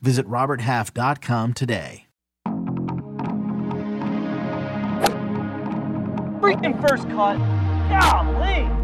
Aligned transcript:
Visit 0.00 0.26
RobertHalf.com 0.26 1.52
today. 1.54 2.06
Freaking 6.40 6.80
first 6.80 7.08
cut. 7.10 7.38
Golly. 7.88 8.75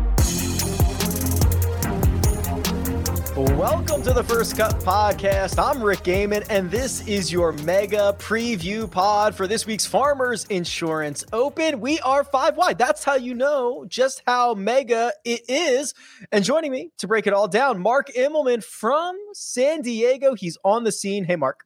Welcome 3.35 4.03
to 4.03 4.13
the 4.13 4.23
First 4.23 4.59
Cut 4.59 4.79
Podcast. 4.81 5.59
I'm 5.59 5.83
Rick 5.83 6.01
Gehman, 6.01 6.45
and 6.51 6.71
this 6.71 7.01
is 7.09 7.33
your 7.33 7.53
mega 7.53 8.15
preview 8.19 8.91
pod 8.91 9.35
for 9.35 9.47
this 9.47 9.65
week's 9.65 9.87
Farmers 9.87 10.45
Insurance 10.51 11.25
Open. 11.33 11.81
We 11.81 11.99
are 12.01 12.25
five 12.25 12.59
wide. 12.59 12.77
That's 12.77 13.03
how 13.03 13.15
you 13.15 13.33
know 13.33 13.87
just 13.89 14.23
how 14.27 14.53
mega 14.53 15.15
it 15.25 15.41
is. 15.49 15.95
And 16.31 16.45
joining 16.45 16.73
me 16.73 16.91
to 16.99 17.09
break 17.09 17.27
it 17.27 17.33
all 17.33 17.49
down, 17.49 17.81
Mark 17.81 18.11
Immelman 18.15 18.63
from 18.63 19.17
San 19.33 19.81
Diego. 19.81 20.35
He's 20.35 20.59
on 20.63 20.85
the 20.85 20.93
scene. 20.93 21.25
Hey, 21.25 21.37
Mark. 21.37 21.61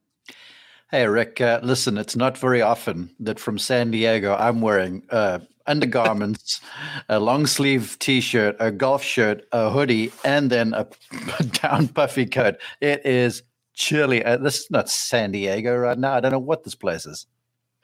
Hey, 0.92 1.08
Rick. 1.08 1.40
Uh, 1.40 1.58
listen, 1.64 1.98
it's 1.98 2.14
not 2.14 2.38
very 2.38 2.62
often 2.62 3.10
that 3.18 3.40
from 3.40 3.58
San 3.58 3.90
Diego 3.90 4.36
I'm 4.36 4.60
wearing 4.60 5.02
uh, 5.10 5.40
undergarments, 5.66 6.60
a 7.08 7.20
long 7.20 7.46
sleeve 7.46 7.96
t 7.98 8.20
shirt, 8.20 8.56
a 8.60 8.70
golf 8.70 9.02
shirt, 9.02 9.46
a 9.52 9.70
hoodie, 9.70 10.12
and 10.24 10.50
then 10.50 10.74
a 10.74 10.86
down 11.62 11.88
puffy 11.88 12.26
coat. 12.26 12.56
It 12.80 13.04
is 13.04 13.42
chilly. 13.74 14.24
Uh, 14.24 14.38
this 14.38 14.60
is 14.60 14.70
not 14.70 14.88
San 14.88 15.32
Diego 15.32 15.76
right 15.76 15.98
now. 15.98 16.14
I 16.14 16.20
don't 16.20 16.32
know 16.32 16.38
what 16.38 16.64
this 16.64 16.74
place 16.74 17.06
is. 17.06 17.26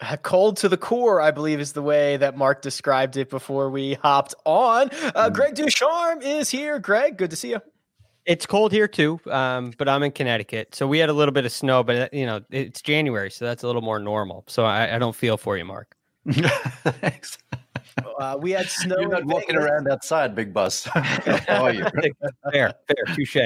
Uh, 0.00 0.16
cold 0.16 0.56
to 0.56 0.69
the 0.69 0.77
core, 0.77 1.20
I 1.20 1.30
believe, 1.30 1.61
is 1.61 1.72
the 1.72 1.83
way 1.83 2.16
that 2.16 2.36
Mark 2.36 2.61
described 2.61 3.16
it 3.16 3.30
before 3.30 3.70
we 3.70 3.94
hopped 3.94 4.34
on. 4.44 4.89
Uh, 5.14 5.30
mm. 5.30 5.33
Greg 5.33 5.55
DuCharme 5.55 6.22
is 6.22 6.50
here. 6.50 6.80
Greg, 6.80 7.17
good 7.17 7.30
to 7.30 7.36
see 7.36 7.50
you. 7.50 7.61
It's 8.24 8.46
cold 8.46 8.72
here 8.72 8.89
too, 8.89 9.20
um, 9.30 9.72
but 9.78 9.89
I'm 9.89 10.02
in 10.05 10.12
Connecticut, 10.12 10.77
so 10.77 10.86
we 10.86 10.98
had 10.98 11.08
a 11.08 11.12
little 11.12 11.33
bit 11.33 11.44
of 11.44 11.50
snow. 11.50 11.83
But 11.83 11.96
uh, 11.96 12.08
you 12.12 12.24
know, 12.24 12.41
it's 12.50 12.80
January, 12.80 13.30
so 13.30 13.44
that's 13.44 13.64
a 13.64 13.67
little 13.67 13.83
more 13.83 13.98
normal. 13.98 14.44
So 14.46 14.64
I, 14.64 14.94
I 14.94 14.98
don't 14.98 15.14
feel 15.14 15.36
for 15.36 15.56
you, 15.56 15.64
Mark. 15.64 15.96
Thanks. 16.30 17.39
Uh, 18.18 18.38
we 18.40 18.50
had 18.52 18.66
snow. 18.66 18.96
You're 18.98 19.08
not 19.08 19.24
walking 19.24 19.56
Vegas. 19.56 19.64
around 19.64 19.88
outside, 19.88 20.34
big 20.34 20.52
bus. 20.52 20.84
How 20.84 21.64
are 21.64 21.72
you? 21.72 21.84
fair, 22.52 22.72
fair, 22.86 23.14
touche. 23.14 23.36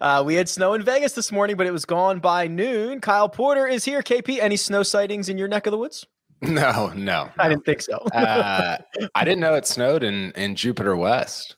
Uh, 0.00 0.22
we 0.24 0.34
had 0.34 0.48
snow 0.48 0.74
in 0.74 0.82
Vegas 0.82 1.12
this 1.12 1.32
morning, 1.32 1.56
but 1.56 1.66
it 1.66 1.72
was 1.72 1.84
gone 1.84 2.20
by 2.20 2.46
noon. 2.46 3.00
Kyle 3.00 3.28
Porter 3.28 3.66
is 3.66 3.84
here. 3.84 4.02
KP, 4.02 4.38
any 4.38 4.56
snow 4.56 4.82
sightings 4.82 5.28
in 5.28 5.38
your 5.38 5.48
neck 5.48 5.66
of 5.66 5.72
the 5.72 5.78
woods? 5.78 6.06
No, 6.42 6.88
no, 6.88 6.92
no. 6.94 7.30
I 7.38 7.48
didn't 7.48 7.64
think 7.64 7.82
so. 7.82 7.98
uh, 8.14 8.78
I 9.14 9.24
didn't 9.24 9.40
know 9.40 9.54
it 9.54 9.66
snowed 9.66 10.02
in 10.02 10.32
in 10.32 10.54
Jupiter 10.54 10.96
West. 10.96 11.56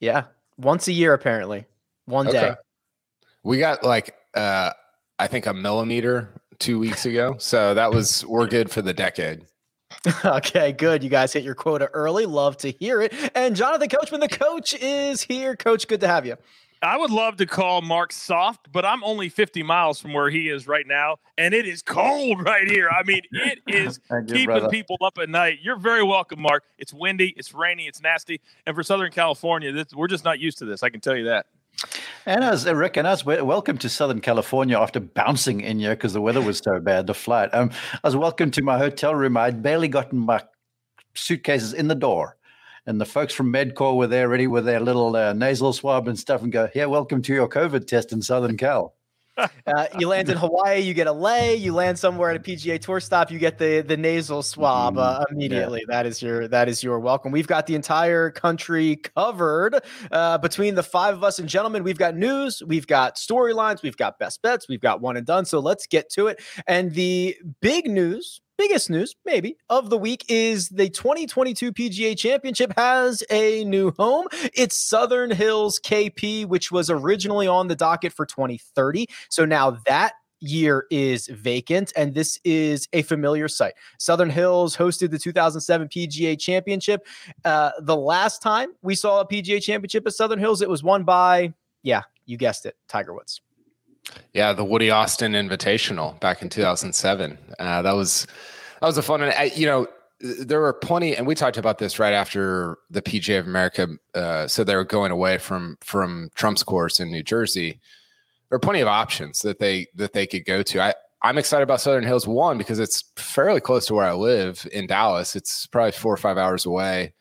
Yeah, 0.00 0.24
once 0.58 0.88
a 0.88 0.92
year 0.92 1.14
apparently. 1.14 1.66
One 2.06 2.28
okay. 2.28 2.40
day. 2.40 2.54
We 3.42 3.58
got 3.58 3.84
like 3.84 4.14
uh, 4.34 4.72
I 5.18 5.26
think 5.26 5.46
a 5.46 5.54
millimeter 5.54 6.28
two 6.58 6.78
weeks 6.78 7.06
ago, 7.06 7.36
so 7.38 7.74
that 7.74 7.90
was 7.90 8.24
we're 8.26 8.46
good 8.46 8.70
for 8.70 8.82
the 8.82 8.94
decade. 8.94 9.46
Okay, 10.24 10.72
good. 10.72 11.02
You 11.02 11.10
guys 11.10 11.32
hit 11.32 11.44
your 11.44 11.54
quota 11.54 11.88
early. 11.92 12.26
Love 12.26 12.56
to 12.58 12.70
hear 12.70 13.02
it. 13.02 13.12
And 13.34 13.56
Jonathan 13.56 13.88
Coachman, 13.88 14.20
the 14.20 14.28
coach, 14.28 14.74
is 14.74 15.22
here. 15.22 15.56
Coach, 15.56 15.88
good 15.88 16.00
to 16.00 16.08
have 16.08 16.26
you. 16.26 16.36
I 16.82 16.96
would 16.98 17.10
love 17.10 17.36
to 17.38 17.46
call 17.46 17.80
Mark 17.80 18.12
soft, 18.12 18.70
but 18.70 18.84
I'm 18.84 19.02
only 19.02 19.28
50 19.28 19.62
miles 19.62 19.98
from 19.98 20.12
where 20.12 20.28
he 20.28 20.48
is 20.48 20.68
right 20.68 20.86
now, 20.86 21.16
and 21.38 21.54
it 21.54 21.66
is 21.66 21.82
cold 21.82 22.42
right 22.44 22.68
here. 22.68 22.88
I 22.88 23.02
mean, 23.02 23.22
it 23.32 23.60
is 23.66 23.98
keeping 24.28 24.44
brother. 24.44 24.68
people 24.68 24.96
up 25.00 25.16
at 25.18 25.28
night. 25.28 25.58
You're 25.62 25.78
very 25.78 26.02
welcome, 26.02 26.40
Mark. 26.40 26.64
It's 26.78 26.92
windy, 26.92 27.32
it's 27.36 27.54
rainy, 27.54 27.86
it's 27.86 28.02
nasty, 28.02 28.40
and 28.66 28.76
for 28.76 28.82
Southern 28.82 29.10
California, 29.10 29.72
this, 29.72 29.86
we're 29.94 30.06
just 30.08 30.24
not 30.24 30.38
used 30.38 30.58
to 30.58 30.66
this. 30.66 30.82
I 30.82 30.90
can 30.90 31.00
tell 31.00 31.16
you 31.16 31.24
that. 31.24 31.46
And 32.24 32.42
as 32.42 32.66
Rick 32.66 32.96
and 32.96 33.06
us, 33.06 33.24
welcome 33.24 33.78
to 33.78 33.88
Southern 33.88 34.20
California 34.20 34.76
after 34.76 34.98
bouncing 34.98 35.60
in 35.60 35.78
here 35.78 35.94
because 35.94 36.12
the 36.12 36.20
weather 36.20 36.40
was 36.40 36.58
so 36.58 36.80
bad. 36.80 37.06
The 37.06 37.14
flight. 37.14 37.50
Um, 37.52 37.70
I 38.02 38.08
was 38.08 38.16
welcome 38.16 38.50
to 38.52 38.62
my 38.62 38.78
hotel 38.78 39.14
room. 39.14 39.36
I'd 39.36 39.62
barely 39.62 39.86
gotten 39.86 40.18
my 40.18 40.42
suitcases 41.14 41.72
in 41.72 41.86
the 41.86 41.94
door, 41.94 42.36
and 42.84 43.00
the 43.00 43.06
folks 43.06 43.32
from 43.32 43.52
Medcore 43.52 43.96
were 43.96 44.08
there, 44.08 44.28
ready 44.28 44.48
with 44.48 44.64
their 44.64 44.80
little 44.80 45.14
uh, 45.14 45.34
nasal 45.34 45.72
swab 45.72 46.08
and 46.08 46.18
stuff, 46.18 46.42
and 46.42 46.50
go, 46.50 46.68
"Yeah, 46.74 46.86
welcome 46.86 47.22
to 47.22 47.32
your 47.32 47.48
COVID 47.48 47.86
test 47.86 48.12
in 48.12 48.22
Southern 48.22 48.56
Cal." 48.56 48.95
Uh, 49.66 49.86
you 49.98 50.06
land 50.06 50.28
in 50.28 50.36
Hawaii, 50.36 50.78
you 50.78 50.94
get 50.94 51.08
a 51.08 51.12
lay. 51.12 51.56
You 51.56 51.74
land 51.74 51.98
somewhere 51.98 52.30
at 52.30 52.36
a 52.36 52.40
PGA 52.40 52.80
Tour 52.80 53.00
stop, 53.00 53.32
you 53.32 53.38
get 53.38 53.58
the 53.58 53.80
the 53.80 53.96
nasal 53.96 54.40
swab 54.40 54.96
uh, 54.96 55.18
mm-hmm. 55.18 55.34
immediately. 55.34 55.80
Yeah. 55.80 55.96
That 55.96 56.06
is 56.06 56.22
your 56.22 56.46
that 56.48 56.68
is 56.68 56.84
your 56.84 57.00
welcome. 57.00 57.32
We've 57.32 57.48
got 57.48 57.66
the 57.66 57.74
entire 57.74 58.30
country 58.30 58.96
covered 58.96 59.80
uh, 60.12 60.38
between 60.38 60.76
the 60.76 60.84
five 60.84 61.14
of 61.14 61.24
us 61.24 61.40
and 61.40 61.48
gentlemen. 61.48 61.82
We've 61.82 61.98
got 61.98 62.16
news, 62.16 62.62
we've 62.64 62.86
got 62.86 63.16
storylines, 63.16 63.82
we've 63.82 63.96
got 63.96 64.20
best 64.20 64.40
bets, 64.40 64.68
we've 64.68 64.80
got 64.80 65.00
one 65.00 65.16
and 65.16 65.26
done. 65.26 65.44
So 65.44 65.58
let's 65.58 65.88
get 65.88 66.10
to 66.10 66.28
it. 66.28 66.40
And 66.68 66.94
the 66.94 67.36
big 67.60 67.90
news 67.90 68.40
biggest 68.56 68.90
news, 68.90 69.14
maybe, 69.24 69.56
of 69.68 69.90
the 69.90 69.98
week 69.98 70.24
is 70.28 70.68
the 70.68 70.88
2022 70.88 71.72
PGA 71.72 72.16
Championship 72.16 72.72
has 72.76 73.22
a 73.30 73.64
new 73.64 73.92
home. 73.98 74.26
It's 74.54 74.76
Southern 74.76 75.30
Hills 75.30 75.80
KP, 75.80 76.46
which 76.46 76.70
was 76.70 76.90
originally 76.90 77.46
on 77.46 77.68
the 77.68 77.76
docket 77.76 78.12
for 78.12 78.26
2030. 78.26 79.06
So 79.30 79.44
now 79.44 79.78
that 79.86 80.12
year 80.40 80.86
is 80.90 81.28
vacant, 81.28 81.92
and 81.96 82.14
this 82.14 82.38
is 82.44 82.88
a 82.92 83.02
familiar 83.02 83.48
site. 83.48 83.74
Southern 83.98 84.30
Hills 84.30 84.76
hosted 84.76 85.10
the 85.10 85.18
2007 85.18 85.88
PGA 85.88 86.38
Championship. 86.38 87.06
Uh, 87.44 87.70
the 87.80 87.96
last 87.96 88.42
time 88.42 88.70
we 88.82 88.94
saw 88.94 89.20
a 89.20 89.26
PGA 89.26 89.62
Championship 89.62 90.06
at 90.06 90.12
Southern 90.12 90.38
Hills, 90.38 90.62
it 90.62 90.68
was 90.68 90.82
won 90.82 91.04
by, 91.04 91.52
yeah, 91.82 92.02
you 92.26 92.36
guessed 92.36 92.66
it, 92.66 92.76
Tiger 92.88 93.14
Woods. 93.14 93.40
Yeah, 94.32 94.52
the 94.52 94.64
Woody 94.64 94.90
Austin 94.90 95.32
Invitational 95.32 96.18
back 96.20 96.42
in 96.42 96.48
2007. 96.48 97.38
Uh, 97.58 97.82
that 97.82 97.94
was 97.94 98.26
that 98.80 98.86
was 98.86 98.98
a 98.98 99.02
fun 99.02 99.20
one. 99.20 99.30
I, 99.30 99.52
you 99.54 99.66
know, 99.66 99.86
there 100.20 100.60
were 100.60 100.72
plenty, 100.72 101.16
and 101.16 101.26
we 101.26 101.34
talked 101.34 101.56
about 101.56 101.78
this 101.78 101.98
right 101.98 102.12
after 102.12 102.78
the 102.90 103.02
PGA 103.02 103.38
of 103.38 103.46
America. 103.46 103.88
Uh, 104.14 104.46
so 104.46 104.64
they 104.64 104.76
were 104.76 104.84
going 104.84 105.10
away 105.10 105.38
from 105.38 105.76
from 105.80 106.30
Trump's 106.34 106.62
course 106.62 107.00
in 107.00 107.10
New 107.10 107.22
Jersey. 107.22 107.80
There 108.48 108.56
are 108.56 108.60
plenty 108.60 108.80
of 108.80 108.88
options 108.88 109.40
that 109.40 109.58
they 109.58 109.86
that 109.94 110.12
they 110.12 110.26
could 110.26 110.44
go 110.44 110.62
to. 110.62 110.82
I 110.82 110.94
I'm 111.22 111.38
excited 111.38 111.64
about 111.64 111.80
Southern 111.80 112.04
Hills 112.04 112.26
one 112.26 112.58
because 112.58 112.78
it's 112.78 113.04
fairly 113.16 113.60
close 113.60 113.86
to 113.86 113.94
where 113.94 114.06
I 114.06 114.12
live 114.12 114.66
in 114.72 114.86
Dallas. 114.86 115.34
It's 115.34 115.66
probably 115.66 115.92
four 115.92 116.12
or 116.12 116.18
five 116.18 116.38
hours 116.38 116.66
away. 116.66 117.14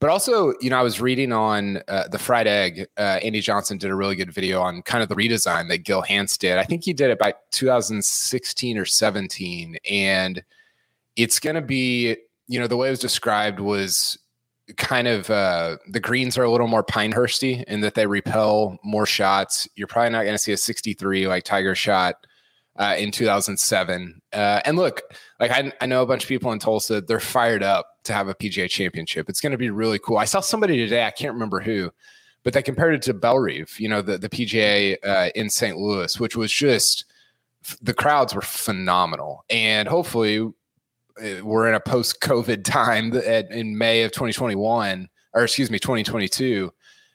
But 0.00 0.10
also, 0.10 0.52
you 0.60 0.70
know, 0.70 0.78
I 0.78 0.82
was 0.82 1.00
reading 1.00 1.32
on 1.32 1.80
uh, 1.88 2.08
the 2.08 2.18
fried 2.18 2.46
egg. 2.46 2.86
Uh, 2.98 3.20
Andy 3.22 3.40
Johnson 3.40 3.78
did 3.78 3.90
a 3.90 3.94
really 3.94 4.16
good 4.16 4.32
video 4.32 4.60
on 4.60 4.82
kind 4.82 5.02
of 5.02 5.08
the 5.08 5.14
redesign 5.14 5.68
that 5.68 5.78
Gil 5.78 6.02
Hanse 6.02 6.36
did. 6.36 6.58
I 6.58 6.64
think 6.64 6.84
he 6.84 6.92
did 6.92 7.10
it 7.10 7.18
by 7.18 7.34
2016 7.52 8.76
or 8.76 8.84
17, 8.84 9.78
and 9.90 10.42
it's 11.16 11.40
going 11.40 11.56
to 11.56 11.62
be, 11.62 12.16
you 12.48 12.58
know, 12.58 12.66
the 12.66 12.76
way 12.76 12.88
it 12.88 12.90
was 12.90 12.98
described 12.98 13.60
was 13.60 14.18
kind 14.76 15.06
of 15.06 15.28
uh, 15.30 15.76
the 15.88 16.00
greens 16.00 16.38
are 16.38 16.44
a 16.44 16.50
little 16.50 16.66
more 16.66 16.84
Pinehursty 16.84 17.64
in 17.64 17.80
that 17.82 17.94
they 17.94 18.06
repel 18.06 18.78
more 18.82 19.06
shots. 19.06 19.68
You're 19.76 19.86
probably 19.86 20.10
not 20.10 20.22
going 20.22 20.34
to 20.34 20.38
see 20.38 20.52
a 20.52 20.56
63 20.56 21.28
like 21.28 21.44
Tiger 21.44 21.74
shot 21.74 22.26
uh, 22.76 22.94
in 22.98 23.10
2007. 23.10 24.20
Uh, 24.32 24.60
and 24.64 24.76
look, 24.76 25.02
like 25.38 25.50
I, 25.50 25.72
I 25.80 25.86
know 25.86 26.02
a 26.02 26.06
bunch 26.06 26.24
of 26.24 26.28
people 26.28 26.52
in 26.52 26.58
Tulsa, 26.58 27.00
they're 27.00 27.20
fired 27.20 27.62
up 27.62 27.86
to 28.04 28.12
have 28.12 28.28
a 28.28 28.34
PGA 28.34 28.68
championship. 28.68 29.28
It's 29.28 29.40
going 29.40 29.52
to 29.52 29.58
be 29.58 29.70
really 29.70 29.98
cool. 29.98 30.18
I 30.18 30.24
saw 30.24 30.40
somebody 30.40 30.76
today, 30.76 31.06
I 31.06 31.10
can't 31.10 31.34
remember 31.34 31.60
who, 31.60 31.90
but 32.42 32.52
they 32.52 32.62
compared 32.62 32.94
it 32.94 33.02
to 33.02 33.14
Bellerive, 33.14 33.74
you 33.78 33.88
know, 33.88 34.02
the, 34.02 34.18
the 34.18 34.28
PGA 34.28 34.96
uh, 35.04 35.30
in 35.34 35.50
St. 35.50 35.76
Louis, 35.76 36.18
which 36.20 36.36
was 36.36 36.52
just 36.52 37.06
the 37.80 37.94
crowds 37.94 38.34
were 38.34 38.42
phenomenal. 38.42 39.44
And 39.50 39.88
hopefully, 39.88 40.40
uh, 40.40 41.42
we're 41.42 41.68
in 41.68 41.74
a 41.74 41.80
post 41.80 42.20
COVID 42.20 42.64
time 42.64 43.16
at, 43.16 43.50
in 43.50 43.76
May 43.76 44.02
of 44.02 44.12
2021, 44.12 45.08
or 45.32 45.44
excuse 45.44 45.70
me, 45.70 45.78
2022. 45.78 46.72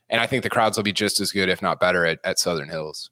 And 0.09 0.19
I 0.19 0.25
think 0.25 0.44
the 0.44 0.50
crowds 0.50 0.77
will 0.77 0.83
be 0.83 0.94
just 0.94 1.19
as 1.19 1.31
good, 1.31 1.50
if 1.50 1.62
not 1.62 1.80
better, 1.80 2.06
at, 2.06 2.19
at 2.24 2.39
Southern 2.39 2.69
Hills. 2.69 3.12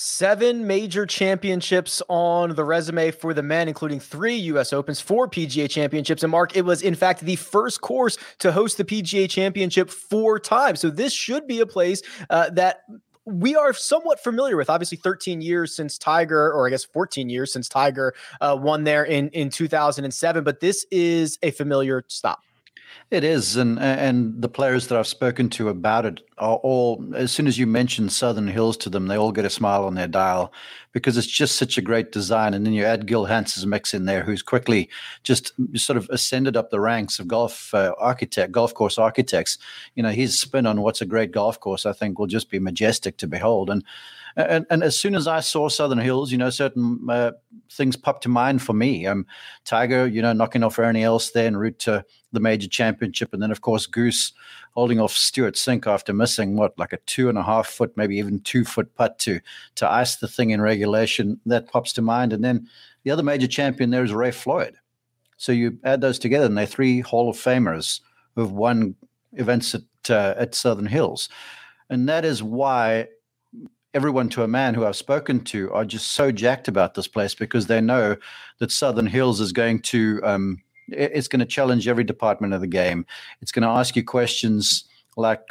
Seven 0.00 0.64
major 0.64 1.06
championships 1.06 2.00
on 2.08 2.54
the 2.54 2.64
resume 2.64 3.10
for 3.10 3.34
the 3.34 3.42
men, 3.42 3.66
including 3.66 3.98
three 3.98 4.36
U.S. 4.36 4.72
Opens, 4.72 5.00
four 5.00 5.28
PGA 5.28 5.68
championships. 5.68 6.22
And 6.22 6.30
Mark, 6.30 6.56
it 6.56 6.64
was 6.64 6.82
in 6.82 6.94
fact 6.94 7.22
the 7.22 7.34
first 7.34 7.80
course 7.80 8.16
to 8.38 8.52
host 8.52 8.76
the 8.76 8.84
PGA 8.84 9.28
championship 9.28 9.90
four 9.90 10.38
times. 10.38 10.78
So 10.78 10.88
this 10.88 11.12
should 11.12 11.48
be 11.48 11.58
a 11.58 11.66
place 11.66 12.00
uh, 12.30 12.48
that 12.50 12.82
we 13.24 13.56
are 13.56 13.72
somewhat 13.72 14.22
familiar 14.22 14.56
with. 14.56 14.70
Obviously, 14.70 14.98
13 14.98 15.40
years 15.40 15.74
since 15.74 15.98
Tiger, 15.98 16.52
or 16.52 16.68
I 16.68 16.70
guess 16.70 16.84
14 16.84 17.28
years 17.28 17.52
since 17.52 17.68
Tiger 17.68 18.14
uh, 18.40 18.56
won 18.56 18.84
there 18.84 19.02
in 19.02 19.30
in 19.30 19.50
2007. 19.50 20.44
But 20.44 20.60
this 20.60 20.86
is 20.92 21.40
a 21.42 21.50
familiar 21.50 22.04
stop. 22.06 22.38
It 23.10 23.24
is, 23.24 23.56
and 23.56 23.78
and 23.78 24.42
the 24.42 24.50
players 24.50 24.88
that 24.88 24.98
I've 24.98 25.06
spoken 25.06 25.48
to 25.50 25.70
about 25.70 26.04
it 26.04 26.20
are 26.36 26.56
all. 26.56 27.02
As 27.14 27.32
soon 27.32 27.46
as 27.46 27.58
you 27.58 27.66
mention 27.66 28.10
Southern 28.10 28.48
Hills 28.48 28.76
to 28.78 28.90
them, 28.90 29.06
they 29.06 29.16
all 29.16 29.32
get 29.32 29.46
a 29.46 29.50
smile 29.50 29.86
on 29.86 29.94
their 29.94 30.06
dial 30.06 30.52
because 30.92 31.16
it's 31.16 31.26
just 31.26 31.56
such 31.56 31.78
a 31.78 31.82
great 31.82 32.12
design. 32.12 32.52
And 32.52 32.66
then 32.66 32.74
you 32.74 32.84
add 32.84 33.06
Gil 33.06 33.24
Hanse's 33.24 33.64
mix 33.64 33.94
in 33.94 34.04
there, 34.04 34.22
who's 34.22 34.42
quickly 34.42 34.90
just 35.22 35.52
sort 35.74 35.96
of 35.96 36.06
ascended 36.10 36.54
up 36.54 36.68
the 36.68 36.80
ranks 36.80 37.18
of 37.18 37.28
golf 37.28 37.72
uh, 37.72 37.94
architect, 37.98 38.52
golf 38.52 38.74
course 38.74 38.98
architects. 38.98 39.56
You 39.94 40.02
know, 40.02 40.10
his 40.10 40.38
spin 40.38 40.66
on 40.66 40.82
what's 40.82 41.00
a 41.00 41.06
great 41.06 41.32
golf 41.32 41.58
course, 41.60 41.86
I 41.86 41.94
think, 41.94 42.18
will 42.18 42.26
just 42.26 42.50
be 42.50 42.58
majestic 42.58 43.16
to 43.18 43.26
behold. 43.26 43.70
And 43.70 43.84
and, 44.36 44.66
and 44.70 44.82
as 44.82 44.98
soon 44.98 45.14
as 45.14 45.26
I 45.26 45.40
saw 45.40 45.68
Southern 45.68 45.98
Hills, 45.98 46.30
you 46.30 46.38
know, 46.38 46.50
certain 46.50 47.00
uh, 47.08 47.32
things 47.70 47.96
popped 47.96 48.22
to 48.22 48.28
mind 48.28 48.62
for 48.62 48.72
me. 48.72 49.06
Um, 49.06 49.26
Tiger, 49.64 50.06
you 50.06 50.22
know, 50.22 50.32
knocking 50.32 50.62
off 50.62 50.78
Ernie 50.78 51.04
Els 51.04 51.32
there 51.32 51.46
en 51.46 51.56
route 51.56 51.78
to 51.80 52.04
the 52.32 52.40
major 52.40 52.68
championship, 52.68 53.32
and 53.32 53.42
then 53.42 53.50
of 53.50 53.60
course 53.60 53.86
Goose 53.86 54.32
holding 54.72 55.00
off 55.00 55.12
Stewart 55.12 55.54
Cink 55.54 55.86
after 55.86 56.12
missing 56.12 56.56
what 56.56 56.78
like 56.78 56.92
a 56.92 56.98
two 56.98 57.28
and 57.28 57.38
a 57.38 57.42
half 57.42 57.66
foot, 57.66 57.96
maybe 57.96 58.16
even 58.16 58.40
two 58.40 58.64
foot 58.64 58.94
putt 58.94 59.18
to 59.20 59.40
to 59.76 59.90
ice 59.90 60.16
the 60.16 60.28
thing 60.28 60.50
in 60.50 60.60
regulation. 60.60 61.40
That 61.46 61.70
pops 61.70 61.92
to 61.94 62.02
mind, 62.02 62.32
and 62.32 62.44
then 62.44 62.68
the 63.04 63.10
other 63.10 63.22
major 63.22 63.48
champion 63.48 63.90
there 63.90 64.04
is 64.04 64.12
Ray 64.12 64.30
Floyd. 64.30 64.76
So 65.36 65.52
you 65.52 65.78
add 65.84 66.00
those 66.00 66.18
together, 66.18 66.46
and 66.46 66.58
they're 66.58 66.66
three 66.66 67.00
Hall 67.00 67.30
of 67.30 67.36
Famers 67.36 68.00
who've 68.34 68.52
won 68.52 68.94
events 69.32 69.74
at 69.74 70.10
uh, 70.10 70.34
at 70.36 70.54
Southern 70.54 70.86
Hills, 70.86 71.28
and 71.90 72.08
that 72.08 72.24
is 72.24 72.42
why 72.42 73.06
everyone 73.94 74.28
to 74.30 74.42
a 74.42 74.48
man 74.48 74.74
who 74.74 74.84
I've 74.84 74.96
spoken 74.96 75.40
to 75.44 75.72
are 75.72 75.84
just 75.84 76.12
so 76.12 76.30
jacked 76.30 76.68
about 76.68 76.94
this 76.94 77.08
place 77.08 77.34
because 77.34 77.66
they 77.66 77.80
know 77.80 78.16
that 78.58 78.70
Southern 78.70 79.06
Hills 79.06 79.40
is 79.40 79.52
going 79.52 79.80
to 79.82 80.20
um, 80.22 80.62
it's 80.88 81.28
going 81.28 81.40
to 81.40 81.46
challenge 81.46 81.86
every 81.86 82.04
department 82.04 82.54
of 82.54 82.60
the 82.60 82.66
game. 82.66 83.04
It's 83.42 83.52
going 83.52 83.62
to 83.62 83.68
ask 83.68 83.94
you 83.94 84.04
questions 84.04 84.84
like 85.16 85.42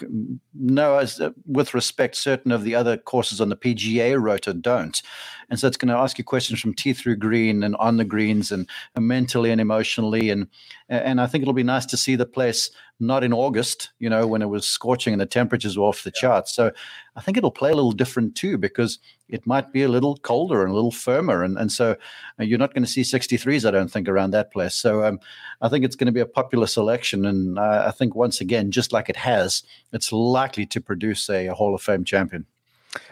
no, 0.56 0.98
as, 0.98 1.20
uh, 1.20 1.32
with 1.46 1.74
respect, 1.74 2.16
certain 2.16 2.54
of 2.54 2.64
the 2.64 2.74
other 2.74 2.96
courses 2.96 3.42
on 3.42 3.50
the 3.50 3.58
PGA 3.58 4.20
rota 4.20 4.54
don't. 4.54 5.02
And 5.50 5.60
so 5.60 5.68
it's 5.68 5.76
going 5.76 5.90
to 5.90 5.98
ask 5.98 6.18
you 6.18 6.24
questions 6.24 6.62
from 6.62 6.74
tee 6.74 6.94
through 6.94 7.18
green 7.18 7.64
and 7.64 7.76
on 7.76 7.98
the 7.98 8.06
greens 8.06 8.52
and, 8.52 8.68
and 8.96 9.08
mentally 9.08 9.52
and 9.52 9.60
emotionally. 9.60 10.30
And 10.30 10.48
and 10.88 11.20
I 11.20 11.28
think 11.28 11.42
it'll 11.42 11.54
be 11.54 11.64
nice 11.64 11.86
to 11.88 11.98
see 11.98 12.16
the 12.16 12.26
place 12.26 12.72
not 13.00 13.24
in 13.24 13.32
August, 13.32 13.92
you 14.00 14.10
know, 14.10 14.26
when 14.26 14.42
it 14.42 14.50
was 14.50 14.68
scorching 14.68 15.14
and 15.14 15.22
the 15.22 15.26
temperatures 15.26 15.78
were 15.78 15.86
off 15.86 16.04
the 16.04 16.12
charts. 16.12 16.54
So 16.56 16.72
I 17.16 17.22
think 17.22 17.38
it'll 17.38 17.52
play 17.52 17.72
a 17.72 17.76
little 17.76 17.92
different 17.92 18.36
too 18.36 18.58
because 18.58 18.98
it 19.30 19.46
might 19.46 19.72
be 19.72 19.84
a 19.84 19.88
little 19.88 20.18
colder 20.18 20.64
and 20.64 20.72
a 20.72 20.74
little 20.74 20.92
firmer. 20.92 21.44
And, 21.44 21.58
and 21.58 21.72
so 21.72 21.96
uh, 22.40 22.44
you're 22.44 22.58
not 22.58 22.74
going 22.74 22.84
to 22.84 22.90
see 22.90 23.02
63s, 23.02 23.68
I 23.68 23.72
don't 23.72 23.92
think, 23.92 24.08
around 24.08 24.32
that 24.32 24.52
place. 24.52 24.74
So 24.74 25.04
um, 25.04 25.20
I 25.62 25.70
think 25.70 25.86
it's 25.86 25.96
going 25.96 26.08
to 26.08 26.12
be 26.12 26.22
a 26.22 26.26
popular 26.26 26.66
selection. 26.66 27.26
And 27.26 27.60
uh, 27.60 27.86
I 27.88 27.92
think, 27.92 28.16
once 28.16 28.42
again, 28.42 28.72
just 28.72 28.92
like 28.92 29.10
it 29.10 29.18
has, 29.18 29.64
it's 29.94 30.12
likely 30.12 30.66
to 30.66 30.82
produce 30.82 31.30
a, 31.30 31.48
a 31.48 31.54
Hall 31.54 31.76
of 31.76 31.82
Fame 31.82 32.04
champion. 32.04 32.46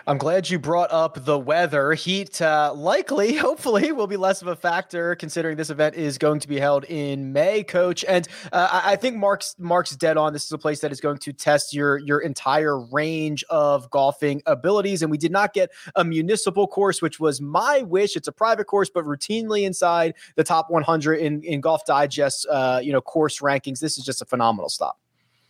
I'm 0.08 0.18
glad 0.18 0.50
you 0.50 0.60
brought 0.60 0.92
up 0.92 1.26
the 1.26 1.38
weather. 1.38 1.94
Heat 1.94 2.42
uh, 2.42 2.74
likely, 2.76 3.34
hopefully, 3.38 3.92
will 3.92 4.08
be 4.08 4.18
less 4.18 4.42
of 4.42 4.48
a 4.48 4.56
factor 4.56 5.16
considering 5.16 5.58
this 5.58 5.70
event 5.70 5.96
is 5.96 6.18
going 6.18 6.40
to 6.40 6.48
be 6.48 6.60
held 6.60 6.86
in 6.86 7.34
May, 7.34 7.64
Coach. 7.64 8.06
And 8.08 8.28
uh, 8.52 8.82
I 8.84 8.96
think 8.96 9.16
Mark's 9.16 9.56
Mark's 9.58 9.96
dead 9.96 10.18
on. 10.18 10.34
This 10.34 10.46
is 10.46 10.52
a 10.52 10.58
place 10.58 10.80
that 10.82 10.92
is 10.92 11.02
going 11.02 11.18
to 11.20 11.34
test 11.34 11.74
your 11.74 11.98
your 11.98 12.20
entire 12.20 12.80
range 12.80 13.44
of 13.50 13.90
golfing 13.90 14.42
abilities. 14.46 15.02
And 15.02 15.10
we 15.10 15.18
did 15.18 15.32
not 15.32 15.54
get 15.54 15.72
a 15.96 16.04
municipal 16.04 16.68
course, 16.68 17.02
which 17.02 17.20
was 17.20 17.42
my 17.42 17.82
wish. 17.82 18.16
It's 18.16 18.28
a 18.28 18.32
private 18.34 18.66
course, 18.66 18.90
but 18.90 19.06
routinely 19.06 19.64
inside 19.64 20.14
the 20.36 20.44
top 20.44 20.70
100 20.70 21.16
in 21.16 21.44
in 21.44 21.62
Golf 21.62 21.86
Digest, 21.86 22.46
uh, 22.50 22.80
you 22.84 22.92
know, 22.92 23.02
course 23.02 23.40
rankings. 23.40 23.80
This 23.80 23.98
is 23.98 24.06
just 24.06 24.22
a 24.22 24.26
phenomenal 24.26 24.70
stop 24.70 25.00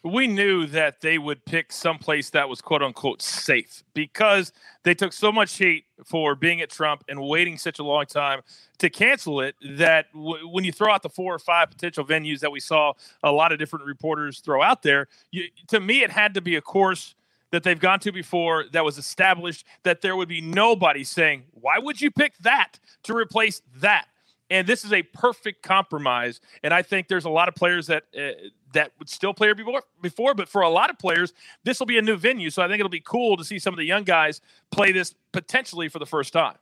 we 0.06 0.28
knew 0.28 0.68
that 0.68 1.02
they 1.02 1.18
would 1.18 1.44
pick 1.46 1.72
someplace 1.72 2.30
that 2.30 2.48
was 2.48 2.62
quote 2.62 2.84
unquote 2.84 3.22
safe 3.24 3.84
because 3.96 4.54
they 4.84 4.94
took 4.94 5.12
so 5.12 5.32
much 5.32 5.58
heat 5.58 5.86
for 6.06 6.36
being 6.36 6.62
at 6.62 6.70
Trump 6.70 7.04
and 7.10 7.20
waiting 7.20 7.58
such 7.58 7.80
a 7.80 7.84
long 7.84 8.06
time 8.06 8.42
to 8.78 8.90
cancel 8.90 9.42
it 9.42 9.56
that 9.78 10.06
w- 10.14 10.48
when 10.48 10.64
you 10.64 10.72
throw 10.72 10.94
out 10.94 11.02
the 11.02 11.10
four 11.10 11.34
or 11.34 11.40
five 11.40 11.72
potential 11.72 12.06
venues 12.06 12.40
that 12.40 12.52
we 12.52 12.60
saw 12.60 12.94
a 13.24 13.32
lot 13.32 13.52
of 13.52 13.58
different 13.58 13.86
reporters 13.86 14.42
throw 14.42 14.62
out 14.62 14.84
there, 14.84 15.08
you, 15.32 15.46
to 15.68 15.80
me, 15.80 16.04
it 16.04 16.12
had 16.12 16.36
to 16.36 16.42
be 16.42 16.56
a 16.56 16.62
course 16.62 17.16
that 17.52 17.64
they've 17.64 17.80
gone 17.80 18.00
to 18.02 18.12
before 18.12 18.66
that 18.74 18.86
was 18.86 19.00
established 19.00 19.66
that 19.84 20.02
there 20.02 20.16
would 20.16 20.30
be 20.30 20.42
nobody 20.42 21.04
saying, 21.04 21.44
why 21.52 21.80
would 21.80 22.00
you 22.00 22.12
pick 22.12 22.38
that 22.40 22.80
to 23.04 23.16
replace 23.16 23.62
that? 23.78 24.06
And 24.50 24.68
this 24.68 24.86
is 24.86 24.94
a 24.94 25.02
perfect 25.02 25.64
compromise. 25.64 26.40
And 26.64 26.74
I 26.74 26.82
think 26.82 27.08
there's 27.08 27.26
a 27.26 27.30
lot 27.30 27.48
of 27.48 27.56
players 27.56 27.88
that 27.88 28.04
uh, 28.18 28.48
that 28.74 28.92
would 29.00 29.10
still 29.10 29.34
play 29.34 29.52
before, 29.54 29.82
before, 30.02 30.34
but 30.36 30.48
for 30.48 30.62
a 30.62 30.70
lot 30.70 30.90
of 30.90 31.00
players, 31.00 31.34
this 31.64 31.80
will 31.80 31.88
be 31.88 31.98
a 31.98 32.02
new 32.02 32.16
venue. 32.16 32.50
So 32.50 32.62
I 32.62 32.68
think 32.68 32.80
it'll 32.80 32.90
be 32.90 33.00
cool 33.00 33.38
to 33.38 33.44
see 33.44 33.58
some 33.58 33.74
of 33.74 33.78
the 33.78 33.86
young 33.86 34.04
guys 34.04 34.42
play 34.72 34.92
this 34.92 35.16
potentially 35.32 35.88
for 35.90 36.00
the 36.00 36.06
first 36.06 36.34
time. 36.34 36.58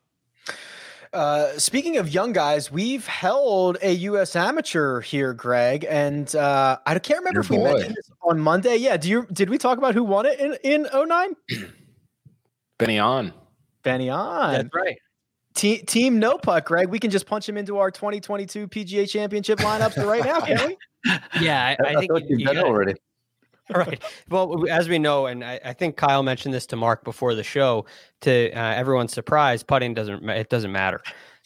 Uh, 1.11 1.57
speaking 1.59 1.97
of 1.97 2.09
young 2.09 2.33
guys, 2.33 2.71
we've 2.71 3.05
held 3.05 3.77
a 3.83 3.91
U.S. 3.91 4.35
amateur 4.35 4.99
here, 5.01 5.33
Greg, 5.33 5.85
and 5.87 6.35
uh, 6.35 6.79
I 6.87 6.97
can't 6.97 7.19
remember 7.19 7.37
Your 7.37 7.43
if 7.43 7.49
we 7.51 7.57
boy. 7.57 7.73
mentioned 7.73 7.95
this 7.95 8.09
on 8.23 8.39
Monday. 8.39 8.77
Yeah, 8.77 8.97
do 8.97 9.09
you? 9.09 9.27
Did 9.31 9.51
we 9.51 9.59
talk 9.59 9.77
about 9.77 9.93
who 9.93 10.03
won 10.03 10.25
it 10.25 10.39
in 10.39 10.57
in 10.63 10.87
09? 10.91 11.35
Ben 12.79 12.89
An. 12.89 13.33
Ben 13.83 14.01
An. 14.01 14.53
That's 14.53 14.73
right. 14.73 14.97
Team, 15.53 15.85
team 15.85 16.19
no 16.19 16.37
puck, 16.37 16.65
Greg. 16.65 16.89
We 16.89 16.99
can 16.99 17.11
just 17.11 17.25
punch 17.25 17.47
him 17.47 17.57
into 17.57 17.77
our 17.77 17.91
2022 17.91 18.67
PGA 18.67 19.09
Championship 19.09 19.59
lineups 19.59 20.03
right 20.05 20.25
now, 20.25 20.39
can 20.41 20.67
we? 20.67 20.77
Yeah, 21.41 21.75
I, 21.83 21.85
I, 21.85 21.89
I 21.89 21.99
think 21.99 22.11
you've 22.29 22.39
you 22.39 22.45
done 22.45 22.59
already. 22.59 22.95
right. 23.69 24.01
Well, 24.29 24.69
as 24.69 24.89
we 24.89 24.99
know, 24.99 25.25
and 25.25 25.43
I, 25.43 25.59
I, 25.63 25.73
think 25.73 25.95
Kyle 25.95 26.23
mentioned 26.23 26.53
this 26.53 26.65
to 26.67 26.75
Mark 26.75 27.03
before 27.03 27.33
the 27.33 27.43
show. 27.43 27.85
To 28.21 28.51
uh, 28.51 28.73
everyone's 28.73 29.13
surprise, 29.13 29.63
putting 29.63 29.93
doesn't 29.93 30.27
it 30.29 30.49
doesn't 30.49 30.71
matter. 30.71 31.01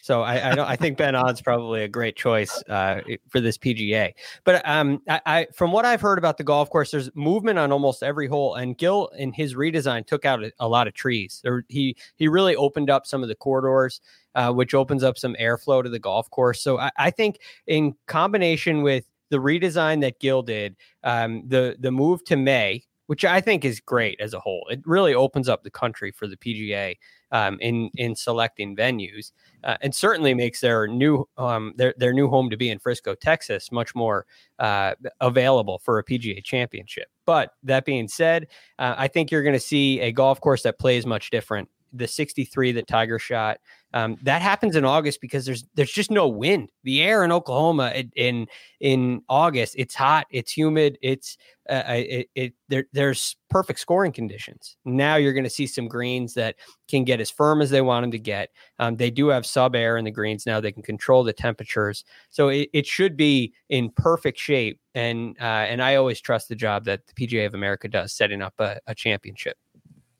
So 0.07 0.21
I 0.21 0.51
I, 0.51 0.55
don't, 0.55 0.67
I 0.69 0.77
think 0.77 0.97
Ben 0.97 1.15
An's 1.15 1.41
probably 1.41 1.83
a 1.83 1.87
great 1.89 2.15
choice 2.15 2.63
uh, 2.69 3.01
for 3.27 3.41
this 3.41 3.57
PGA. 3.57 4.13
But 4.45 4.65
um, 4.65 5.01
I, 5.09 5.21
I, 5.25 5.47
from 5.53 5.73
what 5.73 5.83
I've 5.83 5.99
heard 5.99 6.17
about 6.17 6.37
the 6.37 6.45
golf 6.45 6.69
course, 6.69 6.91
there's 6.91 7.13
movement 7.13 7.59
on 7.59 7.73
almost 7.73 8.01
every 8.01 8.27
hole, 8.27 8.55
and 8.55 8.77
Gil 8.77 9.07
in 9.17 9.33
his 9.33 9.55
redesign 9.55 10.07
took 10.07 10.23
out 10.23 10.41
a, 10.41 10.53
a 10.61 10.67
lot 10.69 10.87
of 10.87 10.93
trees. 10.93 11.41
There, 11.43 11.65
he 11.67 11.97
he 12.15 12.29
really 12.29 12.55
opened 12.55 12.89
up 12.89 13.05
some 13.05 13.21
of 13.21 13.27
the 13.27 13.35
corridors. 13.35 13.99
Uh, 14.35 14.51
which 14.51 14.75
opens 14.75 15.01
up 15.01 15.17
some 15.17 15.35
airflow 15.41 15.81
to 15.81 15.89
the 15.89 15.97
golf 15.97 16.29
course. 16.29 16.61
So 16.61 16.77
I, 16.77 16.91
I 16.95 17.09
think 17.09 17.39
in 17.65 17.95
combination 18.05 18.83
with 18.83 19.03
the 19.31 19.37
redesign 19.37 20.01
that 20.01 20.19
Gil 20.19 20.43
did, 20.43 20.75
um, 21.03 21.41
the 21.47 21.75
the 21.79 21.89
move 21.89 22.23
to 22.25 22.35
May, 22.35 22.83
which 23.07 23.25
I 23.25 23.41
think 23.41 23.65
is 23.65 23.79
great 23.79 24.19
as 24.21 24.33
a 24.33 24.39
whole. 24.39 24.67
It 24.69 24.81
really 24.85 25.13
opens 25.13 25.49
up 25.49 25.63
the 25.63 25.69
country 25.69 26.11
for 26.11 26.27
the 26.27 26.37
PGA 26.37 26.95
um, 27.31 27.57
in 27.59 27.89
in 27.95 28.15
selecting 28.15 28.75
venues, 28.75 29.31
uh, 29.63 29.77
and 29.81 29.93
certainly 29.93 30.33
makes 30.33 30.61
their 30.61 30.87
new 30.87 31.27
um, 31.37 31.73
their 31.75 31.93
their 31.97 32.13
new 32.13 32.29
home 32.29 32.49
to 32.49 32.57
be 32.57 32.69
in 32.69 32.79
Frisco, 32.79 33.15
Texas, 33.15 33.71
much 33.71 33.95
more 33.95 34.25
uh, 34.59 34.93
available 35.19 35.79
for 35.79 35.99
a 35.99 36.03
PGA 36.03 36.43
Championship. 36.43 37.07
But 37.25 37.51
that 37.63 37.83
being 37.83 38.07
said, 38.07 38.47
uh, 38.79 38.95
I 38.97 39.07
think 39.07 39.31
you're 39.31 39.43
going 39.43 39.53
to 39.53 39.59
see 39.59 39.99
a 39.99 40.11
golf 40.11 40.39
course 40.39 40.63
that 40.63 40.79
plays 40.79 41.05
much 41.05 41.29
different. 41.29 41.69
The 41.93 42.07
63 42.07 42.73
that 42.73 42.87
Tiger 42.87 43.19
shot, 43.19 43.59
um, 43.93 44.17
that 44.23 44.41
happens 44.41 44.75
in 44.75 44.83
August 44.83 45.21
because 45.21 45.45
there's 45.45 45.63
there's 45.75 45.91
just 45.91 46.11
no 46.11 46.27
wind. 46.27 46.69
The 46.83 47.01
air 47.01 47.23
in 47.23 47.31
Oklahoma 47.31 47.93
in 47.95 48.11
in, 48.15 48.47
in 48.79 49.21
August, 49.29 49.75
it's 49.77 49.95
hot, 49.95 50.27
it's 50.29 50.51
humid, 50.51 50.97
it's 51.01 51.37
uh, 51.69 51.83
it, 51.87 52.29
it 52.35 52.53
there, 52.67 52.85
there's 52.91 53.37
perfect 53.49 53.79
scoring 53.79 54.11
conditions. 54.11 54.77
Now 54.85 55.15
you're 55.15 55.33
going 55.33 55.45
to 55.45 55.49
see 55.49 55.67
some 55.67 55.87
greens 55.87 56.33
that 56.33 56.55
can 56.87 57.05
get 57.05 57.21
as 57.21 57.31
firm 57.31 57.61
as 57.61 57.69
they 57.69 57.81
want 57.81 58.03
them 58.03 58.11
to 58.11 58.19
get. 58.19 58.49
Um, 58.79 58.97
they 58.97 59.09
do 59.09 59.29
have 59.29 59.45
sub 59.45 59.75
air 59.75 59.97
in 59.97 60.05
the 60.05 60.11
greens 60.11 60.45
now; 60.45 60.59
they 60.59 60.71
can 60.71 60.83
control 60.83 61.23
the 61.23 61.33
temperatures, 61.33 62.03
so 62.29 62.49
it, 62.49 62.69
it 62.73 62.85
should 62.85 63.15
be 63.15 63.53
in 63.69 63.89
perfect 63.91 64.37
shape. 64.37 64.79
And 64.95 65.37
uh, 65.39 65.65
and 65.69 65.81
I 65.81 65.95
always 65.95 66.19
trust 66.19 66.49
the 66.49 66.55
job 66.55 66.83
that 66.85 67.01
the 67.07 67.13
PGA 67.13 67.45
of 67.45 67.53
America 67.53 67.87
does 67.87 68.13
setting 68.13 68.41
up 68.41 68.53
a, 68.59 68.79
a 68.87 68.93
championship. 68.93 69.57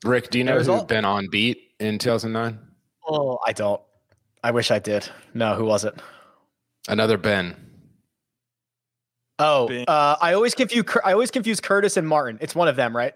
Rick, 0.04 0.30
do 0.30 0.38
you 0.38 0.44
know 0.44 0.56
who's 0.56 0.68
all- 0.68 0.84
Ben 0.84 1.04
An 1.04 1.28
beat 1.30 1.72
in 1.80 1.98
2009? 1.98 2.58
Oh, 3.06 3.38
I 3.46 3.52
don't. 3.52 3.80
I 4.44 4.50
wish 4.50 4.70
I 4.70 4.78
did. 4.78 5.08
No, 5.34 5.54
who 5.54 5.64
was 5.64 5.84
it? 5.84 5.94
Another 6.88 7.18
Ben. 7.18 7.56
Oh, 9.38 9.68
ben. 9.68 9.84
Uh, 9.88 10.16
I 10.20 10.34
always 10.34 10.54
confuse. 10.54 10.84
I 11.04 11.12
always 11.12 11.30
confuse 11.30 11.60
Curtis 11.60 11.96
and 11.96 12.06
Martin. 12.06 12.38
It's 12.40 12.54
one 12.54 12.68
of 12.68 12.76
them, 12.76 12.96
right? 12.96 13.14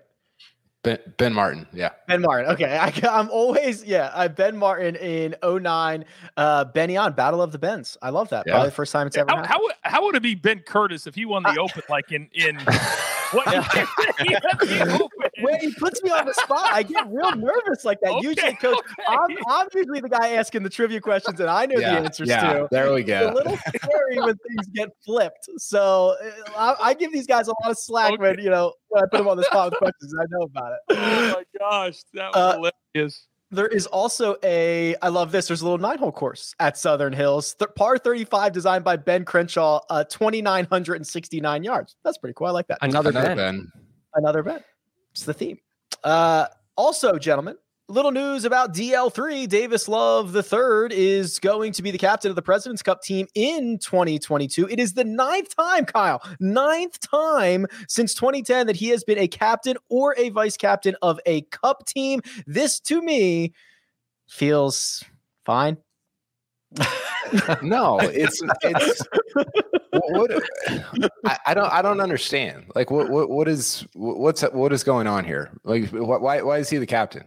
Ben, 0.82 0.98
ben 1.16 1.32
Martin, 1.32 1.66
yeah. 1.72 1.90
Ben 2.08 2.20
Martin. 2.20 2.50
Okay. 2.50 2.76
I, 2.76 2.92
am 3.20 3.30
always, 3.30 3.84
yeah. 3.84 4.10
I 4.14 4.26
Ben 4.26 4.56
Martin 4.56 4.96
in 4.96 5.36
09, 5.44 6.04
uh, 6.36 6.64
Ben 6.64 6.90
An 6.90 7.12
Battle 7.12 7.40
of 7.40 7.52
the 7.52 7.58
Bens. 7.58 7.96
I 8.02 8.10
love 8.10 8.30
that. 8.30 8.44
Yeah. 8.46 8.54
Probably 8.54 8.68
the 8.70 8.74
first 8.74 8.92
time 8.92 9.06
it's 9.06 9.16
ever 9.16 9.30
how, 9.30 9.36
happened. 9.36 9.72
How, 9.82 9.90
how 9.90 10.02
would 10.04 10.16
it 10.16 10.22
be 10.22 10.34
Ben 10.34 10.58
Curtis 10.58 11.06
if 11.06 11.14
he 11.14 11.24
won 11.24 11.44
the 11.44 11.50
uh, 11.50 11.62
Open 11.62 11.82
like 11.88 12.10
in, 12.10 12.28
in 12.34 12.56
what? 13.30 13.46
when 15.42 15.60
he 15.60 15.72
puts 15.74 16.02
me 16.02 16.10
on 16.10 16.26
the 16.26 16.34
spot, 16.34 16.72
I 16.72 16.82
get 16.82 17.06
real 17.08 17.34
nervous 17.36 17.84
like 17.84 18.00
that. 18.00 18.12
Okay, 18.22 18.28
usually, 18.28 18.54
coach, 18.56 18.78
okay. 18.78 19.04
I'm, 19.08 19.36
I'm, 19.48 19.66
usually 19.74 20.00
the 20.00 20.08
guy 20.08 20.34
asking 20.34 20.62
the 20.62 20.70
trivia 20.70 21.00
questions, 21.00 21.40
and 21.40 21.48
I 21.48 21.66
know 21.66 21.80
yeah, 21.80 21.94
the 21.94 22.00
answers 22.00 22.28
yeah, 22.28 22.52
to. 22.52 22.68
There 22.70 22.92
we 22.92 23.02
go. 23.02 23.20
It's 23.20 23.30
a 23.30 23.34
little 23.34 23.56
scary 23.56 24.18
when 24.18 24.36
things 24.36 24.66
get 24.74 24.90
flipped. 25.04 25.48
So 25.56 26.14
uh, 26.54 26.74
I, 26.78 26.90
I, 26.90 26.94
give 26.94 27.10
these 27.10 27.26
guys 27.26 27.48
a 27.48 27.54
lot 27.62 27.70
of 27.70 27.78
slack 27.78 28.12
okay. 28.12 28.22
when 28.22 28.38
you 28.38 28.50
know 28.50 28.74
when 28.88 29.02
I 29.02 29.06
put 29.06 29.18
them 29.18 29.28
on 29.28 29.38
the 29.38 29.44
spot 29.44 29.70
with 29.70 29.78
questions. 29.78 30.14
I 30.20 30.24
know 30.28 30.42
about 30.42 30.72
it. 30.72 30.78
Oh 30.90 31.28
my 31.36 31.44
gosh, 31.58 32.02
that 32.14 32.32
was 32.34 32.36
uh, 32.36 32.70
hilarious. 32.94 33.28
There 33.52 33.66
is 33.66 33.86
also 33.86 34.36
a, 34.42 34.96
I 35.02 35.08
love 35.08 35.30
this. 35.30 35.48
There's 35.48 35.60
a 35.60 35.64
little 35.64 35.78
nine 35.78 35.98
hole 35.98 36.10
course 36.10 36.54
at 36.58 36.78
Southern 36.78 37.12
Hills, 37.12 37.54
Th- 37.58 37.70
par 37.76 37.98
35, 37.98 38.50
designed 38.50 38.82
by 38.82 38.96
Ben 38.96 39.26
Crenshaw, 39.26 39.80
uh, 39.90 40.04
2,969 40.04 41.62
yards. 41.62 41.94
That's 42.02 42.16
pretty 42.16 42.32
cool. 42.32 42.46
I 42.46 42.50
like 42.50 42.66
that. 42.68 42.78
Another, 42.80 43.10
Another 43.10 43.28
Ben. 43.28 43.36
ben. 43.36 43.72
Another 44.14 44.42
Ben. 44.42 44.64
It's 45.12 45.24
the 45.24 45.34
theme. 45.34 45.58
Uh, 46.02 46.46
also, 46.76 47.18
gentlemen, 47.18 47.56
little 47.88 48.10
news 48.10 48.44
about 48.44 48.74
DL3. 48.74 49.48
Davis 49.48 49.86
Love 49.86 50.34
III 50.34 50.88
is 50.90 51.38
going 51.38 51.72
to 51.72 51.82
be 51.82 51.90
the 51.90 51.98
captain 51.98 52.30
of 52.30 52.36
the 52.36 52.42
President's 52.42 52.82
Cup 52.82 53.02
team 53.02 53.26
in 53.34 53.78
2022. 53.78 54.68
It 54.68 54.80
is 54.80 54.94
the 54.94 55.04
ninth 55.04 55.54
time, 55.54 55.84
Kyle, 55.84 56.22
ninth 56.40 56.98
time 57.00 57.66
since 57.88 58.14
2010 58.14 58.66
that 58.66 58.76
he 58.76 58.88
has 58.88 59.04
been 59.04 59.18
a 59.18 59.28
captain 59.28 59.76
or 59.90 60.14
a 60.16 60.30
vice 60.30 60.56
captain 60.56 60.96
of 61.02 61.20
a 61.26 61.42
cup 61.42 61.86
team. 61.86 62.22
This 62.46 62.80
to 62.80 63.02
me 63.02 63.52
feels 64.26 65.04
fine. 65.44 65.76
no, 67.62 67.98
it's 68.00 68.42
it's 68.62 69.02
what, 69.92 70.30
I, 71.24 71.38
I, 71.46 71.54
don't 71.54 71.72
I 71.72 71.82
don't 71.82 72.00
understand. 72.00 72.66
Like 72.74 72.90
what 72.90 73.10
what 73.10 73.28
what 73.28 73.48
is 73.48 73.86
what's 73.94 74.42
what 74.42 74.72
is 74.72 74.84
going 74.84 75.06
on 75.06 75.24
here? 75.24 75.50
Like 75.64 75.88
why 75.90 76.42
why 76.42 76.58
is 76.58 76.70
he 76.70 76.78
the 76.78 76.86
captain? 76.86 77.24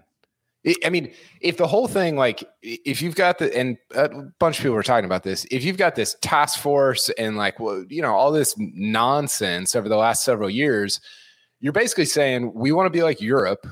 I 0.84 0.89
mean, 0.89 1.13
if 1.41 1.57
the 1.57 1.67
whole 1.67 1.88
thing, 1.88 2.15
like, 2.15 2.43
if 2.63 3.00
you've 3.00 3.13
got 3.13 3.38
the, 3.38 3.55
and 3.55 3.77
a 3.93 4.10
bunch 4.39 4.57
of 4.57 4.63
people 4.63 4.75
were 4.75 4.81
talking 4.81 5.05
about 5.05 5.22
this, 5.22 5.45
if 5.51 5.63
you've 5.63 5.77
got 5.77 5.93
this 5.93 6.15
task 6.22 6.60
force 6.60 7.10
and 7.19 7.38
like, 7.38 7.60
well, 7.60 7.86
you 7.88 8.01
know, 8.01 8.15
all 8.15 8.31
this 8.31 8.55
nonsense 8.57 9.75
over 9.75 9.88
the 9.88 9.95
last 9.95 10.24
several 10.24 10.50
years, 10.50 11.00
you're 11.60 11.72
basically 11.72 12.05
saying 12.05 12.51
we 12.55 12.72
want 12.72 12.88
to 12.88 12.89
be 12.89 13.03
like 13.03 13.22
Europe, 13.22 13.67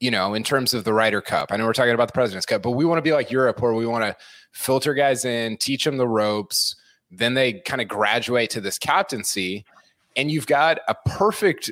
you 0.00 0.10
know, 0.10 0.34
in 0.34 0.42
terms 0.42 0.74
of 0.74 0.82
the 0.82 0.92
Ryder 0.92 1.20
Cup. 1.20 1.52
I 1.52 1.56
know 1.56 1.66
we're 1.66 1.72
talking 1.72 1.94
about 1.94 2.08
the 2.08 2.14
President's 2.14 2.46
Cup, 2.46 2.62
but 2.62 2.72
we 2.72 2.84
want 2.84 2.98
to 2.98 3.02
be 3.02 3.12
like 3.12 3.30
Europe 3.30 3.62
where 3.62 3.74
we 3.74 3.86
want 3.86 4.04
to 4.04 4.16
filter 4.50 4.94
guys 4.94 5.24
in, 5.24 5.56
teach 5.56 5.84
them 5.84 5.98
the 5.98 6.08
ropes, 6.08 6.74
then 7.12 7.34
they 7.34 7.54
kind 7.54 7.80
of 7.80 7.88
graduate 7.88 8.50
to 8.50 8.60
this 8.60 8.78
captaincy. 8.78 9.64
And 10.16 10.30
you've 10.30 10.46
got 10.46 10.80
a 10.88 10.94
perfect 11.06 11.70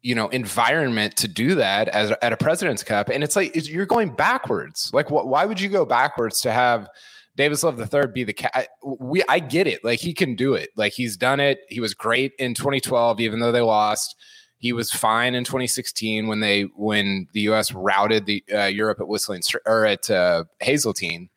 you 0.00 0.14
know 0.14 0.28
environment 0.28 1.16
to 1.16 1.28
do 1.28 1.54
that 1.56 1.88
as 1.88 2.12
at 2.22 2.32
a 2.32 2.36
president's 2.36 2.84
cup 2.84 3.08
and 3.08 3.24
it's 3.24 3.34
like 3.34 3.54
it's, 3.56 3.68
you're 3.68 3.86
going 3.86 4.14
backwards. 4.14 4.90
Like 4.92 5.10
why 5.10 5.44
would 5.44 5.60
you 5.60 5.68
go 5.68 5.84
backwards 5.84 6.40
to 6.42 6.52
have 6.52 6.88
davis 7.36 7.62
love 7.62 7.76
the 7.76 7.86
third 7.86 8.12
be 8.14 8.24
the 8.24 8.32
cat 8.32 8.68
we 8.82 9.22
i 9.28 9.38
get 9.38 9.66
it. 9.66 9.84
Like 9.84 10.00
he 10.00 10.14
can 10.14 10.34
do 10.34 10.54
it. 10.54 10.70
Like 10.76 10.92
he's 10.92 11.16
done 11.16 11.40
it. 11.40 11.60
He 11.68 11.80
was 11.80 11.94
great 11.94 12.32
in 12.38 12.54
2012 12.54 13.20
even 13.20 13.40
though 13.40 13.52
they 13.52 13.60
lost. 13.60 14.16
He 14.58 14.72
was 14.72 14.90
fine 14.90 15.34
in 15.34 15.44
2016 15.44 16.26
when 16.26 16.40
they 16.40 16.62
when 16.76 17.26
the 17.32 17.42
us 17.48 17.72
routed 17.72 18.26
the 18.26 18.44
uh, 18.52 18.64
europe 18.64 19.00
at 19.00 19.08
whistling 19.08 19.42
or 19.66 19.84
at 19.84 20.08
uh, 20.10 20.44
hazeltine. 20.60 21.28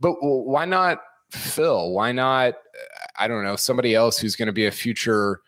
But 0.00 0.14
why 0.20 0.66
not 0.66 0.98
phil 1.34 1.90
why 1.90 2.12
not 2.12 2.54
i 3.18 3.28
don't 3.28 3.44
know 3.44 3.56
somebody 3.56 3.94
else 3.94 4.18
who's 4.18 4.36
going 4.36 4.46
to 4.46 4.52
be 4.52 4.66
a 4.66 4.70
future 4.70 5.40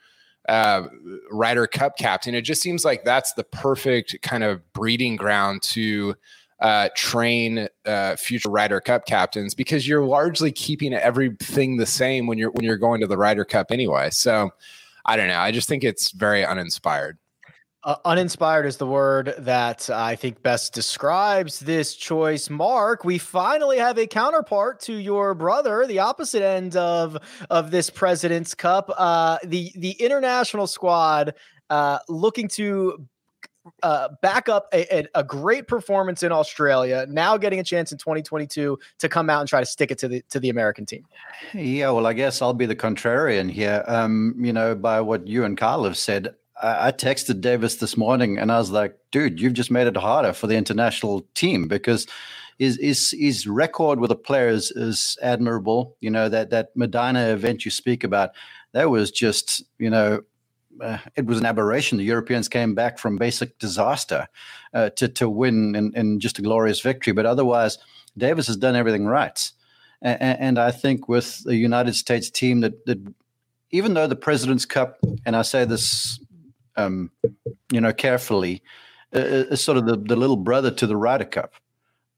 uh, 0.48 0.86
Ryder 1.30 1.66
Cup 1.66 1.98
captain. 1.98 2.34
It 2.34 2.42
just 2.42 2.62
seems 2.62 2.84
like 2.84 3.04
that's 3.04 3.32
the 3.32 3.44
perfect 3.44 4.16
kind 4.22 4.44
of 4.44 4.72
breeding 4.72 5.16
ground 5.16 5.62
to 5.62 6.14
uh, 6.60 6.88
train 6.94 7.68
uh, 7.84 8.16
future 8.16 8.48
Ryder 8.48 8.80
Cup 8.80 9.06
captains 9.06 9.54
because 9.54 9.86
you're 9.86 10.04
largely 10.04 10.52
keeping 10.52 10.94
everything 10.94 11.76
the 11.76 11.86
same 11.86 12.26
when 12.26 12.38
you're 12.38 12.50
when 12.50 12.64
you're 12.64 12.78
going 12.78 13.00
to 13.00 13.06
the 13.06 13.18
Ryder 13.18 13.44
Cup 13.44 13.70
anyway. 13.70 14.10
So 14.10 14.50
I 15.04 15.16
don't 15.16 15.28
know. 15.28 15.38
I 15.38 15.50
just 15.50 15.68
think 15.68 15.84
it's 15.84 16.12
very 16.12 16.44
uninspired. 16.44 17.18
Uh, 17.86 17.94
uninspired 18.04 18.66
is 18.66 18.78
the 18.78 18.86
word 18.86 19.32
that 19.38 19.88
I 19.88 20.16
think 20.16 20.42
best 20.42 20.74
describes 20.74 21.60
this 21.60 21.94
choice. 21.94 22.50
Mark, 22.50 23.04
we 23.04 23.16
finally 23.16 23.78
have 23.78 23.96
a 23.96 24.08
counterpart 24.08 24.80
to 24.80 24.92
your 24.92 25.34
brother, 25.34 25.86
the 25.86 26.00
opposite 26.00 26.42
end 26.42 26.74
of 26.74 27.16
of 27.48 27.70
this 27.70 27.88
President's 27.88 28.56
Cup. 28.56 28.92
Uh, 28.98 29.38
the 29.44 29.70
the 29.76 29.92
international 29.92 30.66
squad 30.66 31.34
uh, 31.70 32.00
looking 32.08 32.48
to 32.48 33.06
uh, 33.84 34.08
back 34.20 34.48
up 34.48 34.68
a, 34.72 35.06
a, 35.14 35.22
great 35.22 35.68
performance 35.68 36.24
in 36.24 36.32
Australia. 36.32 37.06
Now 37.08 37.36
getting 37.36 37.60
a 37.60 37.64
chance 37.64 37.90
in 37.90 37.98
2022 37.98 38.78
to 38.98 39.08
come 39.08 39.30
out 39.30 39.40
and 39.40 39.48
try 39.48 39.60
to 39.60 39.66
stick 39.66 39.92
it 39.92 39.98
to 39.98 40.08
the 40.08 40.24
to 40.30 40.40
the 40.40 40.48
American 40.48 40.86
team. 40.86 41.04
Yeah, 41.54 41.90
well, 41.90 42.08
I 42.08 42.14
guess 42.14 42.42
I'll 42.42 42.52
be 42.52 42.66
the 42.66 42.74
contrarian 42.74 43.48
here. 43.48 43.84
Um, 43.86 44.34
you 44.38 44.52
know, 44.52 44.74
by 44.74 45.00
what 45.00 45.28
you 45.28 45.44
and 45.44 45.56
Kyle 45.56 45.84
have 45.84 45.96
said, 45.96 46.34
I 46.62 46.92
texted 46.92 47.40
Davis 47.40 47.76
this 47.76 47.96
morning 47.96 48.38
and 48.38 48.50
I 48.50 48.58
was 48.58 48.70
like, 48.70 48.96
dude, 49.10 49.40
you've 49.40 49.52
just 49.52 49.70
made 49.70 49.86
it 49.86 49.96
harder 49.96 50.32
for 50.32 50.46
the 50.46 50.56
international 50.56 51.26
team 51.34 51.68
because 51.68 52.06
his 52.58 52.78
his, 52.80 53.14
his 53.18 53.46
record 53.46 54.00
with 54.00 54.08
the 54.08 54.16
players 54.16 54.70
is 54.70 55.18
admirable. 55.22 55.96
You 56.00 56.10
know, 56.10 56.28
that 56.28 56.50
that 56.50 56.74
Medinah 56.76 57.32
event 57.32 57.64
you 57.64 57.70
speak 57.70 58.04
about, 58.04 58.30
that 58.72 58.88
was 58.90 59.10
just, 59.10 59.64
you 59.78 59.90
know, 59.90 60.22
uh, 60.80 60.98
it 61.14 61.26
was 61.26 61.38
an 61.38 61.46
aberration. 61.46 61.98
The 61.98 62.04
Europeans 62.04 62.48
came 62.48 62.74
back 62.74 62.98
from 62.98 63.16
basic 63.16 63.58
disaster 63.58 64.26
uh, 64.72 64.90
to 64.90 65.08
to 65.08 65.28
win 65.28 65.74
in, 65.74 65.92
in 65.94 66.20
just 66.20 66.38
a 66.38 66.42
glorious 66.42 66.80
victory. 66.80 67.12
But 67.12 67.26
otherwise, 67.26 67.78
Davis 68.16 68.46
has 68.46 68.56
done 68.56 68.76
everything 68.76 69.06
right. 69.06 69.50
And, 70.02 70.38
and 70.40 70.58
I 70.58 70.70
think 70.70 71.08
with 71.08 71.42
the 71.44 71.56
United 71.56 71.94
States 71.94 72.30
team 72.30 72.60
that 72.60 72.86
that 72.86 72.98
even 73.70 73.94
though 73.94 74.06
the 74.06 74.16
President's 74.16 74.64
Cup, 74.64 74.98
and 75.26 75.36
I 75.36 75.42
say 75.42 75.64
this 75.64 76.18
um, 76.76 77.10
you 77.72 77.80
know, 77.80 77.92
carefully, 77.92 78.62
uh, 79.14 79.44
uh 79.50 79.56
sort 79.56 79.78
of 79.78 79.86
the, 79.86 79.96
the 79.96 80.16
little 80.16 80.36
brother 80.36 80.70
to 80.70 80.86
the 80.86 80.96
Ryder 80.96 81.24
Cup. 81.24 81.54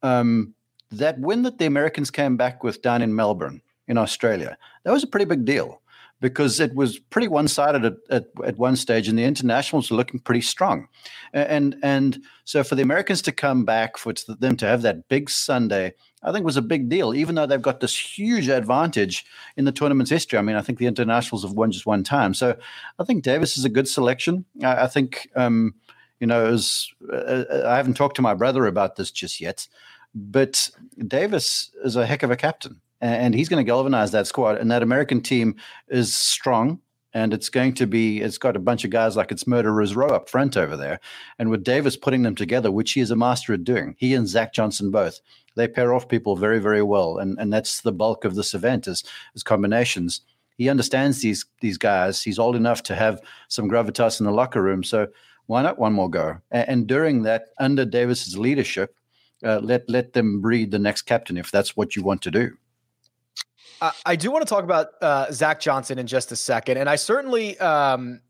Um, 0.02 0.54
that 0.90 1.18
win 1.18 1.42
that 1.42 1.58
the 1.58 1.66
Americans 1.66 2.10
came 2.10 2.36
back 2.36 2.62
with 2.62 2.80
down 2.82 3.02
in 3.02 3.14
Melbourne, 3.14 3.60
in 3.88 3.98
Australia, 3.98 4.56
that 4.84 4.92
was 4.92 5.02
a 5.02 5.08
pretty 5.08 5.24
big 5.24 5.44
deal 5.44 5.80
because 6.20 6.60
it 6.60 6.74
was 6.74 6.98
pretty 6.98 7.28
one-sided 7.28 7.84
at, 7.84 7.94
at, 8.10 8.24
at, 8.44 8.58
one 8.58 8.76
stage, 8.76 9.08
and 9.08 9.18
the 9.18 9.24
internationals 9.24 9.90
were 9.90 9.96
looking 9.96 10.20
pretty 10.20 10.40
strong. 10.40 10.88
And 11.32 11.76
and 11.82 12.22
so 12.44 12.62
for 12.64 12.74
the 12.74 12.82
Americans 12.82 13.22
to 13.22 13.32
come 13.32 13.64
back, 13.64 13.96
for 13.96 14.12
them 14.26 14.56
to 14.56 14.66
have 14.66 14.82
that 14.82 15.08
big 15.08 15.30
Sunday, 15.30 15.94
I 16.22 16.32
think 16.32 16.44
was 16.44 16.56
a 16.56 16.62
big 16.62 16.88
deal. 16.88 17.14
Even 17.14 17.34
though 17.34 17.46
they've 17.46 17.62
got 17.62 17.80
this 17.80 18.18
huge 18.18 18.48
advantage 18.48 19.25
in 19.56 19.64
the 19.64 19.72
tournament's 19.72 20.10
history. 20.10 20.38
I 20.38 20.42
mean, 20.42 20.56
I 20.56 20.62
think 20.62 20.78
the 20.78 20.87
internationals 20.87 21.44
have 21.44 21.52
won 21.52 21.70
just 21.70 21.87
one 21.87 22.02
time. 22.02 22.34
So 22.34 22.56
I 22.98 23.04
think 23.04 23.22
Davis 23.22 23.56
is 23.56 23.64
a 23.64 23.68
good 23.68 23.88
selection. 23.88 24.44
I, 24.62 24.84
I 24.84 24.87
think. 24.87 25.28
Um, 25.37 25.75
you 26.20 26.26
know, 26.26 26.50
was, 26.50 26.92
uh, 27.12 27.44
I 27.64 27.76
haven't 27.76 27.94
talked 27.94 28.16
to 28.16 28.22
my 28.22 28.34
brother 28.34 28.66
about 28.66 28.96
this 28.96 29.12
just 29.12 29.40
yet, 29.40 29.68
but 30.12 30.68
Davis 31.06 31.70
is 31.84 31.94
a 31.94 32.06
heck 32.06 32.25
of 32.25 32.32
a 32.32 32.37
captain 32.37 32.80
and 33.00 33.34
he's 33.34 33.48
going 33.48 33.64
to 33.64 33.68
galvanize 33.68 34.10
that 34.12 34.26
squad. 34.26 34.58
And 34.58 34.70
that 34.70 34.82
American 34.82 35.20
team 35.20 35.56
is 35.88 36.14
strong, 36.14 36.80
and 37.14 37.32
it's 37.32 37.48
going 37.48 37.74
to 37.74 37.86
be. 37.86 38.20
It's 38.20 38.38
got 38.38 38.56
a 38.56 38.60
bunch 38.60 38.84
of 38.84 38.90
guys 38.90 39.16
like 39.16 39.32
it's 39.32 39.46
murderers 39.46 39.96
row 39.96 40.08
up 40.08 40.28
front 40.28 40.56
over 40.56 40.76
there, 40.76 41.00
and 41.38 41.50
with 41.50 41.64
Davis 41.64 41.96
putting 41.96 42.22
them 42.22 42.34
together, 42.34 42.70
which 42.70 42.92
he 42.92 43.00
is 43.00 43.10
a 43.10 43.16
master 43.16 43.54
at 43.54 43.64
doing. 43.64 43.94
He 43.98 44.14
and 44.14 44.28
Zach 44.28 44.52
Johnson 44.52 44.90
both 44.90 45.20
they 45.58 45.68
pair 45.68 45.92
off 45.92 46.08
people 46.08 46.36
very 46.36 46.60
very 46.60 46.82
well, 46.82 47.18
and 47.18 47.38
and 47.38 47.52
that's 47.52 47.82
the 47.82 47.92
bulk 47.92 48.24
of 48.24 48.34
this 48.34 48.54
event 48.54 48.86
is 48.86 49.04
is 49.34 49.42
combinations. 49.42 50.22
He 50.56 50.68
understands 50.68 51.20
these 51.20 51.44
these 51.60 51.76
guys. 51.76 52.22
He's 52.22 52.38
old 52.38 52.56
enough 52.56 52.82
to 52.84 52.94
have 52.94 53.20
some 53.48 53.68
gravitas 53.68 54.20
in 54.20 54.26
the 54.26 54.32
locker 54.32 54.62
room, 54.62 54.82
so 54.82 55.08
why 55.46 55.62
not 55.62 55.78
one 55.78 55.92
more 55.92 56.10
go? 56.10 56.38
And, 56.50 56.68
and 56.68 56.86
during 56.86 57.22
that, 57.22 57.46
under 57.58 57.84
Davis's 57.84 58.38
leadership, 58.38 58.94
uh, 59.44 59.58
let 59.58 59.88
let 59.88 60.12
them 60.12 60.40
breed 60.40 60.70
the 60.70 60.78
next 60.78 61.02
captain 61.02 61.36
if 61.36 61.50
that's 61.50 61.76
what 61.76 61.96
you 61.96 62.02
want 62.02 62.22
to 62.22 62.30
do. 62.30 62.56
I 63.80 64.16
do 64.16 64.30
want 64.30 64.47
to 64.47 64.49
talk 64.49 64.64
about 64.64 64.88
uh, 65.00 65.30
Zach 65.32 65.61
Johnson 65.61 65.99
in 65.99 66.06
just 66.06 66.32
a 66.32 66.37
second, 66.37 66.78
and 66.78 66.88
I 66.88 66.97
certainly 66.97 67.58
um, 67.58 68.20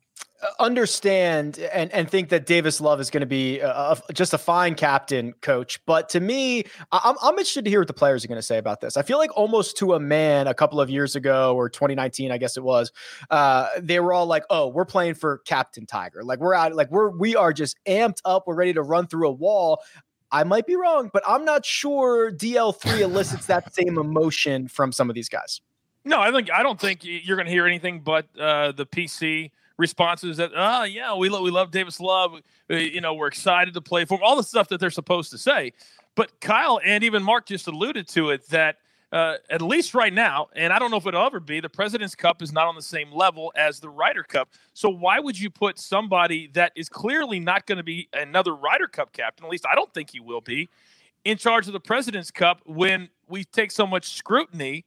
understand 0.58 1.58
and, 1.72 1.92
and 1.92 2.08
think 2.08 2.28
that 2.28 2.46
Davis 2.46 2.80
Love 2.80 3.00
is 3.00 3.10
going 3.10 3.22
to 3.22 3.26
be 3.26 3.58
a, 3.60 3.96
just 4.12 4.34
a 4.34 4.38
fine 4.38 4.74
captain, 4.74 5.32
coach. 5.40 5.84
But 5.84 6.08
to 6.10 6.20
me, 6.20 6.64
I'm, 6.92 7.16
I'm 7.22 7.32
interested 7.32 7.64
to 7.64 7.70
hear 7.70 7.80
what 7.80 7.88
the 7.88 7.94
players 7.94 8.24
are 8.24 8.28
going 8.28 8.38
to 8.38 8.46
say 8.46 8.58
about 8.58 8.80
this. 8.80 8.96
I 8.96 9.02
feel 9.02 9.18
like 9.18 9.36
almost 9.36 9.76
to 9.78 9.94
a 9.94 10.00
man, 10.00 10.46
a 10.46 10.54
couple 10.54 10.80
of 10.80 10.90
years 10.90 11.16
ago 11.16 11.54
or 11.54 11.68
2019, 11.68 12.30
I 12.30 12.38
guess 12.38 12.56
it 12.56 12.62
was, 12.62 12.92
uh, 13.30 13.68
they 13.80 14.00
were 14.00 14.12
all 14.12 14.26
like, 14.26 14.44
"Oh, 14.50 14.68
we're 14.68 14.84
playing 14.84 15.14
for 15.14 15.38
Captain 15.38 15.86
Tiger. 15.86 16.22
Like 16.22 16.38
we're 16.38 16.54
out, 16.54 16.74
like 16.74 16.90
we're 16.90 17.10
we 17.10 17.34
are 17.34 17.52
just 17.52 17.76
amped 17.86 18.20
up. 18.24 18.44
We're 18.46 18.54
ready 18.54 18.74
to 18.74 18.82
run 18.82 19.06
through 19.06 19.28
a 19.28 19.32
wall." 19.32 19.80
I 20.30 20.44
might 20.44 20.66
be 20.66 20.76
wrong, 20.76 21.10
but 21.12 21.22
I'm 21.26 21.44
not 21.44 21.64
sure 21.64 22.30
DL3 22.30 23.00
elicits 23.00 23.46
that 23.46 23.74
same 23.78 23.98
emotion 23.98 24.68
from 24.68 24.92
some 24.92 25.08
of 25.08 25.14
these 25.14 25.28
guys. 25.28 25.60
No, 26.04 26.20
I 26.20 26.30
think 26.30 26.50
I 26.50 26.62
don't 26.62 26.80
think 26.80 27.00
you're 27.02 27.36
going 27.36 27.46
to 27.46 27.52
hear 27.52 27.66
anything 27.66 28.00
but 28.00 28.26
uh, 28.38 28.72
the 28.72 28.86
PC 28.86 29.50
responses 29.78 30.36
that, 30.38 30.50
oh, 30.54 30.82
yeah, 30.84 31.14
we, 31.14 31.28
lo- 31.28 31.42
we 31.42 31.50
love 31.50 31.70
Davis 31.70 32.00
Love. 32.00 32.40
You 32.68 33.00
know, 33.00 33.14
we're 33.14 33.28
excited 33.28 33.74
to 33.74 33.80
play 33.80 34.04
for 34.04 34.14
him, 34.14 34.20
all 34.22 34.36
the 34.36 34.42
stuff 34.42 34.68
that 34.68 34.80
they're 34.80 34.90
supposed 34.90 35.30
to 35.30 35.38
say. 35.38 35.72
But 36.14 36.40
Kyle 36.40 36.80
and 36.84 37.04
even 37.04 37.22
Mark 37.22 37.46
just 37.46 37.68
alluded 37.68 38.08
to 38.08 38.30
it 38.30 38.48
that 38.48 38.76
uh, 39.10 39.36
at 39.48 39.62
least 39.62 39.94
right 39.94 40.12
now, 40.12 40.48
and 40.54 40.72
I 40.72 40.78
don't 40.78 40.90
know 40.90 40.98
if 40.98 41.06
it'll 41.06 41.24
ever 41.24 41.40
be, 41.40 41.60
the 41.60 41.68
President's 41.68 42.14
Cup 42.14 42.42
is 42.42 42.52
not 42.52 42.66
on 42.66 42.74
the 42.74 42.82
same 42.82 43.10
level 43.10 43.52
as 43.56 43.80
the 43.80 43.88
Ryder 43.88 44.22
Cup. 44.22 44.50
So 44.74 44.90
why 44.90 45.18
would 45.18 45.38
you 45.38 45.48
put 45.48 45.78
somebody 45.78 46.48
that 46.54 46.72
is 46.76 46.88
clearly 46.88 47.40
not 47.40 47.66
going 47.66 47.78
to 47.78 47.84
be 47.84 48.08
another 48.12 48.54
Ryder 48.54 48.86
Cup 48.86 49.12
captain, 49.12 49.46
at 49.46 49.50
least 49.50 49.64
I 49.70 49.74
don't 49.74 49.92
think 49.94 50.10
he 50.10 50.20
will 50.20 50.42
be, 50.42 50.68
in 51.24 51.38
charge 51.38 51.66
of 51.66 51.72
the 51.72 51.80
President's 51.80 52.30
Cup 52.30 52.60
when 52.66 53.08
we 53.28 53.44
take 53.44 53.70
so 53.70 53.86
much 53.86 54.14
scrutiny 54.14 54.84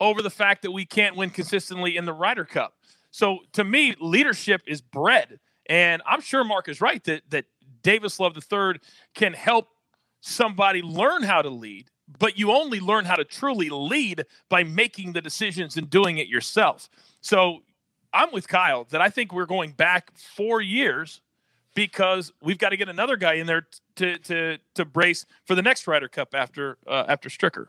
over 0.00 0.22
the 0.22 0.30
fact 0.30 0.62
that 0.62 0.72
we 0.72 0.84
can't 0.84 1.14
win 1.16 1.30
consistently 1.30 1.96
in 1.96 2.04
the 2.04 2.12
Ryder 2.12 2.44
Cup? 2.44 2.74
So 3.12 3.38
to 3.52 3.64
me, 3.64 3.94
leadership 4.00 4.62
is 4.66 4.80
bred. 4.80 5.38
And 5.66 6.02
I'm 6.06 6.20
sure 6.20 6.42
Mark 6.42 6.68
is 6.68 6.80
right 6.80 7.02
that 7.04 7.22
that 7.30 7.44
Davis 7.82 8.18
Love 8.20 8.36
III 8.36 8.80
can 9.14 9.32
help 9.32 9.68
somebody 10.20 10.82
learn 10.82 11.22
how 11.22 11.42
to 11.42 11.48
lead 11.48 11.90
but 12.18 12.38
you 12.38 12.50
only 12.50 12.80
learn 12.80 13.04
how 13.04 13.16
to 13.16 13.24
truly 13.24 13.68
lead 13.70 14.24
by 14.48 14.64
making 14.64 15.12
the 15.12 15.20
decisions 15.20 15.76
and 15.76 15.88
doing 15.88 16.18
it 16.18 16.28
yourself. 16.28 16.88
So 17.20 17.62
I'm 18.12 18.32
with 18.32 18.48
Kyle 18.48 18.84
that 18.90 19.00
I 19.00 19.10
think 19.10 19.32
we're 19.32 19.46
going 19.46 19.72
back 19.72 20.10
four 20.16 20.60
years 20.60 21.20
because 21.74 22.32
we've 22.42 22.58
got 22.58 22.70
to 22.70 22.76
get 22.76 22.88
another 22.88 23.16
guy 23.16 23.34
in 23.34 23.46
there 23.46 23.66
to 23.96 24.18
to 24.18 24.58
to 24.74 24.84
brace 24.84 25.26
for 25.44 25.54
the 25.54 25.62
next 25.62 25.86
Ryder 25.86 26.08
Cup 26.08 26.34
after 26.34 26.78
uh, 26.86 27.04
after 27.08 27.28
Stricker. 27.28 27.66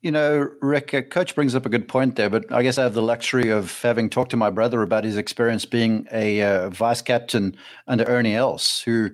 You 0.00 0.12
know, 0.12 0.48
Rick, 0.60 0.94
uh, 0.94 1.02
Coach 1.02 1.34
brings 1.34 1.56
up 1.56 1.66
a 1.66 1.68
good 1.68 1.88
point 1.88 2.14
there, 2.14 2.30
but 2.30 2.52
I 2.52 2.62
guess 2.62 2.78
I 2.78 2.84
have 2.84 2.94
the 2.94 3.02
luxury 3.02 3.50
of 3.50 3.82
having 3.82 4.08
talked 4.08 4.30
to 4.30 4.36
my 4.36 4.48
brother 4.48 4.82
about 4.82 5.02
his 5.02 5.16
experience 5.16 5.64
being 5.64 6.06
a 6.12 6.40
uh, 6.42 6.70
vice 6.70 7.02
captain 7.02 7.56
under 7.88 8.04
Ernie 8.04 8.36
Els, 8.36 8.80
who, 8.82 9.10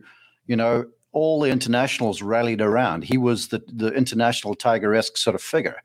you 0.47 0.57
know, 0.57 0.85
all 1.15 1.41
the 1.41 1.51
internationals 1.51 2.21
rallied 2.21 2.61
around. 2.61 3.05
He 3.05 3.17
was 3.17 3.49
the 3.49 3.63
the 3.67 3.89
international 3.89 4.55
Tiger-esque 4.55 5.17
sort 5.17 5.35
of 5.35 5.43
figure, 5.43 5.83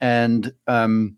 and 0.00 0.52
um, 0.66 1.16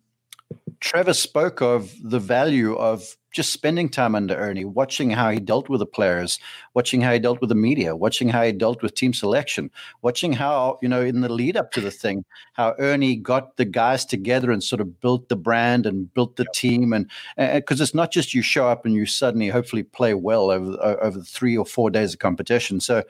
Trevor 0.80 1.14
spoke 1.14 1.62
of 1.62 1.92
the 2.02 2.20
value 2.20 2.74
of 2.74 3.16
just 3.32 3.52
spending 3.52 3.88
time 3.88 4.14
under 4.14 4.36
Ernie, 4.36 4.64
watching 4.64 5.10
how 5.10 5.28
he 5.28 5.40
dealt 5.40 5.68
with 5.68 5.80
the 5.80 5.86
players, 5.86 6.38
watching 6.74 7.00
how 7.00 7.12
he 7.12 7.18
dealt 7.18 7.40
with 7.40 7.48
the 7.48 7.54
media, 7.56 7.96
watching 7.96 8.28
how 8.28 8.44
he 8.44 8.52
dealt 8.52 8.80
with 8.80 8.94
team 8.94 9.12
selection, 9.12 9.70
watching 10.02 10.32
how, 10.32 10.78
you 10.80 10.88
know, 10.88 11.02
in 11.02 11.20
the 11.20 11.28
lead 11.28 11.56
up 11.56 11.72
to 11.72 11.80
the 11.80 11.90
thing, 11.90 12.24
how 12.52 12.76
Ernie 12.78 13.16
got 13.16 13.56
the 13.56 13.64
guys 13.64 14.04
together 14.04 14.52
and 14.52 14.62
sort 14.62 14.80
of 14.80 15.00
built 15.00 15.28
the 15.28 15.36
brand 15.36 15.84
and 15.84 16.14
built 16.14 16.36
the 16.36 16.46
team. 16.54 16.92
And 16.92 17.10
because 17.36 17.80
it's 17.80 17.92
not 17.92 18.12
just 18.12 18.34
you 18.34 18.42
show 18.42 18.68
up 18.68 18.86
and 18.86 18.94
you 18.94 19.04
suddenly 19.04 19.48
hopefully 19.48 19.82
play 19.82 20.14
well 20.14 20.52
over, 20.52 20.76
over 21.02 21.18
the 21.18 21.24
three 21.24 21.56
or 21.56 21.66
four 21.66 21.90
days 21.90 22.12
of 22.12 22.20
competition. 22.20 22.78
So 22.78 23.02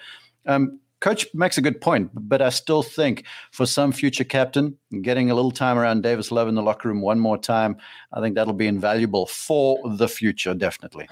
um, 0.47 0.81
Coach 1.05 1.27
makes 1.35 1.59
a 1.59 1.61
good 1.61 1.83
point, 1.83 2.11
but 2.15 2.41
I 2.41 2.49
still 2.49 2.83
think 2.83 3.25
for 3.51 3.67
some 3.67 3.93
future 3.93 4.25
captain, 4.25 4.79
getting 5.03 5.31
a 5.31 5.35
little 5.35 5.51
time 5.51 5.77
around 5.77 6.03
Davis 6.03 6.33
Love 6.33 6.49
in 6.49 6.55
the 6.55 6.63
locker 6.63 6.89
room 6.89 7.03
one 7.03 7.21
more 7.21 7.37
time, 7.37 7.77
I 8.15 8.23
think 8.23 8.35
that'll 8.35 8.55
be 8.55 8.67
invaluable 8.67 9.27
for 9.27 9.79
the 9.97 10.09
future, 10.09 10.55
definitely. 10.55 11.07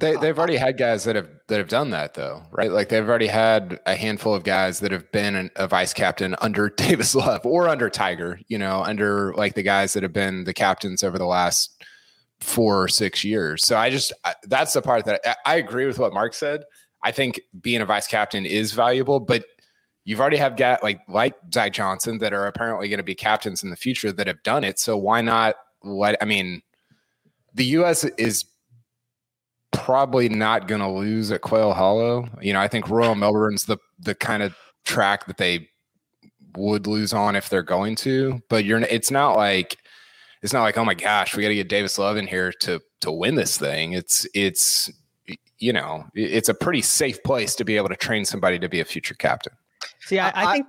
They, 0.00 0.16
they've 0.16 0.36
already 0.36 0.56
had 0.56 0.78
guys 0.78 1.04
that 1.04 1.14
have 1.14 1.28
that 1.46 1.58
have 1.58 1.68
done 1.68 1.90
that 1.90 2.14
though, 2.14 2.42
right? 2.50 2.72
Like 2.72 2.88
they've 2.88 3.08
already 3.08 3.28
had 3.28 3.78
a 3.86 3.94
handful 3.94 4.34
of 4.34 4.42
guys 4.42 4.80
that 4.80 4.90
have 4.90 5.12
been 5.12 5.36
an, 5.36 5.50
a 5.54 5.68
vice 5.68 5.94
captain 5.94 6.34
under 6.40 6.68
Davis 6.76 7.14
Love 7.14 7.46
or 7.46 7.68
under 7.68 7.88
Tiger, 7.88 8.40
you 8.48 8.58
know, 8.58 8.82
under 8.82 9.32
like 9.34 9.54
the 9.54 9.62
guys 9.62 9.92
that 9.92 10.02
have 10.02 10.12
been 10.12 10.42
the 10.42 10.54
captains 10.54 11.04
over 11.04 11.18
the 11.18 11.24
last 11.24 11.84
four 12.40 12.82
or 12.82 12.88
six 12.88 13.22
years. 13.22 13.64
So 13.64 13.76
I 13.76 13.90
just 13.90 14.12
I, 14.24 14.34
that's 14.48 14.72
the 14.72 14.82
part 14.82 15.04
that 15.04 15.20
I, 15.24 15.36
I 15.46 15.56
agree 15.58 15.86
with 15.86 16.00
what 16.00 16.12
Mark 16.12 16.34
said 16.34 16.64
I 17.02 17.12
think 17.12 17.40
being 17.60 17.80
a 17.80 17.86
vice 17.86 18.06
captain 18.06 18.46
is 18.46 18.72
valuable, 18.72 19.20
but 19.20 19.44
you've 20.04 20.20
already 20.20 20.38
have 20.38 20.56
got 20.56 20.82
like 20.82 21.00
like 21.08 21.34
Zach 21.52 21.72
Johnson 21.72 22.18
that 22.18 22.32
are 22.32 22.46
apparently 22.46 22.88
going 22.88 22.98
to 22.98 23.04
be 23.04 23.14
captains 23.14 23.62
in 23.62 23.70
the 23.70 23.76
future 23.76 24.12
that 24.12 24.26
have 24.26 24.42
done 24.42 24.64
it. 24.64 24.78
So 24.78 24.96
why 24.96 25.20
not 25.20 25.56
let 25.82 26.16
I 26.22 26.24
mean 26.24 26.62
the 27.54 27.64
US 27.66 28.04
is 28.04 28.44
probably 29.72 30.28
not 30.28 30.68
going 30.68 30.80
to 30.80 30.88
lose 30.88 31.30
at 31.30 31.42
Quail 31.42 31.72
Hollow. 31.72 32.28
You 32.40 32.52
know, 32.52 32.60
I 32.60 32.68
think 32.68 32.88
Royal 32.88 33.14
Melbourne's 33.14 33.64
the 33.64 33.78
the 33.98 34.14
kind 34.14 34.42
of 34.42 34.56
track 34.84 35.26
that 35.26 35.36
they 35.36 35.68
would 36.56 36.86
lose 36.86 37.12
on 37.12 37.36
if 37.36 37.48
they're 37.48 37.62
going 37.62 37.96
to, 37.96 38.40
but 38.48 38.64
you're 38.64 38.80
it's 38.80 39.10
not 39.10 39.36
like 39.36 39.76
it's 40.42 40.52
not 40.52 40.62
like 40.62 40.78
oh 40.78 40.84
my 40.84 40.94
gosh, 40.94 41.36
we 41.36 41.42
got 41.42 41.48
to 41.48 41.54
get 41.54 41.68
Davis 41.68 41.98
Love 41.98 42.16
in 42.16 42.26
here 42.26 42.52
to 42.60 42.80
to 43.00 43.10
win 43.10 43.34
this 43.34 43.58
thing. 43.58 43.92
It's 43.92 44.26
it's 44.34 44.90
you 45.58 45.72
know, 45.72 46.04
it's 46.14 46.48
a 46.48 46.54
pretty 46.54 46.82
safe 46.82 47.22
place 47.22 47.54
to 47.56 47.64
be 47.64 47.76
able 47.76 47.88
to 47.88 47.96
train 47.96 48.24
somebody 48.24 48.58
to 48.58 48.68
be 48.68 48.80
a 48.80 48.84
future 48.84 49.14
captain. 49.14 49.52
See, 50.00 50.18
I, 50.18 50.32
I 50.34 50.52
think. 50.52 50.66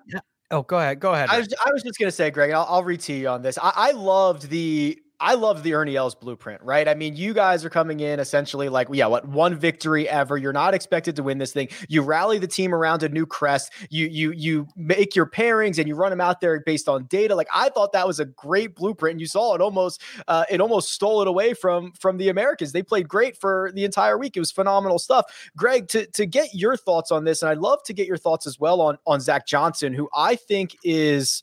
oh, 0.52 0.64
go 0.64 0.80
ahead. 0.80 1.00
Go 1.00 1.14
ahead. 1.14 1.30
I 1.30 1.40
was, 1.40 1.54
I 1.66 1.72
was 1.72 1.84
just 1.84 2.00
going 2.00 2.08
to 2.08 2.16
say, 2.16 2.30
Greg, 2.30 2.52
I'll, 2.52 2.66
I'll 2.70 2.84
read 2.84 3.08
you 3.08 3.28
on 3.28 3.42
this. 3.42 3.58
I, 3.58 3.72
I 3.76 3.92
loved 3.92 4.50
the 4.50 5.00
I 5.20 5.34
love 5.34 5.64
the 5.64 5.74
Ernie 5.74 5.96
Els 5.96 6.14
blueprint, 6.14 6.62
right? 6.62 6.88
I 6.88 6.94
mean, 6.94 7.16
you 7.16 7.34
guys 7.34 7.66
are 7.66 7.70
coming 7.70 8.02
in 8.02 8.20
essentially 8.20 8.70
like, 8.70 8.88
yeah, 8.92 9.08
what 9.08 9.28
one 9.28 9.56
victory 9.56 10.08
ever. 10.08 10.38
You're 10.38 10.54
not 10.54 10.76
expected 10.76 11.16
to 11.16 11.24
win 11.24 11.40
this 11.40 11.52
thing. 11.54 11.70
You 11.90 12.04
rally 12.04 12.38
the 12.38 12.48
team 12.48 12.74
around 12.74 13.02
a 13.02 13.10
new 13.10 13.26
crest. 13.26 13.72
You 13.90 14.08
you 14.08 14.32
you 14.32 14.68
make 14.76 15.16
your 15.16 15.26
pairings 15.26 15.80
and 15.80 15.88
you 15.88 15.96
run 15.96 16.12
them 16.12 16.22
out 16.22 16.40
there 16.40 16.60
based 16.60 16.88
on 16.88 17.06
data. 17.06 17.36
Like 17.36 17.48
I 17.54 17.70
thought 17.70 17.94
that 17.94 18.06
was 18.06 18.20
a 18.20 18.26
great 18.26 18.76
blueprint. 18.76 19.14
And 19.14 19.22
you 19.22 19.28
saw 19.28 19.56
it 19.56 19.62
almost 19.62 20.02
uh, 20.28 20.46
it 20.52 20.62
almost 20.62 20.92
stole 20.94 21.22
it 21.22 21.28
away 21.28 21.54
from 21.54 21.94
from 21.94 22.18
the 22.18 22.30
Americans. 22.30 22.72
They 22.72 22.84
played 22.84 23.08
great 23.08 23.38
for 23.38 23.72
the 23.74 23.86
entire 23.86 24.18
week. 24.18 24.38
It 24.38 24.40
was 24.40 24.52
phenomenal 24.52 25.00
stuff. 25.00 25.50
Greg, 25.56 25.88
to 25.90 26.06
to 26.08 26.26
get 26.28 26.54
your 26.54 26.78
thoughts 26.78 27.12
on 27.12 27.24
this, 27.24 27.42
and 27.42 27.50
I'd 27.50 27.58
love 27.58 27.82
to 27.84 27.94
get 27.94 28.08
your 28.08 28.18
thoughts 28.18 28.46
as 28.46 28.60
well 28.60 28.82
on 28.82 28.98
on 29.08 29.20
Zach 29.20 29.48
Johnson, 29.48 29.94
who 29.94 30.10
I 30.16 30.36
think 30.36 30.76
is 30.84 31.42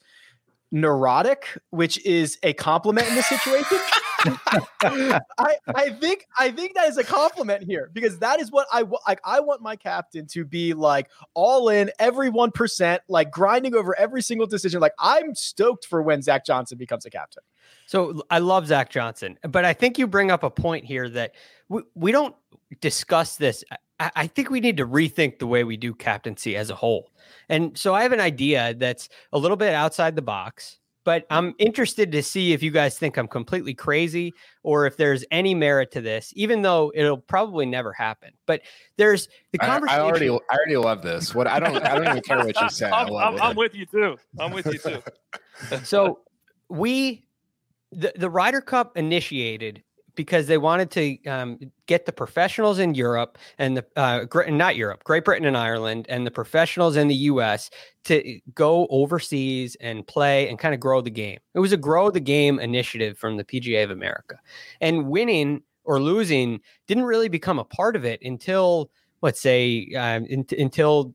neurotic, 0.75 1.57
which 1.71 2.05
is 2.05 2.37
a 2.43 2.53
compliment 2.53 3.09
in 3.09 3.15
this 3.15 3.29
situation. 3.29 3.79
I, 4.83 5.55
I 5.75 5.91
think 6.01 6.27
I 6.39 6.51
think 6.51 6.75
that 6.75 6.89
is 6.89 6.99
a 6.99 7.05
compliment 7.05 7.63
here 7.63 7.91
because 7.93 8.19
that 8.19 8.41
is 8.41 8.51
what 8.51 8.67
I 8.73 8.83
like. 9.07 9.21
I 9.25 9.41
want 9.41 9.63
my 9.63 9.77
captain 9.77 10.27
to 10.29 10.45
be 10.45 10.75
like 10.75 11.09
all 11.35 11.69
in, 11.69 11.91
every 11.99 12.29
one 12.29 12.51
percent, 12.51 13.03
like 13.09 13.31
grinding 13.31 13.75
over 13.75 13.97
every 13.99 14.21
single 14.21 14.47
decision. 14.47 14.81
Like 14.81 14.95
I'm 14.99 15.35
stoked 15.35 15.87
for 15.87 16.03
when 16.03 16.23
Zach 16.23 16.45
Johnson 16.45 16.77
becomes 16.77 17.07
a 17.07 17.11
captain. 17.11 17.43
So 17.87 18.23
I 18.31 18.39
love 18.39 18.67
Zach 18.67 18.91
Johnson, 18.91 19.39
but 19.49 19.65
I 19.65 19.75
think 19.75 19.99
you 19.99 20.07
bring 20.07 20.31
up 20.31 20.43
a 20.43 20.51
point 20.51 20.85
here 20.85 21.09
that 21.11 21.35
we, 21.69 21.83
we 21.95 22.13
don't 22.13 22.35
discuss 22.81 23.37
this. 23.37 23.63
I, 24.01 24.11
I 24.17 24.27
think 24.27 24.51
we 24.51 24.61
need 24.61 24.77
to 24.79 24.87
rethink 24.87 25.39
the 25.39 25.47
way 25.47 25.65
we 25.65 25.77
do 25.77 25.95
captaincy 25.95 26.57
as 26.57 26.71
a 26.71 26.75
whole. 26.75 27.11
And 27.49 27.77
so 27.77 27.95
I 27.95 28.03
have 28.03 28.13
an 28.13 28.21
idea 28.21 28.75
that's 28.75 29.09
a 29.33 29.39
little 29.39 29.57
bit 29.57 29.75
outside 29.75 30.17
the 30.17 30.23
box, 30.23 30.79
but 31.05 31.25
mm-hmm. 31.25 31.35
I'm 31.35 31.55
interested 31.59 32.13
to 32.13 32.23
see 32.23 32.53
if 32.53 32.63
you 32.63 32.71
guys 32.71 32.99
think 32.99 33.17
I'm 33.17 33.29
completely 33.29 33.75
crazy 33.75 34.33
or 34.63 34.87
if 34.87 34.97
there's 34.97 35.25
any 35.31 35.55
merit 35.55 35.91
to 35.93 36.01
this, 36.01 36.33
even 36.37 36.63
though 36.63 36.93
it'll 36.95 37.19
probably 37.19 37.67
never 37.67 37.93
happen. 37.93 38.33
But 38.47 38.63
there's 38.97 39.29
the 39.53 39.59
conversation. 39.59 40.01
I, 40.01 40.05
I 40.05 40.07
already, 40.07 40.31
I 40.31 40.55
already 40.55 40.77
love 40.77 41.03
this. 41.03 41.35
What 41.35 41.47
I 41.47 41.61
don't, 41.61 41.77
I 41.77 41.95
don't 41.95 42.09
even 42.09 42.23
care 42.23 42.39
what 42.39 42.61
you 42.61 42.69
say. 42.71 42.91
I'm, 42.91 43.15
I'm, 43.15 43.41
I'm 43.41 43.57
with 43.57 43.75
you 43.75 43.87
too. 43.87 44.17
I'm 44.39 44.53
with 44.53 44.67
you 44.67 44.79
too. 44.79 45.03
so 45.85 46.21
we, 46.69 47.25
the 47.93 48.13
the 48.17 48.29
Ryder 48.29 48.61
Cup 48.61 48.97
initiated 48.97 49.83
because 50.15 50.47
they 50.47 50.59
wanted 50.59 50.91
to 50.93 51.25
um, 51.27 51.59
get 51.87 52.07
the 52.07 52.13
professionals 52.13 52.79
in 52.79 52.95
Europe 52.95 53.39
and 53.59 53.77
the 53.77 53.85
uh, 53.97 54.25
not 54.49 54.77
Europe, 54.77 55.05
Great 55.05 55.25
Britain 55.25 55.47
and 55.47 55.57
Ireland, 55.57 56.07
and 56.09 56.27
the 56.27 56.31
professionals 56.31 56.97
in 56.97 57.09
the 57.09 57.15
U.S. 57.15 57.71
to 58.05 58.41
go 58.55 58.87
overseas 58.91 59.77
and 59.81 60.07
play 60.07 60.49
and 60.49 60.59
kind 60.59 60.75
of 60.75 60.81
grow 60.81 61.01
the 61.01 61.11
game. 61.11 61.39
It 61.55 61.61
was 61.61 61.73
a 61.73 61.77
grow 61.77 62.11
the 62.11 62.21
game 62.21 62.59
initiative 62.59 63.19
from 63.19 63.37
the 63.37 63.45
PGA 63.45 63.85
of 63.85 63.91
America, 63.91 64.39
and 64.81 65.09
winning 65.09 65.63
or 65.85 66.01
losing 66.01 66.61
didn't 66.87 67.05
really 67.05 67.29
become 67.29 67.59
a 67.59 67.65
part 67.65 67.97
of 67.97 68.05
it 68.05 68.21
until 68.23 68.91
let's 69.23 69.41
say 69.41 69.91
um, 69.97 70.27
in, 70.27 70.47
until 70.59 71.15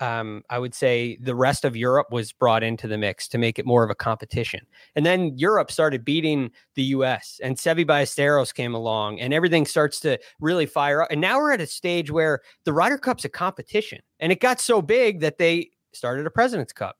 um, 0.00 0.42
I 0.50 0.58
would 0.58 0.74
say 0.74 1.16
the 1.20 1.34
rest 1.34 1.64
of 1.64 1.76
Europe 1.76 2.08
was 2.10 2.32
brought 2.32 2.62
into 2.62 2.86
the 2.86 2.98
mix 2.98 3.28
to 3.28 3.38
make 3.38 3.58
it 3.58 3.66
more 3.66 3.82
of 3.84 3.90
a 3.90 3.94
competition. 3.94 4.66
And 4.94 5.06
then 5.06 5.36
Europe 5.38 5.70
started 5.70 6.04
beating 6.04 6.50
the 6.74 6.82
US 6.84 7.40
and 7.42 7.56
Seve 7.56 7.86
Ballesteros 7.86 8.54
came 8.54 8.74
along 8.74 9.20
and 9.20 9.32
everything 9.32 9.64
starts 9.64 10.00
to 10.00 10.18
really 10.40 10.66
fire 10.66 11.02
up. 11.02 11.10
And 11.10 11.20
now 11.20 11.38
we're 11.38 11.52
at 11.52 11.60
a 11.60 11.66
stage 11.66 12.10
where 12.10 12.40
the 12.64 12.72
Ryder 12.72 12.98
Cup's 12.98 13.24
a 13.24 13.28
competition. 13.28 14.00
And 14.20 14.32
it 14.32 14.40
got 14.40 14.60
so 14.60 14.82
big 14.82 15.20
that 15.20 15.38
they 15.38 15.70
started 15.92 16.26
a 16.26 16.30
President's 16.30 16.72
Cup. 16.72 16.96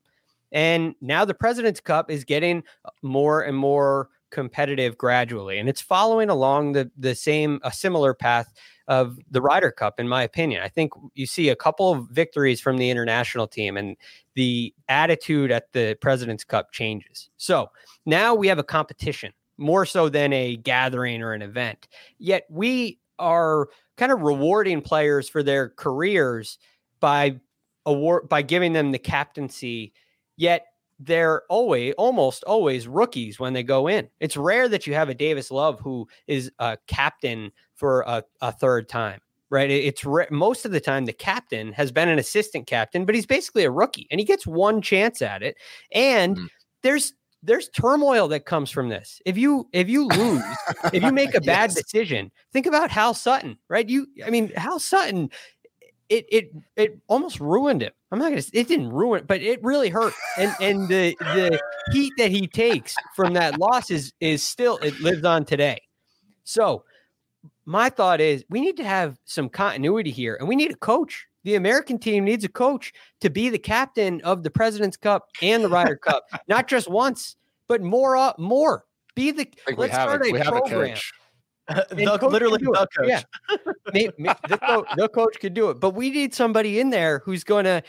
And 0.52 0.94
now 1.00 1.24
the 1.24 1.34
President's 1.34 1.80
Cup 1.80 2.10
is 2.10 2.24
getting 2.24 2.62
more 3.02 3.42
and 3.42 3.56
more 3.56 4.08
competitive 4.30 4.96
gradually. 4.96 5.58
And 5.58 5.68
it's 5.68 5.80
following 5.80 6.30
along 6.30 6.72
the 6.72 6.90
the 6.96 7.14
same 7.14 7.60
a 7.62 7.72
similar 7.72 8.14
path 8.14 8.52
of 8.88 9.18
the 9.30 9.40
Ryder 9.40 9.70
Cup, 9.70 9.98
in 9.98 10.08
my 10.08 10.22
opinion. 10.22 10.62
I 10.62 10.68
think 10.68 10.92
you 11.14 11.26
see 11.26 11.48
a 11.48 11.56
couple 11.56 11.92
of 11.92 12.08
victories 12.10 12.60
from 12.60 12.76
the 12.76 12.90
international 12.90 13.46
team, 13.46 13.76
and 13.76 13.96
the 14.34 14.74
attitude 14.88 15.50
at 15.50 15.72
the 15.72 15.96
President's 16.00 16.44
Cup 16.44 16.72
changes. 16.72 17.30
So 17.36 17.70
now 18.04 18.34
we 18.34 18.48
have 18.48 18.58
a 18.58 18.64
competition. 18.64 19.32
more 19.58 19.86
so 19.86 20.08
than 20.08 20.32
a 20.32 20.56
gathering 20.56 21.22
or 21.22 21.32
an 21.32 21.42
event. 21.42 21.88
Yet 22.18 22.44
we 22.50 22.98
are 23.18 23.68
kind 23.96 24.12
of 24.12 24.22
rewarding 24.22 24.82
players 24.82 25.28
for 25.28 25.42
their 25.42 25.70
careers 25.70 26.58
by 27.00 27.40
award 27.86 28.28
by 28.28 28.42
giving 28.42 28.72
them 28.72 28.92
the 28.92 28.98
captaincy. 28.98 29.92
Yet 30.36 30.66
they're 30.98 31.42
always 31.48 31.94
almost 31.98 32.42
always 32.44 32.88
rookies 32.88 33.38
when 33.38 33.52
they 33.52 33.62
go 33.62 33.86
in. 33.86 34.08
It's 34.20 34.36
rare 34.36 34.68
that 34.68 34.86
you 34.86 34.94
have 34.94 35.08
a 35.08 35.14
Davis 35.14 35.50
Love 35.50 35.80
who 35.80 36.08
is 36.26 36.50
a 36.58 36.78
captain 36.86 37.52
for 37.76 38.02
a, 38.02 38.24
a 38.40 38.52
third 38.52 38.88
time, 38.88 39.20
right? 39.50 39.70
It's 39.70 40.04
re- 40.04 40.26
most 40.30 40.64
of 40.64 40.72
the 40.72 40.80
time 40.80 41.04
the 41.04 41.12
captain 41.12 41.72
has 41.72 41.92
been 41.92 42.08
an 42.08 42.18
assistant 42.18 42.66
captain, 42.66 43.04
but 43.04 43.14
he's 43.14 43.26
basically 43.26 43.64
a 43.64 43.70
rookie 43.70 44.06
and 44.10 44.18
he 44.18 44.24
gets 44.26 44.46
one 44.46 44.82
chance 44.82 45.22
at 45.22 45.42
it. 45.42 45.56
And 45.92 46.36
mm. 46.36 46.46
there's 46.82 47.12
there's 47.42 47.68
turmoil 47.68 48.26
that 48.28 48.44
comes 48.44 48.70
from 48.70 48.88
this. 48.88 49.20
If 49.24 49.38
you 49.38 49.68
if 49.72 49.88
you 49.88 50.08
lose, 50.08 50.42
if 50.92 51.02
you 51.02 51.12
make 51.12 51.34
a 51.34 51.40
bad 51.40 51.70
yes. 51.70 51.74
decision, 51.74 52.32
think 52.52 52.66
about 52.66 52.90
Hal 52.90 53.14
Sutton, 53.14 53.58
right? 53.68 53.88
You 53.88 54.06
I 54.24 54.30
mean 54.30 54.48
Hal 54.56 54.78
Sutton 54.80 55.30
it 56.08 56.26
it 56.30 56.50
it 56.76 56.98
almost 57.08 57.40
ruined 57.40 57.82
him. 57.82 57.92
I'm 58.12 58.18
not 58.18 58.30
gonna 58.30 58.42
it 58.52 58.68
didn't 58.68 58.90
ruin 58.90 59.20
it, 59.20 59.26
but 59.26 59.42
it 59.42 59.62
really 59.62 59.88
hurt. 59.88 60.14
And 60.38 60.54
and 60.60 60.88
the 60.88 61.16
the 61.20 61.60
heat 61.92 62.12
that 62.18 62.30
he 62.30 62.46
takes 62.46 62.94
from 63.14 63.34
that 63.34 63.58
loss 63.58 63.90
is 63.90 64.12
is 64.20 64.42
still 64.42 64.78
it 64.78 64.98
lives 65.00 65.24
on 65.24 65.44
today. 65.44 65.80
So 66.44 66.84
my 67.66 67.90
thought 67.90 68.20
is 68.20 68.44
we 68.48 68.60
need 68.60 68.76
to 68.78 68.84
have 68.84 69.18
some 69.24 69.48
continuity 69.48 70.10
here 70.10 70.36
and 70.36 70.48
we 70.48 70.56
need 70.56 70.70
a 70.70 70.76
coach. 70.76 71.26
The 71.44 71.56
American 71.56 71.98
team 71.98 72.24
needs 72.24 72.44
a 72.44 72.48
coach 72.48 72.92
to 73.20 73.30
be 73.30 73.50
the 73.50 73.58
captain 73.58 74.20
of 74.22 74.42
the 74.42 74.50
President's 74.50 74.96
Cup 74.96 75.28
and 75.42 75.62
the 75.62 75.68
Ryder 75.68 75.96
Cup, 75.96 76.24
not 76.48 76.66
just 76.66 76.88
once, 76.88 77.36
but 77.68 77.82
more 77.82 78.16
uh, 78.16 78.32
more. 78.38 78.84
Be 79.14 79.30
the 79.30 79.48
let's 79.76 79.92
start 79.92 80.26
a, 80.26 80.34
a 80.34 80.44
program. 80.44 80.96
the, 81.68 82.18
literally 82.22 82.58
the 82.58 82.72
coach. 82.72 83.08
Yeah. 83.08 83.22
maybe, 83.92 84.12
maybe 84.18 84.38
the, 84.48 84.58
coach, 84.58 84.86
the 84.96 85.08
coach 85.08 85.40
could 85.40 85.54
do 85.54 85.70
it, 85.70 85.80
but 85.80 85.90
we 85.90 86.10
need 86.10 86.34
somebody 86.34 86.78
in 86.78 86.90
there 86.90 87.20
who's 87.24 87.42
going 87.42 87.64
to 87.64 87.82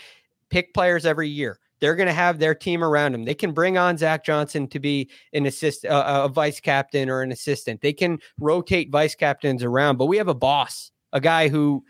pick 0.50 0.74
players 0.74 1.06
every 1.06 1.30
year. 1.30 1.60
They're 1.80 1.96
going 1.96 2.08
to 2.08 2.14
have 2.14 2.40
their 2.40 2.56
team 2.56 2.84
around 2.84 3.14
them. 3.14 3.26
They 3.26 3.36
can 3.36 3.52
bring 3.52 3.78
on 3.78 3.98
Zach 3.98 4.24
Johnson 4.24 4.68
to 4.70 4.80
be 4.80 5.10
an 5.34 5.46
assist, 5.46 5.86
uh, 5.86 6.24
a 6.26 6.30
vice 6.30 6.60
captain 6.60 7.10
or 7.10 7.22
an 7.22 7.32
assistant. 7.32 7.82
They 7.82 7.94
can 7.94 8.20
rotate 8.40 8.92
vice 8.92 9.16
captains 9.16 9.64
around, 9.64 9.98
but 9.98 10.06
we 10.06 10.18
have 10.18 10.28
a 10.28 10.34
boss, 10.34 10.92
a 11.14 11.22
guy 11.22 11.48
who 11.48 11.84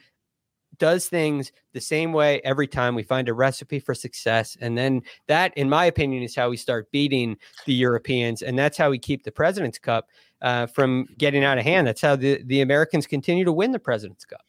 does 0.78 1.08
things 1.08 1.52
the 1.74 1.82
same 1.82 2.14
way 2.14 2.42
every 2.44 2.68
time. 2.68 2.96
We 2.96 3.04
find 3.04 3.30
a 3.30 3.34
recipe 3.34 3.80
for 3.80 3.94
success. 3.94 4.58
And 4.62 4.78
then 4.78 5.02
that, 5.28 5.58
in 5.58 5.70
my 5.70 5.86
opinion, 5.86 6.24
is 6.24 6.36
how 6.36 6.50
we 6.50 6.58
start 6.58 6.92
beating 6.92 7.38
the 7.66 7.74
Europeans. 7.74 8.42
And 8.42 8.58
that's 8.58 8.78
how 8.78 8.90
we 8.90 9.00
keep 9.00 9.24
the 9.24 9.32
President's 9.32 9.80
Cup 9.80 10.10
uh, 10.42 10.68
from 10.68 11.08
getting 11.18 11.44
out 11.44 11.58
of 11.58 11.64
hand. 11.64 11.88
That's 11.88 12.02
how 12.02 12.16
the, 12.16 12.42
the 12.44 12.62
Americans 12.62 13.08
continue 13.08 13.46
to 13.46 13.52
win 13.52 13.72
the 13.72 13.80
President's 13.80 14.26
Cup. 14.26 14.42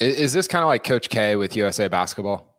Is 0.00 0.32
this 0.32 0.48
kind 0.48 0.62
of 0.62 0.68
like 0.68 0.82
Coach 0.82 1.10
K 1.10 1.36
with 1.36 1.54
USA 1.56 1.88
basketball? 1.88 2.49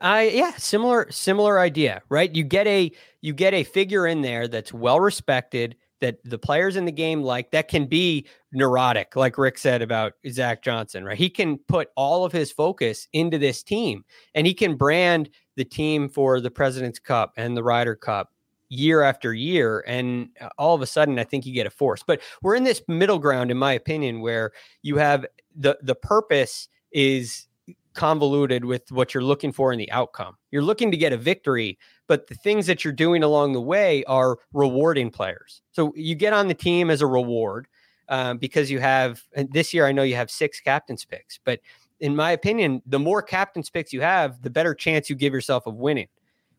I 0.00 0.28
yeah, 0.28 0.52
similar 0.56 1.10
similar 1.10 1.58
idea, 1.58 2.02
right? 2.08 2.34
You 2.34 2.44
get 2.44 2.66
a 2.66 2.90
you 3.20 3.32
get 3.32 3.54
a 3.54 3.64
figure 3.64 4.06
in 4.06 4.22
there 4.22 4.48
that's 4.48 4.72
well 4.72 5.00
respected, 5.00 5.76
that 6.02 6.18
the 6.24 6.36
players 6.36 6.76
in 6.76 6.84
the 6.84 6.92
game 6.92 7.22
like 7.22 7.52
that 7.52 7.68
can 7.68 7.86
be 7.86 8.26
neurotic, 8.52 9.14
like 9.14 9.38
Rick 9.38 9.56
said 9.56 9.82
about 9.82 10.14
Zach 10.28 10.60
Johnson, 10.60 11.04
right? 11.04 11.16
He 11.16 11.30
can 11.30 11.58
put 11.68 11.88
all 11.96 12.24
of 12.24 12.32
his 12.32 12.50
focus 12.50 13.06
into 13.12 13.38
this 13.38 13.62
team 13.62 14.04
and 14.34 14.46
he 14.46 14.52
can 14.52 14.76
brand 14.76 15.30
the 15.56 15.64
team 15.64 16.08
for 16.08 16.40
the 16.40 16.50
President's 16.50 16.98
Cup 16.98 17.32
and 17.36 17.56
the 17.56 17.62
Ryder 17.62 17.94
Cup 17.94 18.30
year 18.68 19.02
after 19.02 19.32
year 19.32 19.84
and 19.86 20.30
uh, 20.40 20.48
all 20.56 20.74
of 20.74 20.80
a 20.80 20.86
sudden 20.86 21.18
i 21.18 21.24
think 21.24 21.44
you 21.44 21.52
get 21.52 21.66
a 21.66 21.70
force 21.70 22.02
but 22.02 22.22
we're 22.40 22.54
in 22.54 22.64
this 22.64 22.80
middle 22.88 23.18
ground 23.18 23.50
in 23.50 23.58
my 23.58 23.74
opinion 23.74 24.22
where 24.22 24.50
you 24.80 24.96
have 24.96 25.26
the 25.54 25.76
the 25.82 25.94
purpose 25.94 26.68
is 26.90 27.48
convoluted 27.94 28.64
with 28.64 28.90
what 28.90 29.14
you're 29.14 29.22
looking 29.22 29.52
for 29.52 29.72
in 29.72 29.78
the 29.78 29.90
outcome 29.92 30.36
you're 30.50 30.62
looking 30.62 30.90
to 30.90 30.96
get 30.96 31.12
a 31.12 31.16
victory 31.16 31.78
but 32.06 32.26
the 32.26 32.34
things 32.34 32.66
that 32.66 32.84
you're 32.84 32.92
doing 32.92 33.22
along 33.22 33.52
the 33.52 33.60
way 33.60 34.04
are 34.04 34.38
rewarding 34.52 35.10
players 35.10 35.62
so 35.72 35.92
you 35.96 36.14
get 36.14 36.32
on 36.32 36.48
the 36.48 36.54
team 36.54 36.90
as 36.90 37.00
a 37.00 37.06
reward 37.06 37.66
um, 38.08 38.38
because 38.38 38.70
you 38.70 38.80
have 38.80 39.22
this 39.50 39.72
year 39.72 39.86
i 39.86 39.92
know 39.92 40.02
you 40.02 40.16
have 40.16 40.30
six 40.30 40.60
captains 40.60 41.04
picks 41.04 41.38
but 41.44 41.60
in 42.00 42.16
my 42.16 42.32
opinion 42.32 42.82
the 42.86 42.98
more 42.98 43.22
captains 43.22 43.70
picks 43.70 43.92
you 43.92 44.00
have 44.00 44.40
the 44.42 44.50
better 44.50 44.74
chance 44.74 45.08
you 45.08 45.16
give 45.16 45.32
yourself 45.32 45.66
of 45.66 45.76
winning 45.76 46.08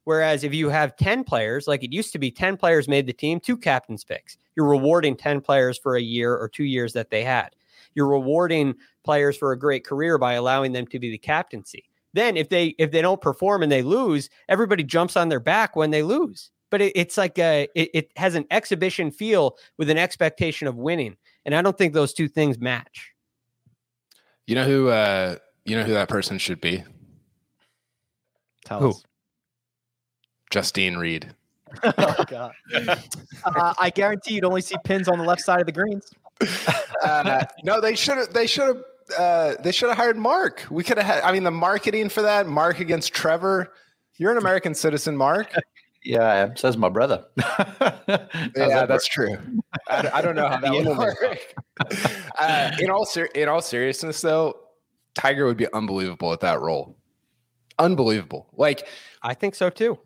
Whereas 0.06 0.44
if 0.44 0.54
you 0.54 0.70
have 0.70 0.98
10 0.98 1.24
players, 1.24 1.68
like 1.68 1.84
it 1.84 1.94
used 1.94 2.12
to 2.14 2.20
be 2.20 2.30
10 2.30 2.58
players 2.58 2.88
made 2.88 3.08
the 3.08 3.14
team, 3.14 3.40
two 3.40 3.58
captains 3.58 4.04
picks. 4.04 4.38
You're 4.56 4.68
rewarding 4.68 5.16
10 5.16 5.42
players 5.42 5.78
for 5.78 5.96
a 5.96 6.02
year 6.02 6.36
or 6.36 6.50
two 6.50 6.66
years 6.66 6.94
that 6.94 7.10
they 7.10 7.24
had. 7.24 7.56
You're 7.96 8.08
rewarding 8.08 8.76
players 9.04 9.38
for 9.38 9.52
a 9.52 9.60
great 9.60 9.86
career 9.86 10.18
by 10.18 10.34
allowing 10.34 10.72
them 10.72 10.88
to 10.88 11.00
be 11.00 11.12
the 11.12 11.18
captaincy. 11.18 11.86
Then 12.14 12.38
if 12.38 12.50
they 12.50 12.76
if 12.78 12.92
they 12.92 13.02
don't 13.02 13.22
perform 13.22 13.64
and 13.64 13.72
they 13.72 13.82
lose, 13.82 14.30
everybody 14.48 14.84
jumps 14.84 15.18
on 15.18 15.30
their 15.30 15.40
back 15.40 15.76
when 15.76 15.92
they 15.92 16.04
lose. 16.04 16.52
But 16.70 16.82
it, 16.82 16.94
it's 16.96 17.18
like 17.18 17.38
a 17.40 17.68
it, 17.76 17.90
it 17.94 18.12
has 18.18 18.36
an 18.36 18.46
exhibition 18.52 19.12
feel 19.12 19.58
with 19.78 19.90
an 19.90 19.98
expectation 19.98 20.68
of 20.68 20.76
winning. 20.76 21.18
And 21.46 21.56
I 21.56 21.62
don't 21.62 21.78
think 21.78 21.94
those 21.94 22.14
two 22.14 22.28
things 22.28 22.60
match. 22.60 23.12
You 24.48 24.56
know 24.56 24.66
who 24.66 24.90
uh 24.90 25.38
you 25.66 25.76
know 25.76 25.84
who 25.84 25.94
that 25.94 26.10
person 26.10 26.38
should 26.38 26.62
be? 26.62 26.84
Tell 28.66 28.80
who? 28.80 28.90
us. 28.92 29.04
Justine 30.52 30.98
Reed. 30.98 31.34
oh 31.84 32.24
God! 32.28 32.54
uh, 33.46 33.74
I 33.80 33.90
guarantee 33.90 34.36
you'd 34.36 34.46
only 34.46 34.62
see 34.62 34.76
pins 34.84 35.08
on 35.08 35.18
the 35.18 35.24
left 35.24 35.42
side 35.42 35.60
of 35.60 35.66
the 35.66 35.72
greens. 35.72 36.12
Uh, 37.04 37.44
no, 37.66 37.82
they 37.82 37.96
should 37.96 38.18
have. 38.18 38.32
They 38.34 38.48
should 38.48 38.66
have. 38.66 38.84
Uh, 39.20 39.62
they 39.62 39.74
should 39.74 39.90
have 39.90 39.98
hired 39.98 40.16
Mark. 40.16 40.66
We 40.72 40.82
could 40.82 40.98
have 40.98 41.06
had. 41.06 41.22
I 41.22 41.34
mean, 41.34 41.44
the 41.44 41.52
marketing 41.52 42.08
for 42.08 42.22
that. 42.22 42.48
Mark 42.48 42.80
against 42.80 43.14
Trevor. 43.14 43.74
You're 44.16 44.32
an 44.32 44.38
American 44.38 44.74
citizen, 44.74 45.18
Mark. 45.18 45.54
Yeah, 46.06 46.24
I 46.24 46.36
am. 46.38 46.56
Says 46.56 46.78
my 46.78 46.88
brother. 46.88 47.26
yeah, 47.38 48.28
that 48.56 48.88
that's 48.88 49.08
true. 49.08 49.38
I, 49.90 50.10
I, 50.14 50.22
don't 50.22 50.36
know 50.36 50.48
how 50.48 50.58
that 50.62 50.72
would 50.72 50.98
work. 50.98 51.40
uh, 52.40 52.72
in 52.80 52.90
all 52.90 53.06
ser- 53.06 53.30
in 53.36 53.50
all 53.50 53.62
seriousness, 53.62 54.22
though, 54.22 54.56
Tiger 55.16 55.46
would 55.46 55.58
be 55.58 55.68
unbelievable 55.74 56.34
at 56.34 56.42
that 56.42 56.62
role. 56.62 56.96
Unbelievable. 57.80 58.48
Like 58.54 58.88
I 59.22 59.34
think 59.34 59.56
so 59.56 59.70
too. 59.70 59.98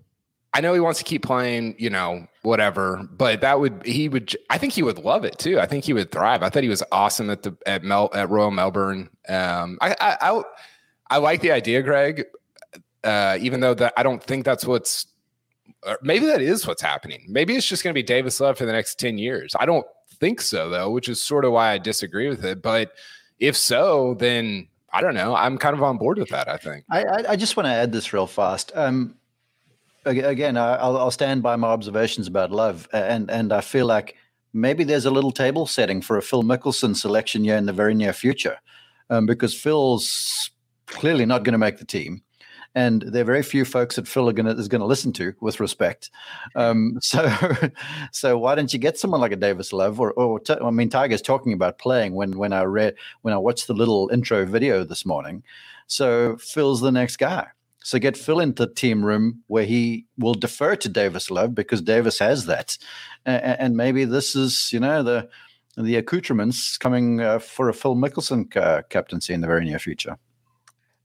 I 0.57 0.59
know 0.59 0.73
he 0.73 0.79
wants 0.79 0.97
to 0.97 1.05
keep 1.05 1.21
playing, 1.21 1.75
you 1.77 1.91
know, 1.91 2.25
whatever, 2.41 3.07
but 3.11 3.41
that 3.41 3.59
would 3.59 3.85
he 3.85 4.09
would 4.09 4.35
I 4.49 4.57
think 4.57 4.73
he 4.73 4.81
would 4.81 4.97
love 4.97 5.23
it 5.23 5.37
too. 5.37 5.59
I 5.59 5.67
think 5.67 5.85
he 5.85 5.93
would 5.93 6.11
thrive. 6.11 6.41
I 6.41 6.49
thought 6.49 6.63
he 6.63 6.69
was 6.69 6.81
awesome 6.91 7.29
at 7.29 7.43
the 7.43 7.55
at 7.67 7.83
Mel 7.83 8.09
at 8.15 8.27
Royal 8.31 8.49
Melbourne. 8.49 9.07
Um, 9.29 9.77
I 9.81 9.95
I 10.01 10.17
I, 10.19 10.41
I 11.11 11.17
like 11.17 11.41
the 11.41 11.51
idea, 11.51 11.83
Greg. 11.83 12.25
Uh, 13.03 13.37
even 13.39 13.59
though 13.59 13.75
that 13.75 13.93
I 13.97 14.01
don't 14.01 14.23
think 14.23 14.45
that's 14.45 14.65
what's 14.65 15.05
maybe 16.01 16.25
that 16.25 16.41
is 16.41 16.65
what's 16.65 16.81
happening. 16.81 17.23
Maybe 17.29 17.55
it's 17.55 17.67
just 17.67 17.83
going 17.83 17.93
to 17.93 17.97
be 17.97 18.01
Davis 18.01 18.39
Love 18.39 18.57
for 18.57 18.65
the 18.65 18.71
next 18.71 18.97
10 18.97 19.19
years. 19.19 19.55
I 19.59 19.67
don't 19.67 19.85
think 20.19 20.41
so 20.41 20.71
though, 20.71 20.89
which 20.89 21.07
is 21.07 21.21
sort 21.21 21.45
of 21.45 21.51
why 21.51 21.71
I 21.73 21.77
disagree 21.77 22.29
with 22.29 22.43
it. 22.43 22.63
But 22.63 22.93
if 23.37 23.55
so, 23.55 24.15
then 24.15 24.67
I 24.91 25.01
don't 25.01 25.13
know. 25.13 25.35
I'm 25.35 25.59
kind 25.59 25.75
of 25.75 25.83
on 25.83 25.97
board 25.97 26.17
with 26.17 26.29
that. 26.29 26.49
I 26.49 26.57
think. 26.57 26.83
I, 26.89 27.25
I, 27.29 27.35
just 27.35 27.55
want 27.55 27.67
to 27.67 27.71
add 27.71 27.91
this 27.91 28.11
real 28.11 28.25
fast. 28.25 28.71
Um, 28.73 29.15
again, 30.07 30.57
I'll, 30.57 30.97
I'll 30.97 31.11
stand 31.11 31.43
by 31.43 31.55
my 31.55 31.67
observations 31.67 32.27
about 32.27 32.51
Love, 32.51 32.87
and 32.93 33.29
and 33.29 33.51
I 33.51 33.61
feel 33.61 33.85
like 33.85 34.15
maybe 34.53 34.83
there's 34.83 35.05
a 35.05 35.11
little 35.11 35.31
table 35.31 35.67
setting 35.67 36.01
for 36.01 36.17
a 36.17 36.21
Phil 36.21 36.43
Mickelson 36.43 36.95
selection 36.95 37.43
year 37.43 37.57
in 37.57 37.65
the 37.65 37.73
very 37.73 37.93
near 37.93 38.13
future, 38.13 38.57
um, 39.09 39.25
because 39.25 39.53
Phil's 39.53 40.51
clearly 40.87 41.25
not 41.25 41.43
going 41.43 41.53
to 41.53 41.57
make 41.57 41.77
the 41.77 41.85
team, 41.85 42.21
and 42.75 43.01
there 43.01 43.23
are 43.23 43.25
very 43.25 43.43
few 43.43 43.65
folks 43.65 43.95
that 43.95 44.07
Phil 44.07 44.31
gonna, 44.31 44.51
is 44.51 44.67
going 44.67 44.81
to 44.81 44.87
listen 44.87 45.11
to 45.13 45.33
with 45.41 45.59
respect. 45.59 46.11
Um, 46.55 46.97
so, 47.01 47.31
so 48.11 48.37
why 48.37 48.55
don't 48.55 48.71
you 48.71 48.79
get 48.79 48.97
someone 48.99 49.21
like 49.21 49.31
a 49.31 49.35
Davis 49.35 49.73
Love, 49.73 49.99
or, 49.99 50.13
or 50.13 50.39
t- 50.39 50.55
I 50.61 50.69
mean, 50.69 50.89
Tiger's 50.89 51.21
talking 51.21 51.53
about 51.53 51.79
playing 51.79 52.13
when 52.13 52.37
when 52.37 52.53
I 52.53 52.63
read 52.63 52.95
when 53.21 53.33
I 53.33 53.37
watched 53.37 53.67
the 53.67 53.73
little 53.73 54.09
intro 54.13 54.45
video 54.45 54.83
this 54.83 55.05
morning. 55.05 55.43
So 55.87 56.37
Phil's 56.37 56.81
the 56.81 56.91
next 56.91 57.17
guy. 57.17 57.47
So 57.87 57.99
get 57.99 58.17
Phil 58.17 58.41
into 58.41 58.65
the 58.65 58.73
team 58.73 59.05
room 59.05 59.43
where 59.47 59.63
he 59.63 60.07
will 60.17 60.33
defer 60.33 60.75
to 60.75 60.89
Davis 60.89 61.31
Love 61.31 61.55
because 61.55 61.81
Davis 61.81 62.19
has 62.19 62.45
that, 62.47 62.77
and, 63.25 63.57
and 63.61 63.77
maybe 63.77 64.03
this 64.03 64.35
is 64.35 64.73
you 64.73 64.81
know 64.81 65.03
the 65.03 65.29
the 65.77 65.95
accoutrements 65.95 66.77
coming 66.77 67.21
uh, 67.21 67.39
for 67.39 67.69
a 67.69 67.73
Phil 67.73 67.95
Mickelson 67.95 68.53
uh, 68.57 68.81
captaincy 68.89 69.33
in 69.33 69.39
the 69.39 69.47
very 69.47 69.63
near 69.63 69.79
future. 69.79 70.17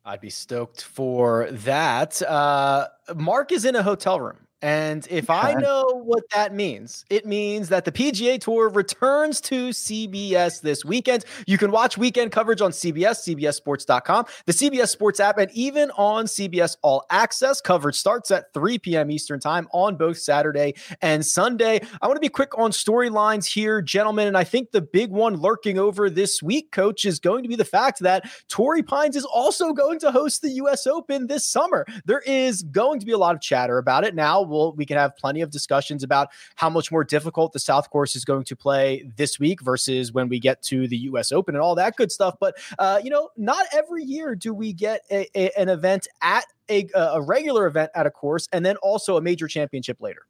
I'd 0.05 0.21
be 0.21 0.29
stoked 0.29 0.83
for 0.83 1.47
that. 1.53 2.21
Uh, 2.21 2.89
Mark 3.15 3.53
is 3.53 3.65
in 3.65 3.77
a 3.77 3.85
hotel 3.85 4.21
room 4.21 4.49
And 4.63 5.05
if 5.11 5.29
I 5.29 5.55
know 5.55 5.85
what 6.05 6.23
that 6.33 6.55
means, 6.55 7.05
it 7.11 7.27
means 7.27 7.69
that 7.71 7.85
the 7.85 7.91
PGA 7.91 8.41
Tour 8.41 8.69
returns 8.69 9.41
to 9.43 9.71
CBS 9.71 10.61
this 10.61 10.85
weekend. 10.85 11.25
You 11.49 11.59
can 11.59 11.73
watch 11.73 11.99
weekend 11.99 12.31
coverage 12.31 12.61
on 12.61 12.71
CBS, 12.71 13.27
CBSSports.com, 13.27 14.27
the 14.47 14.53
CBS 14.53 14.89
Sports 14.89 15.19
app, 15.19 15.39
and 15.39 15.51
even 15.51 15.91
on 15.97 16.27
CBS 16.27 16.77
All 16.83 17.05
Access. 17.11 17.61
Coverage 17.61 17.97
starts 17.97 18.31
at 18.31 18.55
3 18.55 18.79
p.m. 18.79 19.11
Eastern 19.11 19.41
Time 19.41 19.67
on 19.73 19.97
both 19.97 20.19
Saturday 20.19 20.75
and 21.01 21.27
Sunday. 21.27 21.81
I 22.01 22.07
want 22.07 22.17
to 22.17 22.21
be 22.21 22.29
quick 22.29 22.57
on 22.57 22.71
storylines 22.71 23.47
here, 23.47 23.83
gentlemen. 23.83 24.29
And 24.29 24.37
I 24.37 24.45
think 24.45 24.71
the 24.71 24.81
big 24.81 25.11
one 25.11 25.35
lurking 25.35 25.77
over 25.77 26.09
this 26.09 26.41
week, 26.41 26.71
coach, 26.71 27.05
is 27.05 27.19
going 27.19 27.43
to 27.43 27.49
be 27.49 27.57
the 27.57 27.65
fact 27.65 27.99
that 28.01 28.31
Torrey 28.49 28.85
Pines 28.85 29.17
is 29.17 29.25
also 29.25 29.73
going 29.73 29.99
to 29.99 30.13
host 30.13 30.41
the 30.41 30.51
U.S. 30.51 30.87
Open 30.87 31.27
this 31.27 31.45
summer. 31.45 31.85
There 32.05 32.21
is 32.21 32.63
going 32.63 33.01
to 33.01 33.07
be 33.07 33.13
a 33.13 33.19
lot 33.19 33.35
of 33.35 33.41
chatter 33.41 33.79
about 33.79 34.05
it 34.05 34.15
now 34.15 34.52
we'll, 34.53 34.73
we 34.73 34.87
can 34.87 34.97
have 34.97 35.17
plenty 35.17 35.41
of 35.41 35.51
discussions 35.51 36.03
about 36.03 36.29
how 36.55 36.71
much 36.71 36.93
more 36.93 37.03
difficult 37.03 37.53
the 37.53 37.59
South 37.59 37.91
Course 37.91 38.15
is 38.15 38.25
going 38.25 38.45
to 38.45 38.57
play 38.57 39.11
this 39.17 39.41
week 39.41 39.61
versus 39.61 40.13
when 40.13 40.29
we 40.29 40.39
get 40.39 40.63
to 40.65 40.87
the 40.87 40.97
U.S. 40.99 41.33
Open 41.33 41.55
and 41.55 41.63
all 41.63 41.75
that 41.75 41.97
good 41.97 42.13
stuff. 42.13 42.37
But 42.39 42.57
uh, 42.79 43.01
you 43.03 43.11
know, 43.11 43.31
not 43.37 43.67
every 43.73 44.05
year 44.05 44.35
do 44.35 44.55
we 44.55 44.73
get 44.73 45.03
a, 45.11 45.27
a, 45.35 45.51
an 45.61 45.69
event 45.69 46.07
at 46.21 46.45
a, 46.69 46.89
a 46.95 47.21
regular 47.21 47.67
event 47.67 47.91
at 47.95 48.07
a 48.07 48.11
course 48.11 48.49
and 48.53 48.65
then 48.65 48.77
also 48.77 49.17
a 49.17 49.21
major 49.21 49.49
championship 49.49 50.01
later. 50.01 50.27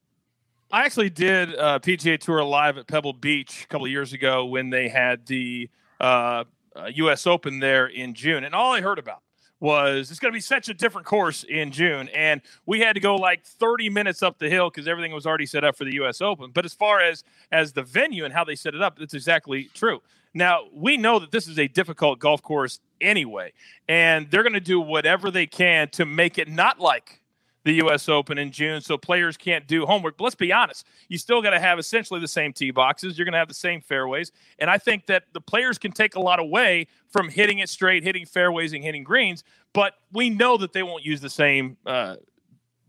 I 0.71 0.87
actually 0.87 1.11
did 1.11 1.51
a 1.51 1.79
PGA 1.79 2.19
Tour 2.19 2.43
live 2.45 2.79
at 2.79 2.87
Pebble 2.87 3.13
Beach 3.13 3.65
a 3.65 3.67
couple 3.67 3.87
years 3.87 4.15
ago 4.15 4.47
when 4.47 4.71
they 4.71 4.89
had 4.89 5.27
the 5.27 5.69
uh, 6.01 6.45
uh, 6.75 6.91
U.S. 6.95 7.27
Open 7.27 7.59
there 7.59 7.87
in 7.87 8.15
June, 8.15 8.43
and 8.43 8.55
all 8.55 8.73
I 8.73 8.81
heard 8.81 8.99
about 8.99 9.23
was 9.63 10.11
it's 10.11 10.19
going 10.19 10.33
to 10.33 10.37
be 10.37 10.41
such 10.41 10.69
a 10.69 10.75
different 10.75 11.07
course 11.07 11.45
in 11.45 11.71
June. 11.71 12.09
And 12.09 12.43
we 12.67 12.81
had 12.81 12.95
to 12.95 13.01
go 13.01 13.15
like 13.15 13.45
30 13.45 13.89
minutes 13.91 14.23
up 14.23 14.39
the 14.39 14.51
hill 14.51 14.69
because 14.69 14.89
everything 14.89 15.13
was 15.13 15.25
already 15.25 15.47
set 15.47 15.63
up 15.63 15.77
for 15.79 15.85
the 15.85 15.95
US 16.03 16.21
Open. 16.21 16.51
But 16.53 16.65
as 16.65 16.75
far 16.75 17.01
as 17.01 17.23
as 17.53 17.73
the 17.73 17.85
venue 17.85 18.25
and 18.25 18.35
how 18.35 18.45
they 18.45 18.57
set 18.57 18.75
it 18.75 18.83
up, 18.83 19.01
it's 19.01 19.15
exactly 19.15 19.71
true. 19.73 20.03
Now, 20.35 20.65
we 20.73 20.97
know 20.97 21.19
that 21.21 21.31
this 21.31 21.47
is 21.47 21.59
a 21.59 21.69
difficult 21.69 22.19
golf 22.19 22.43
course 22.43 22.81
anyway, 23.01 23.53
and 23.89 24.31
they're 24.31 24.43
going 24.43 24.55
to 24.55 24.61
do 24.61 24.81
whatever 24.81 25.31
they 25.31 25.47
can 25.47 25.89
to 25.91 26.07
make 26.07 26.39
it 26.39 26.49
not 26.49 26.81
like 26.81 27.22
the 27.65 27.75
U.S. 27.75 28.09
Open 28.09 28.39
in 28.39 28.51
June, 28.51 28.81
so 28.81 28.99
players 28.99 29.37
can't 29.37 29.67
do 29.67 29.87
homework. 29.87 30.17
But 30.17 30.25
let's 30.25 30.37
be 30.37 30.53
honest, 30.53 30.87
you 31.09 31.19
still 31.19 31.43
got 31.43 31.51
to 31.51 31.61
have 31.61 31.79
essentially 31.79 32.21
the 32.21 32.29
same 32.29 32.53
tee 32.53 32.71
boxes. 32.71 33.17
You're 33.17 33.25
going 33.25 33.33
to 33.33 33.39
have 33.39 33.49
the 33.49 33.55
same 33.55 33.81
fairways, 33.81 34.33
and 34.59 34.69
I 34.71 34.79
think 34.79 35.07
that 35.07 35.25
the 35.33 35.41
players 35.41 35.79
can 35.79 35.93
take 35.93 36.15
a 36.15 36.21
lot 36.21 36.41
away 36.41 36.87
from 37.11 37.29
hitting 37.29 37.59
it 37.61 37.69
straight, 37.69 38.03
hitting 38.03 38.27
fairways, 38.27 38.73
and 38.73 38.83
hitting 38.83 39.05
greens. 39.05 39.45
But 39.73 39.95
we 40.13 40.31
know 40.31 40.57
that 40.59 40.73
they 40.73 40.83
won't 40.83 41.05
use 41.05 41.21
the 41.21 41.31
same 41.31 41.77
uh, 41.87 42.17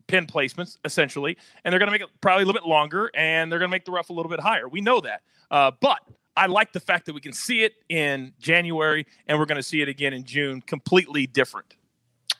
pin 0.07 0.25
placements 0.25 0.77
essentially, 0.85 1.37
and 1.63 1.71
they're 1.71 1.79
going 1.79 1.87
to 1.87 1.91
make 1.91 2.01
it 2.01 2.09
probably 2.21 2.43
a 2.43 2.45
little 2.45 2.59
bit 2.61 2.67
longer, 2.67 3.11
and 3.13 3.51
they're 3.51 3.59
going 3.59 3.69
to 3.69 3.73
make 3.73 3.85
the 3.85 3.91
rough 3.91 4.09
a 4.09 4.13
little 4.13 4.29
bit 4.29 4.39
higher. 4.39 4.67
We 4.67 4.81
know 4.81 4.99
that, 5.01 5.21
uh, 5.51 5.71
but 5.79 5.99
I 6.35 6.47
like 6.47 6.73
the 6.73 6.79
fact 6.79 7.05
that 7.05 7.13
we 7.13 7.21
can 7.21 7.33
see 7.33 7.63
it 7.63 7.73
in 7.89 8.33
January, 8.39 9.05
and 9.27 9.37
we're 9.37 9.45
going 9.45 9.57
to 9.57 9.63
see 9.63 9.81
it 9.81 9.89
again 9.89 10.13
in 10.13 10.23
June, 10.23 10.61
completely 10.61 11.27
different. 11.27 11.75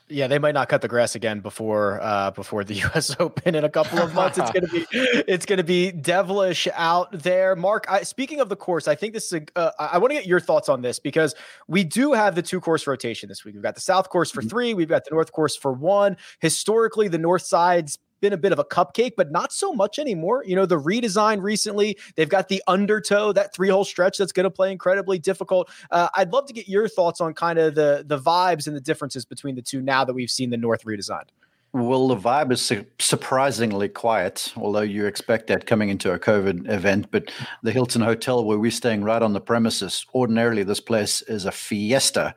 Yeah, 0.08 0.26
they 0.26 0.38
might 0.38 0.52
not 0.52 0.68
cut 0.68 0.82
the 0.82 0.88
grass 0.88 1.14
again 1.14 1.40
before 1.40 1.98
uh, 2.02 2.30
before 2.30 2.62
the 2.62 2.74
U.S. 2.86 3.16
Open 3.18 3.54
in 3.54 3.64
a 3.64 3.70
couple 3.70 4.00
of 4.00 4.14
months. 4.14 4.36
It's 4.38 4.50
gonna 4.50 4.68
be 4.68 4.86
it's 4.92 5.46
gonna 5.46 5.64
be 5.64 5.92
devilish 5.92 6.68
out 6.74 7.10
there. 7.12 7.56
Mark, 7.56 7.86
I, 7.88 8.02
speaking 8.02 8.40
of 8.40 8.50
the 8.50 8.56
course, 8.56 8.86
I 8.86 8.96
think 8.96 9.14
this 9.14 9.32
is 9.32 9.40
a. 9.40 9.58
Uh, 9.58 9.70
I 9.78 9.98
want 9.98 10.10
to 10.10 10.16
get 10.16 10.26
your 10.26 10.40
thoughts 10.40 10.68
on 10.68 10.82
this 10.82 10.98
because 10.98 11.34
we 11.68 11.84
do 11.84 12.12
have 12.12 12.34
the 12.34 12.42
two 12.42 12.60
course 12.60 12.86
rotation 12.86 13.30
this 13.30 13.44
week. 13.44 13.54
We've 13.54 13.62
got 13.62 13.76
the 13.76 13.80
South 13.80 14.10
course 14.10 14.30
for 14.30 14.42
mm-hmm. 14.42 14.50
three. 14.50 14.74
We've 14.74 14.88
got 14.88 15.04
the 15.04 15.10
North 15.12 15.32
course 15.32 15.56
for 15.56 15.72
one. 15.72 16.18
Historically, 16.40 17.08
the 17.08 17.18
North 17.18 17.42
side's 17.42 17.98
been 18.24 18.32
a 18.32 18.38
bit 18.38 18.52
of 18.52 18.58
a 18.58 18.64
cupcake, 18.64 19.12
but 19.18 19.30
not 19.30 19.52
so 19.52 19.74
much 19.74 19.98
anymore. 19.98 20.42
You 20.46 20.56
know, 20.56 20.64
the 20.64 20.80
redesign 20.80 21.42
recently, 21.42 21.98
they've 22.16 22.26
got 22.26 22.48
the 22.48 22.62
undertow, 22.66 23.32
that 23.32 23.54
three 23.54 23.68
hole 23.68 23.84
stretch 23.84 24.16
that's 24.16 24.32
going 24.32 24.44
to 24.44 24.50
play 24.50 24.72
incredibly 24.72 25.18
difficult. 25.18 25.70
Uh, 25.90 26.08
I'd 26.14 26.32
love 26.32 26.46
to 26.46 26.54
get 26.54 26.66
your 26.66 26.88
thoughts 26.88 27.20
on 27.20 27.34
kind 27.34 27.58
of 27.58 27.74
the 27.74 28.02
the 28.06 28.18
vibes 28.18 28.66
and 28.66 28.74
the 28.74 28.80
differences 28.80 29.26
between 29.26 29.56
the 29.56 29.62
two 29.62 29.82
now 29.82 30.06
that 30.06 30.14
we've 30.14 30.30
seen 30.30 30.48
the 30.48 30.56
North 30.56 30.84
redesigned. 30.84 31.28
Well, 31.74 32.08
the 32.08 32.16
vibe 32.16 32.50
is 32.52 32.62
su- 32.62 32.86
surprisingly 32.98 33.88
quiet, 33.88 34.52
although 34.56 34.80
you 34.80 35.06
expect 35.06 35.48
that 35.48 35.66
coming 35.66 35.90
into 35.90 36.12
a 36.12 36.18
COVID 36.18 36.70
event. 36.70 37.10
But 37.10 37.30
the 37.62 37.72
Hilton 37.72 38.00
Hotel, 38.00 38.42
where 38.42 38.58
we're 38.58 38.70
staying 38.70 39.02
right 39.04 39.20
on 39.20 39.34
the 39.34 39.40
premises, 39.40 40.06
ordinarily 40.14 40.62
this 40.62 40.80
place 40.80 41.20
is 41.22 41.44
a 41.44 41.52
fiesta 41.52 42.34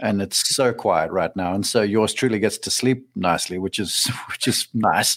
and 0.00 0.22
it's 0.22 0.54
so 0.54 0.72
quiet 0.72 1.10
right 1.10 1.34
now. 1.36 1.54
And 1.54 1.66
so 1.66 1.82
yours 1.82 2.14
truly 2.14 2.38
gets 2.38 2.58
to 2.58 2.70
sleep 2.70 3.08
nicely, 3.14 3.58
which 3.58 3.78
is 3.78 4.10
which 4.28 4.48
is 4.48 4.68
nice. 4.74 5.16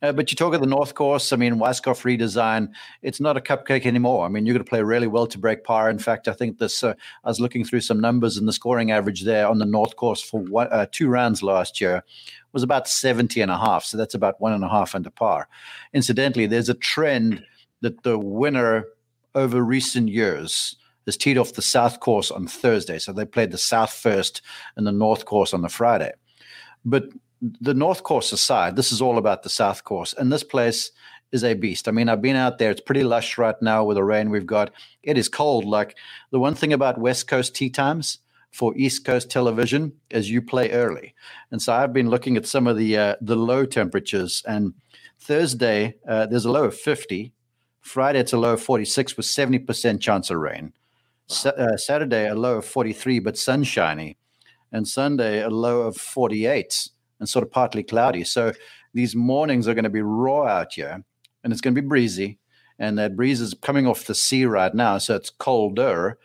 Uh, 0.00 0.12
but 0.12 0.30
you 0.30 0.36
talk 0.36 0.54
of 0.54 0.60
the 0.60 0.66
North 0.66 0.94
Course. 0.94 1.32
I 1.32 1.36
mean, 1.36 1.56
Weiskopf 1.56 2.04
redesign. 2.04 2.68
It's 3.02 3.18
not 3.18 3.36
a 3.36 3.40
cupcake 3.40 3.84
anymore. 3.84 4.24
I 4.24 4.28
mean, 4.28 4.46
you're 4.46 4.54
going 4.54 4.64
to 4.64 4.68
play 4.68 4.80
really 4.80 5.08
well 5.08 5.26
to 5.26 5.38
break 5.38 5.64
par. 5.64 5.90
In 5.90 5.98
fact, 5.98 6.28
I 6.28 6.34
think 6.34 6.58
this. 6.58 6.84
Uh, 6.84 6.94
I 7.24 7.28
was 7.28 7.40
looking 7.40 7.64
through 7.64 7.80
some 7.80 8.00
numbers, 8.00 8.36
and 8.36 8.46
the 8.46 8.52
scoring 8.52 8.92
average 8.92 9.24
there 9.24 9.48
on 9.48 9.58
the 9.58 9.66
North 9.66 9.96
Course 9.96 10.22
for 10.22 10.40
one, 10.40 10.68
uh, 10.70 10.86
two 10.92 11.08
rounds 11.08 11.42
last 11.42 11.80
year 11.80 12.04
was 12.52 12.62
about 12.62 12.88
70 12.88 13.40
and 13.40 13.50
a 13.50 13.58
half. 13.58 13.84
So 13.84 13.96
that's 13.96 14.14
about 14.14 14.40
one 14.40 14.52
and 14.52 14.64
a 14.64 14.68
half 14.68 14.94
under 14.94 15.10
par. 15.10 15.48
Incidentally, 15.92 16.46
there's 16.46 16.68
a 16.68 16.74
trend 16.74 17.44
that 17.80 18.02
the 18.04 18.18
winner 18.18 18.86
over 19.34 19.62
recent 19.62 20.08
years 20.08 20.76
has 21.08 21.16
teed 21.16 21.38
off 21.38 21.54
the 21.54 21.62
South 21.62 22.00
course 22.00 22.30
on 22.30 22.46
Thursday. 22.46 22.98
So 22.98 23.12
they 23.12 23.24
played 23.24 23.50
the 23.50 23.58
South 23.58 23.92
first 23.92 24.42
and 24.76 24.86
the 24.86 24.92
North 24.92 25.24
course 25.24 25.54
on 25.54 25.62
the 25.62 25.68
Friday. 25.70 26.12
But 26.84 27.04
the 27.40 27.72
North 27.72 28.02
course 28.02 28.30
aside, 28.30 28.76
this 28.76 28.92
is 28.92 29.00
all 29.00 29.16
about 29.16 29.42
the 29.42 29.48
South 29.48 29.84
course. 29.84 30.12
And 30.12 30.30
this 30.30 30.44
place 30.44 30.90
is 31.32 31.44
a 31.44 31.54
beast. 31.54 31.88
I 31.88 31.92
mean, 31.92 32.10
I've 32.10 32.20
been 32.20 32.36
out 32.36 32.58
there. 32.58 32.70
It's 32.70 32.82
pretty 32.82 33.04
lush 33.04 33.38
right 33.38 33.56
now 33.62 33.84
with 33.84 33.96
the 33.96 34.04
rain 34.04 34.28
we've 34.28 34.44
got. 34.44 34.70
It 35.02 35.16
is 35.16 35.30
cold. 35.30 35.64
Like 35.64 35.96
the 36.30 36.38
one 36.38 36.54
thing 36.54 36.74
about 36.74 36.98
West 36.98 37.26
Coast 37.26 37.54
tee 37.54 37.70
times 37.70 38.18
for 38.50 38.76
East 38.76 39.06
Coast 39.06 39.30
television 39.30 39.92
is 40.10 40.30
you 40.30 40.42
play 40.42 40.70
early. 40.72 41.14
And 41.50 41.62
so 41.62 41.72
I've 41.72 41.94
been 41.94 42.10
looking 42.10 42.36
at 42.36 42.46
some 42.46 42.66
of 42.66 42.76
the 42.76 42.98
uh, 42.98 43.16
the 43.22 43.36
low 43.36 43.64
temperatures. 43.64 44.42
And 44.46 44.74
Thursday, 45.20 45.96
uh, 46.06 46.26
there's 46.26 46.44
a 46.44 46.50
low 46.50 46.64
of 46.64 46.74
50. 46.74 47.32
Friday, 47.80 48.20
it's 48.20 48.34
a 48.34 48.38
low 48.38 48.54
of 48.54 48.62
46 48.62 49.16
with 49.16 49.24
70% 49.24 50.00
chance 50.00 50.30
of 50.30 50.36
rain. 50.38 50.72
Uh, 51.44 51.76
Saturday, 51.76 52.28
a 52.28 52.34
low 52.34 52.58
of 52.58 52.64
43, 52.64 53.18
but 53.18 53.36
sunshiny. 53.36 54.16
And 54.72 54.86
Sunday, 54.86 55.42
a 55.42 55.50
low 55.50 55.82
of 55.82 55.96
48 55.96 56.88
and 57.20 57.28
sort 57.28 57.42
of 57.42 57.50
partly 57.50 57.82
cloudy. 57.82 58.24
So 58.24 58.52
these 58.94 59.16
mornings 59.16 59.66
are 59.66 59.74
going 59.74 59.84
to 59.84 59.90
be 59.90 60.02
raw 60.02 60.46
out 60.46 60.74
here 60.74 61.02
and 61.42 61.52
it's 61.52 61.60
going 61.60 61.74
to 61.74 61.80
be 61.80 61.86
breezy. 61.86 62.38
And 62.78 62.98
that 62.98 63.16
breeze 63.16 63.40
is 63.40 63.54
coming 63.54 63.86
off 63.86 64.04
the 64.04 64.14
sea 64.14 64.44
right 64.44 64.74
now. 64.74 64.98
So 64.98 65.16
it's 65.16 65.30
colder. 65.30 66.18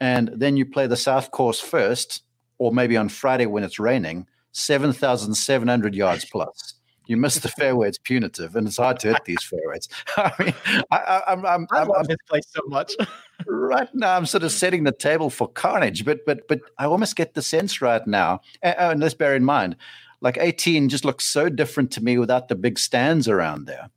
And 0.00 0.30
then 0.34 0.56
you 0.56 0.64
play 0.64 0.86
the 0.86 0.96
South 0.96 1.30
Course 1.32 1.60
first, 1.60 2.22
or 2.58 2.72
maybe 2.72 2.96
on 2.96 3.08
Friday 3.08 3.46
when 3.46 3.64
it's 3.64 3.78
raining, 3.78 4.26
7,700 4.52 5.94
yards 5.94 6.24
plus 6.24 6.78
you 7.08 7.16
miss 7.16 7.38
the 7.38 7.48
fairway. 7.48 7.88
It's 7.88 7.98
punitive, 7.98 8.54
and 8.54 8.68
it's 8.68 8.76
hard 8.76 9.00
to 9.00 9.08
hit 9.08 9.24
these 9.24 9.42
fairways. 9.42 9.88
I 10.16 10.32
mean, 10.38 10.54
I, 10.90 11.22
am 11.26 11.44
I'm, 11.44 11.66
I 11.72 11.82
love 11.82 11.96
I'm, 12.00 12.04
this 12.04 12.18
place 12.28 12.44
so 12.50 12.62
much. 12.68 12.92
right 13.48 13.88
now, 13.94 14.16
I'm 14.16 14.26
sort 14.26 14.44
of 14.44 14.52
setting 14.52 14.84
the 14.84 14.92
table 14.92 15.30
for 15.30 15.48
carnage, 15.48 16.04
but 16.04 16.24
but 16.26 16.46
but 16.48 16.60
I 16.78 16.86
almost 16.86 17.16
get 17.16 17.34
the 17.34 17.42
sense 17.42 17.80
right 17.80 18.06
now, 18.06 18.40
and, 18.62 18.76
and 18.78 19.00
let's 19.00 19.14
bear 19.14 19.34
in 19.34 19.44
mind, 19.44 19.76
like 20.20 20.38
18 20.38 20.88
just 20.88 21.04
looks 21.04 21.24
so 21.24 21.48
different 21.48 21.90
to 21.92 22.02
me 22.02 22.18
without 22.18 22.48
the 22.48 22.54
big 22.54 22.78
stands 22.78 23.28
around 23.28 23.66
there. 23.66 23.90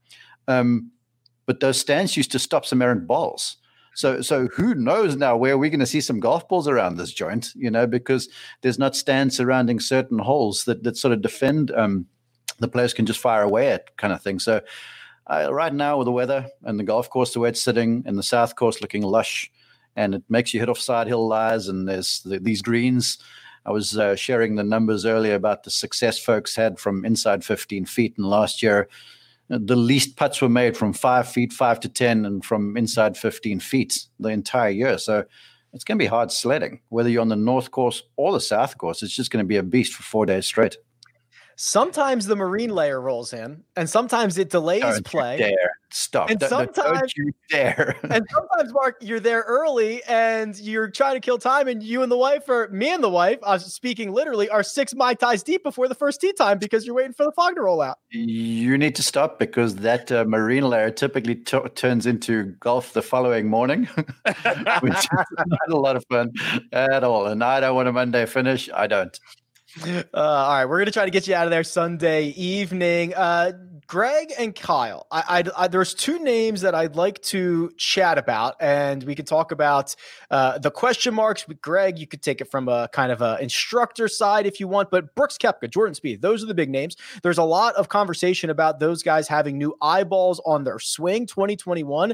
Um, 0.48 0.92
but 1.46 1.60
those 1.60 1.80
stands 1.80 2.16
used 2.16 2.32
to 2.32 2.40
stop 2.40 2.66
some 2.66 2.82
errant 2.82 3.08
balls. 3.08 3.58
So, 3.94 4.22
so 4.22 4.48
who 4.48 4.74
knows 4.74 5.18
now 5.18 5.36
where 5.36 5.58
we're 5.58 5.70
going 5.70 5.82
to 5.82 5.86
see 5.86 6.00
some 6.00 6.20
golf 6.20 6.48
balls 6.48 6.68
around 6.68 6.96
this 6.96 7.12
joint? 7.12 7.52
You 7.56 7.70
know, 7.70 7.86
because 7.88 8.30
there's 8.62 8.80
not 8.80 8.96
stands 8.96 9.36
surrounding 9.36 9.80
certain 9.80 10.20
holes 10.20 10.64
that 10.66 10.84
that 10.84 10.98
sort 10.98 11.14
of 11.14 11.22
defend 11.22 11.72
um, 11.72 12.06
the 12.60 12.68
players 12.68 12.94
can 12.94 13.06
just 13.06 13.20
fire 13.20 13.42
away 13.42 13.72
at 13.72 13.98
kind 13.98 14.14
of 14.14 14.22
thing. 14.22 14.40
So 14.40 14.62
uh, 15.28 15.50
right 15.52 15.74
now 15.74 15.98
with 15.98 16.06
the 16.06 16.12
weather 16.12 16.48
and 16.64 16.80
the 16.80 16.84
golf 16.84 17.10
course, 17.10 17.34
the 17.34 17.40
way 17.40 17.50
it's 17.50 17.62
sitting, 17.62 18.04
and 18.06 18.18
the 18.18 18.24
south 18.24 18.56
course 18.56 18.82
looking 18.82 19.04
lush, 19.04 19.52
and 19.96 20.16
it 20.16 20.24
makes 20.30 20.54
you 20.54 20.60
hit 20.60 20.70
off 20.70 20.80
side 20.80 21.08
hill 21.08 21.28
lies, 21.28 21.68
and 21.68 21.88
there's 21.88 22.22
the, 22.22 22.40
these 22.40 22.62
greens. 22.62 23.18
I 23.66 23.72
was 23.72 23.98
uh, 23.98 24.16
sharing 24.16 24.56
the 24.56 24.64
numbers 24.64 25.06
earlier 25.06 25.36
about 25.36 25.64
the 25.64 25.70
success 25.70 26.18
folks 26.18 26.56
had 26.56 26.80
from 26.80 27.06
inside 27.06 27.44
15 27.44 27.86
feet, 27.86 28.16
and 28.18 28.26
last 28.26 28.64
year 28.64 28.88
the 29.50 29.76
least 29.76 30.16
putts 30.16 30.42
were 30.42 30.50
made 30.50 30.78
from 30.78 30.94
five 30.94 31.28
feet, 31.28 31.52
five 31.52 31.80
to 31.82 31.90
10, 31.90 32.26
and 32.26 32.44
from 32.46 32.78
inside 32.78 33.18
15 33.18 33.60
feet 33.60 34.06
the 34.20 34.30
entire 34.30 34.70
year. 34.70 34.98
So 34.98 35.26
it's 35.74 35.84
going 35.84 35.98
to 35.98 36.04
be 36.04 36.08
hard 36.08 36.32
sledding, 36.32 36.80
whether 36.90 37.10
you're 37.10 37.22
on 37.22 37.28
the 37.28 37.36
north 37.36 37.72
course 37.72 38.04
or 38.16 38.32
the 38.32 38.40
south 38.40 38.78
course. 38.78 39.04
It's 39.04 39.16
just 39.16 39.30
going 39.30 39.44
to 39.44 39.48
be 39.48 39.58
a 39.58 39.64
beast 39.64 39.94
for 39.94 40.04
four 40.04 40.26
days 40.26 40.46
straight. 40.46 40.78
Sometimes 41.56 42.26
the 42.26 42.36
marine 42.36 42.70
layer 42.74 43.00
rolls 43.00 43.34
in, 43.34 43.64
and 43.76 43.90
sometimes 43.90 44.38
it 44.38 44.50
delays 44.50 44.82
Don't 44.82 45.06
play. 45.06 45.56
stop. 45.90 46.30
And 46.30 46.40
don't, 46.40 46.50
sometimes 46.50 47.00
don't 47.00 47.18
you 47.18 47.34
dare. 47.50 47.96
and 48.04 48.26
sometimes, 48.32 48.74
Mark, 48.74 48.98
you're 49.02 49.20
there 49.20 49.44
early 49.48 50.04
and 50.06 50.58
you're 50.58 50.90
trying 50.90 51.16
to 51.16 51.20
kill 51.20 51.38
time, 51.38 51.68
and 51.68 51.84
you 51.84 52.04
and 52.04 52.12
the 52.12 52.18
wife, 52.18 52.48
or 52.50 52.68
me 52.70 52.92
and 52.92 53.04
the 53.04 53.10
wife, 53.10 53.40
uh, 53.44 53.58
speaking 53.58 54.12
literally, 54.12 54.50
are 54.50 54.64
six 54.64 54.96
mai 54.96 55.14
tais 55.14 55.44
deep 55.44 55.64
before 55.64 55.88
the 55.88 55.96
first 55.96 56.22
tee 56.22 56.34
time 56.34 56.58
because 56.58 56.86
you're 56.86 56.96
waiting 56.96 57.14
for 57.14 57.26
the 57.26 57.32
fog 57.32 57.56
to 57.56 57.62
roll 57.62 57.82
out. 57.82 58.00
You 58.10 58.78
need 58.78 58.96
to 58.96 59.04
stop 59.04 59.40
because 59.40 59.76
that 59.78 60.12
uh, 60.12 60.26
marine 60.26 60.64
layer 60.64 60.92
typically 60.92 61.36
t- 61.36 61.60
turns 61.76 62.06
into 62.06 62.56
golf 62.60 62.94
the 62.94 63.02
following 63.02 63.48
morning, 63.48 63.86
which 64.82 64.94
is 64.94 65.10
not 65.48 65.70
a 65.70 65.78
lot 65.78 65.96
of 65.96 66.06
fun 66.10 66.32
at 66.72 67.04
all. 67.04 67.28
And 67.28 67.44
I 67.44 67.60
don't 67.60 67.76
want 67.76 67.88
a 67.88 67.92
Monday 67.92 68.26
finish. 68.26 68.70
I 68.74 68.88
don't. 68.88 69.20
Uh, 70.14 70.20
all 70.20 70.50
right, 70.54 70.66
we're 70.66 70.80
gonna 70.80 70.92
try 70.92 71.06
to 71.06 71.12
get 71.12 71.28
you 71.28 71.34
out 71.36 71.46
of 71.46 71.52
there 71.52 71.64
Sunday 71.64 72.26
evening. 72.30 73.14
Uh, 73.14 73.54
Greg 73.88 74.34
and 74.38 74.54
Kyle, 74.54 75.08
I, 75.12 75.24
I, 75.40 75.64
I, 75.64 75.68
there's 75.68 75.94
two 75.94 76.20
names 76.20 76.62
that 76.62 76.76
I'd 76.76 76.96
like 76.96 77.22
to 77.24 77.72
chat 77.78 78.18
about, 78.18 78.56
and 78.60 79.04
we 79.04 79.16
could 79.16 79.28
talk 79.28 79.52
about 79.52 79.96
uh, 80.30 80.60
the 80.60 80.72
question 80.72 81.14
marks 81.14 81.48
with 81.48 81.62
Greg. 81.62 81.98
You 82.00 82.08
could 82.08 82.22
take 82.22 82.42
it 82.42 82.52
from 82.52 82.68
a 82.68 82.90
kind 82.92 83.12
of 83.12 83.22
a 83.22 83.38
instructor 83.42 84.08
side 84.08 84.46
if 84.46 84.60
you 84.60 84.68
want, 84.68 84.92
but 84.92 85.16
Brooks 85.16 85.38
Koepka, 85.38 85.70
Jordan 85.70 85.96
Spieth, 85.96 86.22
those 86.22 86.44
are 86.44 86.48
the 86.48 86.54
big 86.54 86.70
names. 86.70 86.98
There's 87.24 87.38
a 87.38 87.44
lot 87.44 87.76
of 87.76 87.90
conversation 87.90 88.50
about 88.50 88.80
those 88.80 89.04
guys 89.04 89.28
having 89.28 89.58
new 89.58 89.76
eyeballs 89.82 90.42
on 90.46 90.64
their 90.64 90.80
swing. 90.80 91.26
2021 91.26 92.14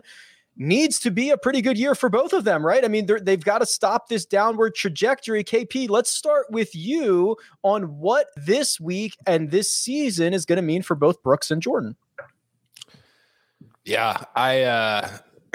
needs 0.58 1.00
to 1.00 1.12
be 1.12 1.30
a 1.30 1.38
pretty 1.38 1.62
good 1.62 1.78
year 1.78 1.96
for 1.96 2.10
both 2.10 2.34
of 2.34 2.43
them, 2.43 2.65
right? 2.65 2.84
I 2.84 2.88
mean, 2.88 3.08
they've 3.22 3.43
got 3.43 3.60
to 3.60 3.65
stop 3.65 4.10
this 4.10 4.26
downward 4.26 4.76
trajectory. 4.76 5.43
KP, 5.43 5.89
let's 5.89 6.10
start 6.10 6.48
with 6.50 6.76
you 6.76 7.38
on 7.63 7.84
what 8.00 8.28
this 8.36 8.80
week 8.80 9.15
and 9.26 9.52
this 9.52 9.76
season 9.76 10.34
is 10.34 10.46
going 10.46 10.58
to 10.58 10.63
mean 10.63 10.82
for 10.82 10.96
both 10.96 11.22
Brooks 11.22 11.52
and 11.52 11.62
Jordan. 11.62 11.96
Yeah, 13.86 14.24
I, 14.36 14.63
uh, 14.63 15.17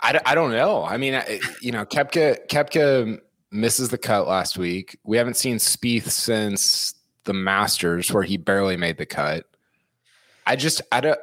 I, 0.00 0.20
I 0.24 0.34
don't 0.34 0.52
know. 0.52 0.84
I 0.84 0.96
mean, 0.96 1.14
I, 1.14 1.40
you 1.60 1.72
know, 1.72 1.84
Koepka, 1.84 2.46
Koepka 2.48 3.20
misses 3.50 3.88
the 3.88 3.98
cut 3.98 4.26
last 4.26 4.56
week. 4.56 4.98
We 5.04 5.16
haven't 5.16 5.36
seen 5.36 5.56
Spieth 5.56 6.08
since 6.08 6.94
the 7.24 7.34
Masters, 7.34 8.12
where 8.12 8.22
he 8.22 8.36
barely 8.36 8.76
made 8.76 8.98
the 8.98 9.06
cut. 9.06 9.44
I 10.46 10.54
just, 10.54 10.80
I 10.92 11.00
don't. 11.00 11.18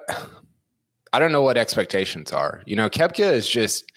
I 1.14 1.20
don't 1.20 1.32
know 1.32 1.44
what 1.44 1.58
expectations 1.58 2.34
are. 2.34 2.64
You 2.66 2.76
know, 2.76 2.90
Koepka 2.90 3.32
is 3.32 3.48
just 3.48 3.92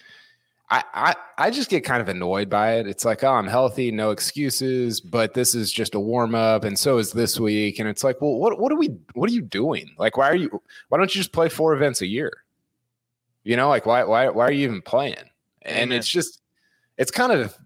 I, 0.69 0.83
I 0.93 1.15
I 1.37 1.51
just 1.51 1.69
get 1.69 1.83
kind 1.83 2.01
of 2.01 2.09
annoyed 2.09 2.49
by 2.49 2.75
it. 2.75 2.87
It's 2.87 3.05
like, 3.05 3.23
oh, 3.23 3.33
I'm 3.33 3.47
healthy, 3.47 3.89
no 3.89 4.11
excuses, 4.11 5.01
but 5.01 5.33
this 5.33 5.55
is 5.55 5.71
just 5.71 5.95
a 5.95 5.99
warm 5.99 6.35
up, 6.35 6.63
and 6.63 6.77
so 6.77 6.97
is 6.97 7.11
this 7.11 7.39
week. 7.39 7.79
And 7.79 7.89
it's 7.89 8.03
like, 8.03 8.21
well, 8.21 8.35
what 8.35 8.59
what 8.59 8.71
are 8.71 8.77
we 8.77 8.95
what 9.13 9.29
are 9.29 9.33
you 9.33 9.41
doing? 9.41 9.89
Like, 9.97 10.15
why 10.15 10.29
are 10.29 10.35
you 10.35 10.61
why 10.89 10.97
don't 10.97 11.13
you 11.13 11.19
just 11.19 11.31
play 11.31 11.49
four 11.49 11.73
events 11.73 12.01
a 12.01 12.07
year? 12.07 12.31
You 13.43 13.55
know, 13.55 13.69
like 13.69 13.85
why 13.85 14.03
why 14.03 14.29
why 14.29 14.45
are 14.45 14.51
you 14.51 14.65
even 14.65 14.81
playing? 14.81 15.15
And 15.63 15.77
Amen. 15.77 15.97
it's 15.97 16.07
just 16.07 16.41
it's 16.97 17.11
kind 17.11 17.31
of 17.31 17.57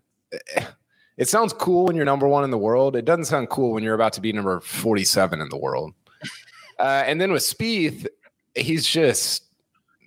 it 1.18 1.28
sounds 1.28 1.54
cool 1.54 1.86
when 1.86 1.96
you're 1.96 2.06
number 2.06 2.28
one 2.28 2.44
in 2.44 2.52
the 2.52 2.58
world. 2.58 2.96
It 2.96 3.04
doesn't 3.04 3.26
sound 3.26 3.50
cool 3.50 3.74
when 3.74 3.84
you're 3.84 3.96
about 3.96 4.14
to 4.14 4.22
be 4.22 4.32
number 4.32 4.60
47 4.62 5.42
in 5.42 5.50
the 5.50 5.58
world. 5.58 5.94
Uh, 6.80 7.04
and 7.06 7.22
then 7.22 7.32
with 7.32 7.44
Spieth, 7.44 8.08
he's 8.56 8.86
just 8.86 9.44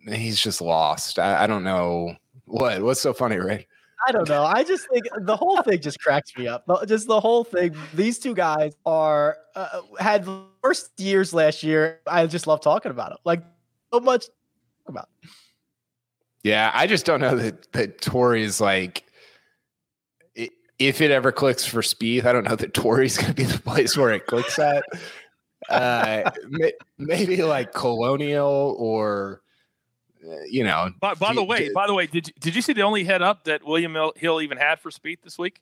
he's 0.07 0.41
just 0.41 0.61
lost. 0.61 1.19
I, 1.19 1.45
I 1.45 1.47
don't 1.47 1.65
know 1.65 2.15
what 2.45 2.83
what's 2.83 3.01
so 3.01 3.13
funny, 3.13 3.37
Ray. 3.37 3.67
I 4.07 4.13
don't 4.13 4.29
know. 4.29 4.45
I 4.45 4.65
just 4.65 4.87
think 4.91 5.05
the 5.21 5.37
whole 5.37 5.63
thing 5.63 5.81
just 5.81 5.99
cracks 5.99 6.37
me 6.37 6.47
up. 6.47 6.69
Just 6.87 7.07
the 7.07 7.21
whole 7.21 7.43
thing. 7.43 7.75
These 7.95 8.19
two 8.19 8.35
guys 8.35 8.75
are 8.85 9.39
uh, 9.55 9.81
had 9.99 10.29
worst 10.63 10.99
years 10.99 11.33
last 11.33 11.63
year. 11.63 12.01
I 12.07 12.27
just 12.27 12.47
love 12.47 12.61
talking 12.61 12.91
about 12.91 13.11
them. 13.11 13.19
Like 13.25 13.43
so 13.93 14.01
much 14.01 14.27
about. 14.87 15.09
Yeah, 16.43 16.71
I 16.75 16.87
just 16.87 17.07
don't 17.07 17.21
know 17.21 17.37
that 17.37 17.73
that 17.73 18.01
Torrey's 18.01 18.61
like. 18.61 19.05
If 20.81 21.01
it 21.01 21.13
ever 21.13 21.31
clicks 21.31 21.65
for 21.65 21.83
Spieth, 21.83 22.25
I 22.25 22.33
don't 22.33 22.43
know 22.43 22.57
that 22.57 22.75
Torrey's 22.75 23.17
going 23.17 23.33
to 23.33 23.35
be 23.35 23.45
the 23.45 23.61
place 23.61 23.97
where 23.97 24.13
it 24.13 24.27
clicks 24.27 24.59
at 24.59 24.83
uh, 25.69 26.31
maybe 26.99 27.43
like 27.43 27.73
colonial 27.73 28.77
or 28.79 29.43
uh, 30.25 30.37
you 30.49 30.65
know. 30.65 30.91
By, 31.01 31.15
by 31.15 31.35
the 31.35 31.43
way, 31.45 31.71
by 31.73 31.87
the 31.87 31.95
way, 31.95 32.07
did 32.07 32.29
you, 32.29 32.33
did 32.41 32.57
you 32.57 32.63
see 32.63 32.73
the 32.73 32.83
only 32.83 33.05
head 33.05 33.23
up 33.23 33.45
that 33.45 33.65
William 33.65 33.97
Hill 34.17 34.41
even 34.41 34.59
had 34.59 34.81
for 34.81 34.91
Spieth 34.91 35.23
this 35.23 35.39
week? 35.39 35.61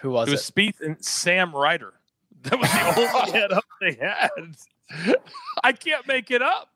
Who 0.00 0.10
was 0.10 0.28
it? 0.28 0.32
Was 0.32 0.48
it 0.48 0.54
Spieth 0.54 0.80
and 0.80 1.02
Sam 1.04 1.54
Ryder. 1.54 1.94
That 2.42 2.58
was 2.58 2.70
the 2.70 3.18
only 3.18 3.32
head 3.38 3.52
up 3.52 3.64
they 3.82 3.98
had. 4.00 5.10
I 5.62 5.72
can't 5.72 6.06
make 6.06 6.30
it 6.30 6.40
up. 6.40 6.70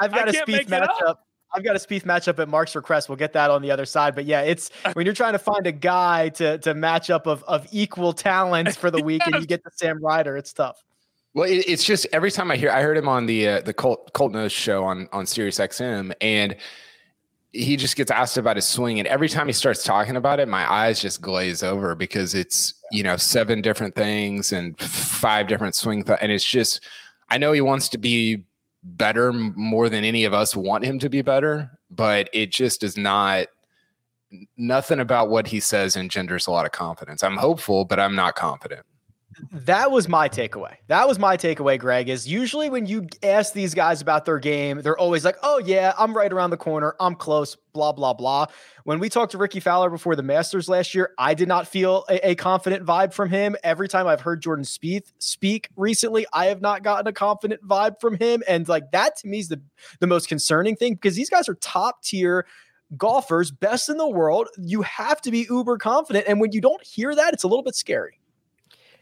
I, 0.00 0.04
have 0.04 0.12
got 0.14 0.28
a 0.28 0.32
Spieth 0.32 0.68
matchup. 0.68 1.16
I've 1.54 1.62
got 1.62 1.76
a 1.76 1.78
Spieth 1.78 2.04
matchup 2.04 2.38
at 2.38 2.48
Mark's 2.48 2.74
request. 2.74 3.08
We'll 3.08 3.16
get 3.16 3.34
that 3.34 3.50
on 3.50 3.60
the 3.60 3.70
other 3.70 3.84
side. 3.84 4.14
But 4.14 4.24
yeah, 4.24 4.40
it's 4.40 4.70
when 4.94 5.04
you're 5.04 5.14
trying 5.14 5.34
to 5.34 5.38
find 5.38 5.66
a 5.66 5.72
guy 5.72 6.30
to 6.30 6.58
to 6.58 6.74
match 6.74 7.10
up 7.10 7.26
of 7.26 7.42
of 7.44 7.66
equal 7.72 8.12
talents 8.12 8.76
for 8.76 8.90
the 8.90 9.02
week, 9.02 9.20
yes. 9.20 9.32
and 9.32 9.42
you 9.42 9.46
get 9.46 9.62
the 9.64 9.70
Sam 9.74 10.02
Ryder. 10.02 10.36
It's 10.36 10.52
tough. 10.52 10.82
Well, 11.34 11.48
it, 11.48 11.64
it's 11.66 11.84
just 11.84 12.06
every 12.12 12.30
time 12.30 12.50
I 12.50 12.56
hear, 12.56 12.70
I 12.70 12.82
heard 12.82 12.96
him 12.96 13.08
on 13.08 13.26
the 13.26 13.48
uh, 13.48 13.60
the 13.62 13.72
Colt 13.72 14.12
Colt 14.12 14.32
Knost 14.32 14.52
show 14.52 14.84
on 14.84 15.08
on 15.12 15.26
Sirius 15.26 15.58
XM, 15.58 16.12
and 16.20 16.56
he 17.52 17.76
just 17.76 17.96
gets 17.96 18.10
asked 18.10 18.36
about 18.36 18.56
his 18.56 18.66
swing, 18.66 18.98
and 18.98 19.08
every 19.08 19.28
time 19.28 19.46
he 19.46 19.52
starts 19.52 19.82
talking 19.82 20.16
about 20.16 20.40
it, 20.40 20.48
my 20.48 20.70
eyes 20.70 21.00
just 21.00 21.20
glaze 21.20 21.62
over 21.62 21.94
because 21.94 22.34
it's 22.34 22.74
you 22.90 23.02
know 23.02 23.16
seven 23.16 23.62
different 23.62 23.94
things 23.94 24.52
and 24.52 24.78
five 24.78 25.48
different 25.48 25.74
swing, 25.74 26.04
th- 26.04 26.18
and 26.20 26.30
it's 26.30 26.44
just 26.44 26.84
I 27.30 27.38
know 27.38 27.52
he 27.52 27.62
wants 27.62 27.88
to 27.90 27.98
be 27.98 28.44
better 28.84 29.32
more 29.32 29.88
than 29.88 30.04
any 30.04 30.24
of 30.24 30.34
us 30.34 30.56
want 30.56 30.84
him 30.84 30.98
to 30.98 31.08
be 31.08 31.22
better, 31.22 31.70
but 31.90 32.28
it 32.32 32.50
just 32.50 32.82
is 32.82 32.96
not. 32.96 33.46
Nothing 34.56 34.98
about 34.98 35.28
what 35.28 35.46
he 35.46 35.60
says 35.60 35.94
engenders 35.94 36.46
a 36.46 36.50
lot 36.50 36.64
of 36.64 36.72
confidence. 36.72 37.22
I'm 37.22 37.36
hopeful, 37.36 37.84
but 37.84 38.00
I'm 38.00 38.14
not 38.14 38.34
confident 38.34 38.86
that 39.50 39.90
was 39.90 40.08
my 40.08 40.28
takeaway. 40.28 40.76
That 40.86 41.08
was 41.08 41.18
my 41.18 41.36
takeaway, 41.36 41.78
Greg. 41.78 42.08
Is 42.08 42.28
usually 42.28 42.70
when 42.70 42.86
you 42.86 43.08
ask 43.22 43.52
these 43.52 43.74
guys 43.74 44.00
about 44.00 44.24
their 44.24 44.38
game, 44.38 44.82
they're 44.82 44.98
always 44.98 45.24
like, 45.24 45.36
oh, 45.42 45.58
yeah, 45.58 45.92
I'm 45.98 46.16
right 46.16 46.32
around 46.32 46.50
the 46.50 46.56
corner. 46.56 46.94
I'm 47.00 47.16
close, 47.16 47.56
blah, 47.72 47.92
blah, 47.92 48.12
blah. 48.12 48.46
When 48.84 49.00
we 49.00 49.08
talked 49.08 49.32
to 49.32 49.38
Rickie 49.38 49.60
Fowler 49.60 49.90
before 49.90 50.14
the 50.14 50.22
Masters 50.22 50.68
last 50.68 50.94
year, 50.94 51.12
I 51.18 51.34
did 51.34 51.48
not 51.48 51.66
feel 51.66 52.04
a, 52.08 52.30
a 52.30 52.34
confident 52.36 52.86
vibe 52.86 53.12
from 53.12 53.30
him. 53.30 53.56
Every 53.64 53.88
time 53.88 54.06
I've 54.06 54.20
heard 54.20 54.40
Jordan 54.42 54.64
Spieth 54.64 55.12
speak 55.18 55.68
recently, 55.76 56.24
I 56.32 56.46
have 56.46 56.60
not 56.60 56.82
gotten 56.84 57.08
a 57.08 57.12
confident 57.12 57.66
vibe 57.66 58.00
from 58.00 58.16
him. 58.16 58.42
And 58.46 58.68
like 58.68 58.92
that 58.92 59.16
to 59.18 59.28
me 59.28 59.40
is 59.40 59.48
the, 59.48 59.60
the 59.98 60.06
most 60.06 60.28
concerning 60.28 60.76
thing 60.76 60.94
because 60.94 61.16
these 61.16 61.30
guys 61.30 61.48
are 61.48 61.54
top 61.56 62.02
tier 62.02 62.46
golfers, 62.96 63.50
best 63.50 63.88
in 63.88 63.96
the 63.96 64.08
world. 64.08 64.48
You 64.56 64.82
have 64.82 65.20
to 65.22 65.30
be 65.30 65.46
uber 65.50 65.78
confident. 65.78 66.26
And 66.28 66.40
when 66.40 66.52
you 66.52 66.60
don't 66.60 66.84
hear 66.84 67.14
that, 67.14 67.34
it's 67.34 67.42
a 67.42 67.48
little 67.48 67.62
bit 67.64 67.74
scary. 67.74 68.18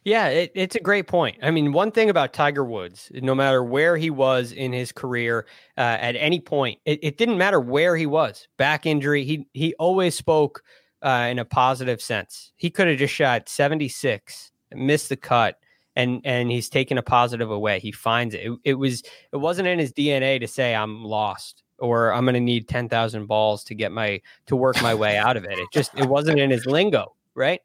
Yeah, 0.04 0.28
it, 0.28 0.52
it's 0.54 0.76
a 0.76 0.80
great 0.80 1.06
point. 1.08 1.36
I 1.42 1.50
mean, 1.50 1.72
one 1.72 1.92
thing 1.92 2.08
about 2.08 2.32
Tiger 2.32 2.64
Woods, 2.64 3.12
no 3.14 3.34
matter 3.34 3.62
where 3.62 3.96
he 3.98 4.08
was 4.08 4.52
in 4.52 4.72
his 4.72 4.92
career, 4.92 5.46
uh, 5.76 5.98
at 6.00 6.16
any 6.16 6.40
point, 6.40 6.78
it, 6.86 7.00
it, 7.02 7.18
didn't 7.18 7.36
matter 7.36 7.60
where 7.60 7.96
he 7.96 8.06
was. 8.06 8.48
Back 8.56 8.86
injury, 8.86 9.24
he 9.24 9.46
he 9.52 9.74
always 9.74 10.14
spoke 10.14 10.62
uh, 11.02 11.28
in 11.30 11.38
a 11.38 11.44
positive 11.44 12.00
sense. 12.00 12.52
He 12.56 12.70
could 12.70 12.88
have 12.88 12.98
just 12.98 13.12
shot 13.12 13.48
seventy 13.48 13.88
six, 13.88 14.52
missed 14.72 15.10
the 15.10 15.16
cut, 15.16 15.58
and 15.96 16.22
and 16.24 16.50
he's 16.50 16.70
taken 16.70 16.96
a 16.96 17.02
positive 17.02 17.50
away. 17.50 17.78
He 17.78 17.92
finds 17.92 18.34
it. 18.34 18.40
it. 18.40 18.58
It 18.64 18.74
was 18.74 19.02
it 19.32 19.36
wasn't 19.36 19.68
in 19.68 19.78
his 19.78 19.92
DNA 19.92 20.40
to 20.40 20.48
say 20.48 20.74
I'm 20.74 21.04
lost 21.04 21.62
or 21.78 22.12
I'm 22.14 22.24
going 22.24 22.34
to 22.34 22.40
need 22.40 22.68
ten 22.68 22.88
thousand 22.88 23.26
balls 23.26 23.64
to 23.64 23.74
get 23.74 23.92
my 23.92 24.22
to 24.46 24.56
work 24.56 24.80
my 24.82 24.94
way 24.94 25.18
out 25.18 25.36
of 25.36 25.44
it. 25.44 25.58
It 25.58 25.68
just 25.72 25.92
it 25.98 26.06
wasn't 26.06 26.38
in 26.38 26.50
his 26.50 26.64
lingo, 26.64 27.14
right? 27.34 27.60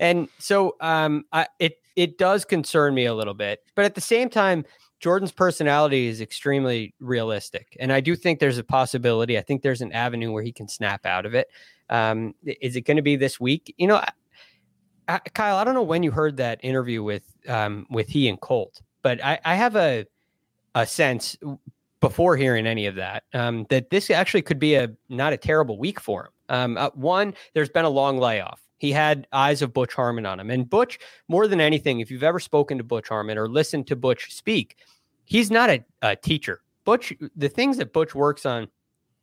And 0.00 0.28
so 0.38 0.76
um, 0.80 1.24
I, 1.32 1.46
it 1.58 1.78
it 1.96 2.18
does 2.18 2.44
concern 2.44 2.94
me 2.94 3.06
a 3.06 3.14
little 3.14 3.34
bit, 3.34 3.62
but 3.74 3.84
at 3.84 3.94
the 3.94 4.00
same 4.00 4.28
time, 4.30 4.64
Jordan's 5.00 5.32
personality 5.32 6.06
is 6.06 6.20
extremely 6.20 6.94
realistic, 7.00 7.76
and 7.80 7.92
I 7.92 8.00
do 8.00 8.16
think 8.16 8.38
there's 8.38 8.58
a 8.58 8.64
possibility. 8.64 9.38
I 9.38 9.42
think 9.42 9.62
there's 9.62 9.80
an 9.80 9.92
avenue 9.92 10.32
where 10.32 10.42
he 10.42 10.52
can 10.52 10.68
snap 10.68 11.06
out 11.06 11.26
of 11.26 11.34
it. 11.34 11.48
Um, 11.90 12.34
is 12.44 12.76
it 12.76 12.82
going 12.82 12.96
to 12.98 13.02
be 13.02 13.16
this 13.16 13.40
week? 13.40 13.74
You 13.78 13.86
know, 13.86 13.96
I, 13.96 14.10
I, 15.08 15.18
Kyle, 15.18 15.56
I 15.56 15.64
don't 15.64 15.74
know 15.74 15.82
when 15.82 16.02
you 16.02 16.10
heard 16.10 16.36
that 16.36 16.60
interview 16.62 17.02
with 17.02 17.24
um, 17.48 17.86
with 17.90 18.08
he 18.08 18.28
and 18.28 18.40
Colt, 18.40 18.80
but 19.02 19.22
I, 19.24 19.38
I 19.44 19.54
have 19.54 19.76
a 19.76 20.06
a 20.74 20.86
sense 20.86 21.36
before 22.00 22.36
hearing 22.36 22.66
any 22.66 22.86
of 22.86 22.94
that 22.94 23.24
um, 23.34 23.66
that 23.70 23.90
this 23.90 24.10
actually 24.10 24.42
could 24.42 24.58
be 24.58 24.74
a 24.74 24.90
not 25.08 25.32
a 25.32 25.36
terrible 25.36 25.78
week 25.78 25.98
for 25.98 26.26
him. 26.26 26.32
Um, 26.48 26.78
uh, 26.78 26.90
one, 26.94 27.34
there's 27.54 27.68
been 27.68 27.84
a 27.84 27.90
long 27.90 28.18
layoff. 28.18 28.60
He 28.78 28.92
had 28.92 29.26
eyes 29.32 29.60
of 29.60 29.74
Butch 29.74 29.92
Harmon 29.92 30.24
on 30.24 30.40
him. 30.40 30.50
And 30.50 30.68
Butch, 30.68 30.98
more 31.26 31.46
than 31.46 31.60
anything, 31.60 32.00
if 32.00 32.10
you've 32.10 32.22
ever 32.22 32.40
spoken 32.40 32.78
to 32.78 32.84
Butch 32.84 33.08
Harmon 33.08 33.36
or 33.36 33.48
listened 33.48 33.86
to 33.88 33.96
Butch 33.96 34.32
speak, 34.34 34.76
he's 35.24 35.50
not 35.50 35.68
a, 35.68 35.84
a 36.02 36.16
teacher. 36.16 36.62
Butch, 36.84 37.12
the 37.36 37.48
things 37.48 37.76
that 37.76 37.92
Butch 37.92 38.14
works 38.14 38.46
on 38.46 38.68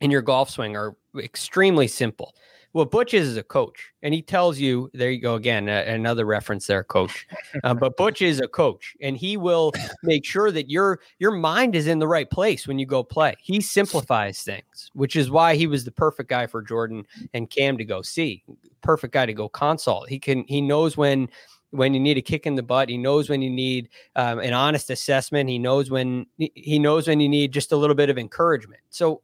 in 0.00 0.10
your 0.10 0.22
golf 0.22 0.50
swing 0.50 0.76
are 0.76 0.94
extremely 1.18 1.88
simple. 1.88 2.34
What 2.76 2.90
Butch 2.90 3.14
is 3.14 3.26
is 3.26 3.38
a 3.38 3.42
coach, 3.42 3.90
and 4.02 4.12
he 4.12 4.20
tells 4.20 4.58
you, 4.58 4.90
there 4.92 5.10
you 5.10 5.18
go 5.18 5.36
again, 5.36 5.66
uh, 5.66 5.84
another 5.86 6.26
reference 6.26 6.66
there, 6.66 6.84
coach. 6.84 7.26
Uh, 7.64 7.72
but 7.72 7.96
Butch 7.96 8.20
is 8.20 8.38
a 8.38 8.46
coach, 8.46 8.94
and 9.00 9.16
he 9.16 9.38
will 9.38 9.72
make 10.02 10.26
sure 10.26 10.50
that 10.50 10.68
your 10.68 11.00
your 11.18 11.30
mind 11.30 11.74
is 11.74 11.86
in 11.86 12.00
the 12.00 12.06
right 12.06 12.28
place 12.28 12.68
when 12.68 12.78
you 12.78 12.84
go 12.84 13.02
play. 13.02 13.34
He 13.40 13.62
simplifies 13.62 14.42
things, 14.42 14.90
which 14.92 15.16
is 15.16 15.30
why 15.30 15.56
he 15.56 15.66
was 15.66 15.84
the 15.86 15.90
perfect 15.90 16.28
guy 16.28 16.46
for 16.46 16.60
Jordan 16.60 17.06
and 17.32 17.48
Cam 17.48 17.78
to 17.78 17.84
go 17.86 18.02
see. 18.02 18.44
Perfect 18.82 19.14
guy 19.14 19.24
to 19.24 19.32
go 19.32 19.48
consult. 19.48 20.10
He 20.10 20.18
can 20.18 20.44
he 20.46 20.60
knows 20.60 20.98
when 20.98 21.30
when 21.70 21.94
you 21.94 22.00
need 22.00 22.18
a 22.18 22.22
kick 22.22 22.46
in 22.46 22.56
the 22.56 22.62
butt. 22.62 22.90
He 22.90 22.98
knows 22.98 23.30
when 23.30 23.40
you 23.40 23.48
need 23.48 23.88
um, 24.16 24.38
an 24.38 24.52
honest 24.52 24.90
assessment. 24.90 25.48
He 25.48 25.58
knows 25.58 25.90
when 25.90 26.26
he 26.36 26.78
knows 26.78 27.08
when 27.08 27.20
you 27.20 27.28
need 27.30 27.52
just 27.52 27.72
a 27.72 27.76
little 27.76 27.96
bit 27.96 28.10
of 28.10 28.18
encouragement. 28.18 28.82
So 28.90 29.22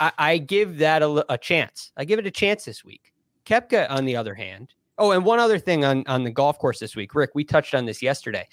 I, 0.00 0.12
I 0.18 0.38
give 0.38 0.78
that 0.78 1.02
a, 1.02 1.32
a, 1.32 1.38
chance. 1.38 1.92
I 1.96 2.04
give 2.04 2.18
it 2.18 2.26
a 2.26 2.30
chance 2.30 2.64
this 2.64 2.84
week. 2.84 3.12
Koepka, 3.46 3.90
on 3.90 4.04
the 4.04 4.16
other 4.16 4.34
hand. 4.34 4.74
Oh, 4.96 5.10
and 5.10 5.24
one 5.24 5.40
other 5.40 5.58
thing 5.58 5.84
on, 5.84 6.04
on 6.06 6.24
the 6.24 6.30
golf 6.30 6.58
course 6.58 6.78
this 6.78 6.94
week, 6.94 7.14
Rick, 7.14 7.30
we 7.34 7.44
touched 7.44 7.74
on 7.74 7.84
this 7.84 8.00
yesterday. 8.00 8.46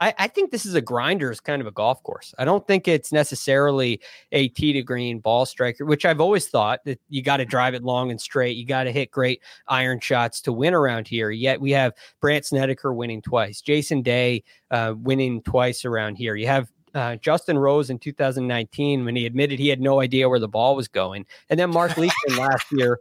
I, 0.00 0.14
I 0.18 0.28
think 0.28 0.50
this 0.50 0.64
is 0.64 0.74
a 0.74 0.80
grinder's 0.80 1.40
kind 1.40 1.60
of 1.60 1.66
a 1.66 1.72
golf 1.72 2.02
course. 2.02 2.34
I 2.38 2.44
don't 2.44 2.66
think 2.66 2.86
it's 2.86 3.12
necessarily 3.12 4.00
a 4.32 4.48
tee 4.48 4.72
to 4.74 4.82
green 4.82 5.18
ball 5.18 5.44
striker, 5.44 5.84
which 5.84 6.04
I've 6.04 6.20
always 6.20 6.48
thought 6.48 6.80
that 6.84 7.00
you 7.08 7.22
got 7.22 7.38
to 7.38 7.44
drive 7.44 7.74
it 7.74 7.82
long 7.82 8.10
and 8.10 8.20
straight. 8.20 8.56
You 8.56 8.64
got 8.64 8.84
to 8.84 8.92
hit 8.92 9.10
great 9.10 9.42
iron 9.66 9.98
shots 10.00 10.40
to 10.42 10.52
win 10.52 10.74
around 10.74 11.08
here. 11.08 11.30
Yet 11.30 11.60
we 11.60 11.72
have 11.72 11.94
Brandt 12.20 12.46
Snedeker 12.46 12.94
winning 12.94 13.22
twice, 13.22 13.60
Jason 13.60 14.02
Day 14.02 14.44
uh, 14.70 14.94
winning 14.96 15.42
twice 15.42 15.84
around 15.84 16.16
here. 16.16 16.36
You 16.36 16.46
have 16.46 16.70
uh, 16.98 17.16
Justin 17.16 17.56
Rose 17.56 17.90
in 17.90 17.98
2019 17.98 19.04
when 19.04 19.14
he 19.14 19.24
admitted 19.24 19.60
he 19.60 19.68
had 19.68 19.80
no 19.80 20.00
idea 20.00 20.28
where 20.28 20.40
the 20.40 20.48
ball 20.48 20.74
was 20.74 20.88
going, 20.88 21.24
and 21.48 21.58
then 21.58 21.70
Mark 21.70 21.96
Leishman 21.96 22.36
last 22.36 22.66
year. 22.72 23.00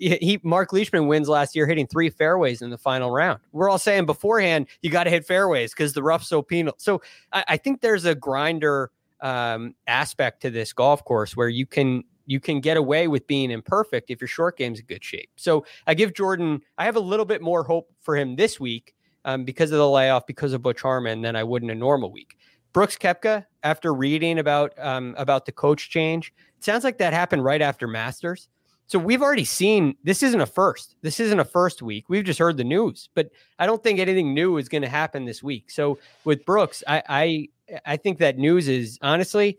He 0.00 0.40
Mark 0.42 0.72
Leishman 0.72 1.06
wins 1.06 1.28
last 1.28 1.54
year 1.54 1.66
hitting 1.66 1.86
three 1.86 2.10
fairways 2.10 2.62
in 2.62 2.70
the 2.70 2.78
final 2.78 3.12
round. 3.12 3.38
We're 3.52 3.70
all 3.70 3.78
saying 3.78 4.06
beforehand 4.06 4.66
you 4.82 4.90
got 4.90 5.04
to 5.04 5.10
hit 5.10 5.24
fairways 5.24 5.72
because 5.72 5.92
the 5.92 6.02
rough's 6.02 6.26
so 6.26 6.42
penal. 6.42 6.74
So 6.78 7.00
I, 7.32 7.44
I 7.50 7.56
think 7.56 7.80
there's 7.80 8.04
a 8.04 8.14
grinder 8.16 8.90
um, 9.20 9.74
aspect 9.86 10.42
to 10.42 10.50
this 10.50 10.72
golf 10.72 11.04
course 11.04 11.36
where 11.36 11.48
you 11.48 11.64
can 11.64 12.02
you 12.26 12.40
can 12.40 12.60
get 12.60 12.76
away 12.76 13.06
with 13.06 13.26
being 13.28 13.52
imperfect 13.52 14.10
if 14.10 14.20
your 14.20 14.28
short 14.28 14.58
game's 14.58 14.80
in 14.80 14.86
good 14.86 15.04
shape. 15.04 15.30
So 15.36 15.64
I 15.86 15.94
give 15.94 16.12
Jordan. 16.12 16.60
I 16.76 16.86
have 16.86 16.96
a 16.96 17.00
little 17.00 17.24
bit 17.24 17.40
more 17.40 17.62
hope 17.62 17.88
for 18.00 18.16
him 18.16 18.34
this 18.34 18.58
week 18.58 18.94
um, 19.24 19.44
because 19.44 19.70
of 19.70 19.78
the 19.78 19.88
layoff, 19.88 20.26
because 20.26 20.52
of 20.52 20.60
Butch 20.60 20.82
Harmon, 20.82 21.22
than 21.22 21.36
I 21.36 21.44
would 21.44 21.62
in 21.62 21.70
a 21.70 21.74
normal 21.74 22.10
week. 22.10 22.36
Brooks 22.72 22.96
Koepka, 22.96 23.44
after 23.62 23.92
reading 23.92 24.38
about 24.38 24.72
um, 24.78 25.14
about 25.18 25.46
the 25.46 25.52
coach 25.52 25.90
change, 25.90 26.32
it 26.56 26.64
sounds 26.64 26.84
like 26.84 26.98
that 26.98 27.12
happened 27.12 27.44
right 27.44 27.62
after 27.62 27.86
Masters. 27.86 28.48
So 28.86 28.98
we've 28.98 29.20
already 29.20 29.44
seen 29.44 29.96
this 30.02 30.22
isn't 30.22 30.40
a 30.40 30.46
first. 30.46 30.96
This 31.02 31.20
isn't 31.20 31.38
a 31.38 31.44
first 31.44 31.82
week. 31.82 32.08
We've 32.08 32.24
just 32.24 32.38
heard 32.38 32.56
the 32.56 32.64
news, 32.64 33.10
but 33.14 33.30
I 33.58 33.66
don't 33.66 33.82
think 33.82 33.98
anything 33.98 34.32
new 34.32 34.56
is 34.56 34.68
going 34.68 34.82
to 34.82 34.88
happen 34.88 35.26
this 35.26 35.42
week. 35.42 35.70
So 35.70 35.98
with 36.24 36.44
Brooks, 36.46 36.82
I 36.86 37.02
I, 37.08 37.48
I 37.84 37.96
think 37.96 38.18
that 38.18 38.38
news 38.38 38.66
is 38.66 38.98
honestly 39.02 39.58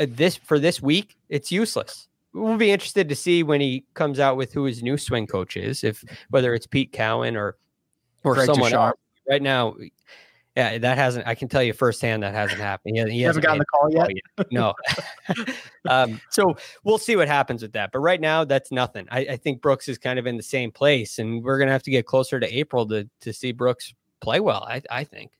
uh, 0.00 0.06
this 0.08 0.36
for 0.36 0.58
this 0.58 0.82
week. 0.82 1.16
It's 1.28 1.52
useless. 1.52 2.08
We'll 2.32 2.56
be 2.56 2.72
interested 2.72 3.08
to 3.08 3.14
see 3.14 3.42
when 3.42 3.60
he 3.60 3.84
comes 3.94 4.18
out 4.18 4.36
with 4.36 4.52
who 4.52 4.64
his 4.64 4.82
new 4.82 4.98
swing 4.98 5.26
coach 5.26 5.56
is, 5.56 5.84
if 5.84 6.04
whether 6.30 6.52
it's 6.52 6.66
Pete 6.66 6.92
Cowan 6.92 7.36
or 7.36 7.56
or 8.24 8.44
someone 8.44 8.72
else. 8.72 8.94
Right 9.28 9.42
now, 9.42 9.76
yeah, 10.56 10.78
that 10.78 10.96
hasn't. 10.96 11.26
I 11.26 11.34
can 11.34 11.48
tell 11.48 11.62
you 11.62 11.74
firsthand 11.74 12.22
that 12.22 12.32
hasn't 12.32 12.60
happened. 12.60 12.96
He, 12.96 13.02
he 13.12 13.20
hasn't, 13.22 13.44
hasn't 13.44 13.44
gotten 13.44 13.58
the 13.58 13.66
call 13.66 13.92
yet. 13.92 14.08
yet. 14.14 14.46
No. 14.50 14.72
um, 15.88 16.18
so 16.30 16.56
we'll 16.82 16.96
see 16.96 17.14
what 17.14 17.28
happens 17.28 17.60
with 17.60 17.72
that. 17.72 17.92
But 17.92 17.98
right 17.98 18.20
now, 18.20 18.44
that's 18.44 18.72
nothing. 18.72 19.06
I, 19.10 19.18
I, 19.18 19.36
think 19.36 19.60
Brooks 19.60 19.86
is 19.86 19.98
kind 19.98 20.18
of 20.18 20.26
in 20.26 20.38
the 20.38 20.42
same 20.42 20.72
place, 20.72 21.18
and 21.18 21.44
we're 21.44 21.58
gonna 21.58 21.72
have 21.72 21.82
to 21.82 21.90
get 21.90 22.06
closer 22.06 22.40
to 22.40 22.58
April 22.58 22.88
to 22.88 23.06
to 23.20 23.32
see 23.34 23.52
Brooks 23.52 23.92
play 24.20 24.40
well. 24.40 24.64
I, 24.66 24.80
I 24.90 25.04
think. 25.04 25.32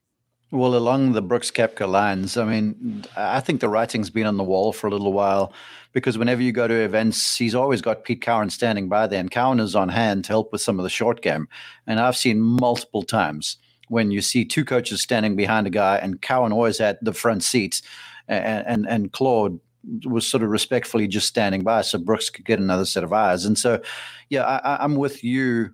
Well, 0.51 0.75
along 0.75 1.11
the 1.11 1.21
Brooks 1.21 1.51
Koepka 1.51 1.89
lines, 1.89 2.37
I 2.37 2.45
mean, 2.45 3.03
I 3.17 3.41
think 3.41 3.59
the 3.59 3.67
writing's 3.67 4.09
been 4.09 4.27
on 4.27 4.37
the 4.37 4.45
wall 4.45 4.71
for 4.71 4.87
a 4.87 4.91
little 4.91 5.11
while 5.11 5.51
because 5.91 6.17
whenever 6.17 6.41
you 6.41 6.53
go 6.53 6.69
to 6.69 6.73
events, 6.73 7.35
he's 7.35 7.55
always 7.55 7.81
got 7.81 8.05
Pete 8.05 8.21
Cowan 8.21 8.51
standing 8.51 8.87
by 8.87 9.07
there, 9.07 9.19
and 9.19 9.31
Cowan 9.31 9.59
is 9.59 9.75
on 9.75 9.89
hand 9.89 10.25
to 10.25 10.29
help 10.29 10.51
with 10.51 10.61
some 10.61 10.79
of 10.79 10.83
the 10.83 10.89
short 10.89 11.21
game. 11.21 11.49
And 11.87 11.99
I've 11.99 12.15
seen 12.15 12.39
multiple 12.39 13.01
times 13.01 13.57
when 13.87 14.11
you 14.11 14.21
see 14.21 14.45
two 14.45 14.65
coaches 14.65 15.01
standing 15.01 15.35
behind 15.35 15.67
a 15.67 15.69
guy 15.69 15.97
and 15.97 16.21
Cowan 16.21 16.51
always 16.51 16.79
at 16.79 17.03
the 17.03 17.13
front 17.13 17.43
seats 17.43 17.81
and, 18.27 18.65
and, 18.67 18.87
and 18.87 19.13
Claude 19.13 19.59
was 20.05 20.27
sort 20.27 20.43
of 20.43 20.49
respectfully 20.49 21.07
just 21.07 21.27
standing 21.27 21.63
by 21.63 21.81
so 21.81 21.97
Brooks 21.97 22.29
could 22.29 22.45
get 22.45 22.59
another 22.59 22.85
set 22.85 23.03
of 23.03 23.13
eyes. 23.13 23.45
And 23.45 23.57
so, 23.57 23.81
yeah, 24.29 24.43
I, 24.43 24.83
am 24.83 24.95
with 24.95 25.23
you. 25.23 25.73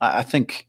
I 0.00 0.22
think 0.22 0.68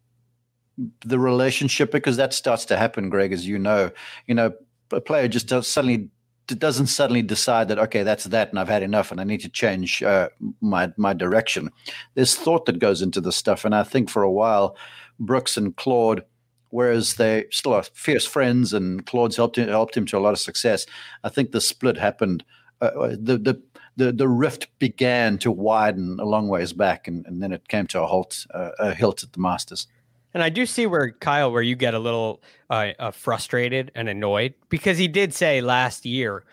the 1.05 1.19
relationship, 1.19 1.91
because 1.91 2.17
that 2.17 2.33
starts 2.33 2.65
to 2.65 2.77
happen, 2.77 3.09
Greg, 3.09 3.33
as 3.33 3.47
you 3.47 3.59
know, 3.59 3.91
you 4.25 4.35
know, 4.35 4.53
a 4.91 5.01
player 5.01 5.27
just 5.27 5.47
does 5.47 5.67
suddenly 5.67 6.09
doesn't 6.47 6.87
suddenly 6.87 7.21
decide 7.21 7.67
that 7.67 7.77
okay, 7.77 8.03
that's 8.03 8.23
that, 8.25 8.49
and 8.49 8.59
I've 8.59 8.69
had 8.69 8.83
enough, 8.83 9.11
and 9.11 9.19
I 9.19 9.25
need 9.25 9.41
to 9.41 9.49
change 9.49 10.01
uh, 10.01 10.29
my 10.61 10.91
my 10.95 11.13
direction. 11.13 11.69
There's 12.15 12.35
thought 12.35 12.65
that 12.67 12.79
goes 12.79 13.01
into 13.01 13.19
this 13.19 13.35
stuff, 13.35 13.65
and 13.65 13.75
I 13.75 13.83
think 13.83 14.09
for 14.09 14.23
a 14.23 14.31
while, 14.31 14.77
Brooks 15.19 15.57
and 15.57 15.75
Claude 15.75 16.23
whereas 16.69 17.15
they 17.15 17.45
still 17.51 17.73
are 17.73 17.83
fierce 17.83 18.25
friends, 18.25 18.73
and 18.73 19.05
Claude's 19.05 19.35
helped 19.35 19.57
him, 19.57 19.69
helped 19.69 19.95
him 19.95 20.05
to 20.07 20.17
a 20.17 20.19
lot 20.19 20.33
of 20.33 20.39
success. 20.39 20.85
I 21.23 21.29
think 21.29 21.51
the 21.51 21.61
split 21.61 21.97
happened. 21.97 22.43
Uh, 22.81 22.85
uh, 22.85 23.15
the, 23.19 23.37
the 23.37 23.61
the 23.95 24.11
the 24.11 24.27
rift 24.27 24.67
began 24.79 25.39
to 25.39 25.51
widen 25.51 26.19
a 26.19 26.25
long 26.25 26.47
ways 26.47 26.71
back, 26.73 27.07
and, 27.07 27.25
and 27.25 27.41
then 27.41 27.51
it 27.51 27.67
came 27.67 27.87
to 27.87 28.01
a 28.01 28.05
halt, 28.05 28.45
uh, 28.53 28.69
a 28.79 28.93
hilt 28.93 29.23
at 29.23 29.33
the 29.33 29.39
Masters. 29.39 29.87
And 30.33 30.43
I 30.43 30.49
do 30.49 30.65
see 30.65 30.85
where 30.85 31.11
Kyle, 31.11 31.51
where 31.51 31.63
you 31.63 31.75
get 31.75 31.95
a 31.95 31.99
little 31.99 32.43
uh, 32.69 32.89
uh, 32.99 33.11
frustrated 33.11 33.91
and 33.95 34.07
annoyed 34.07 34.53
because 34.69 34.97
he 34.97 35.07
did 35.07 35.33
say 35.33 35.61
last 35.61 36.05
year 36.05 36.43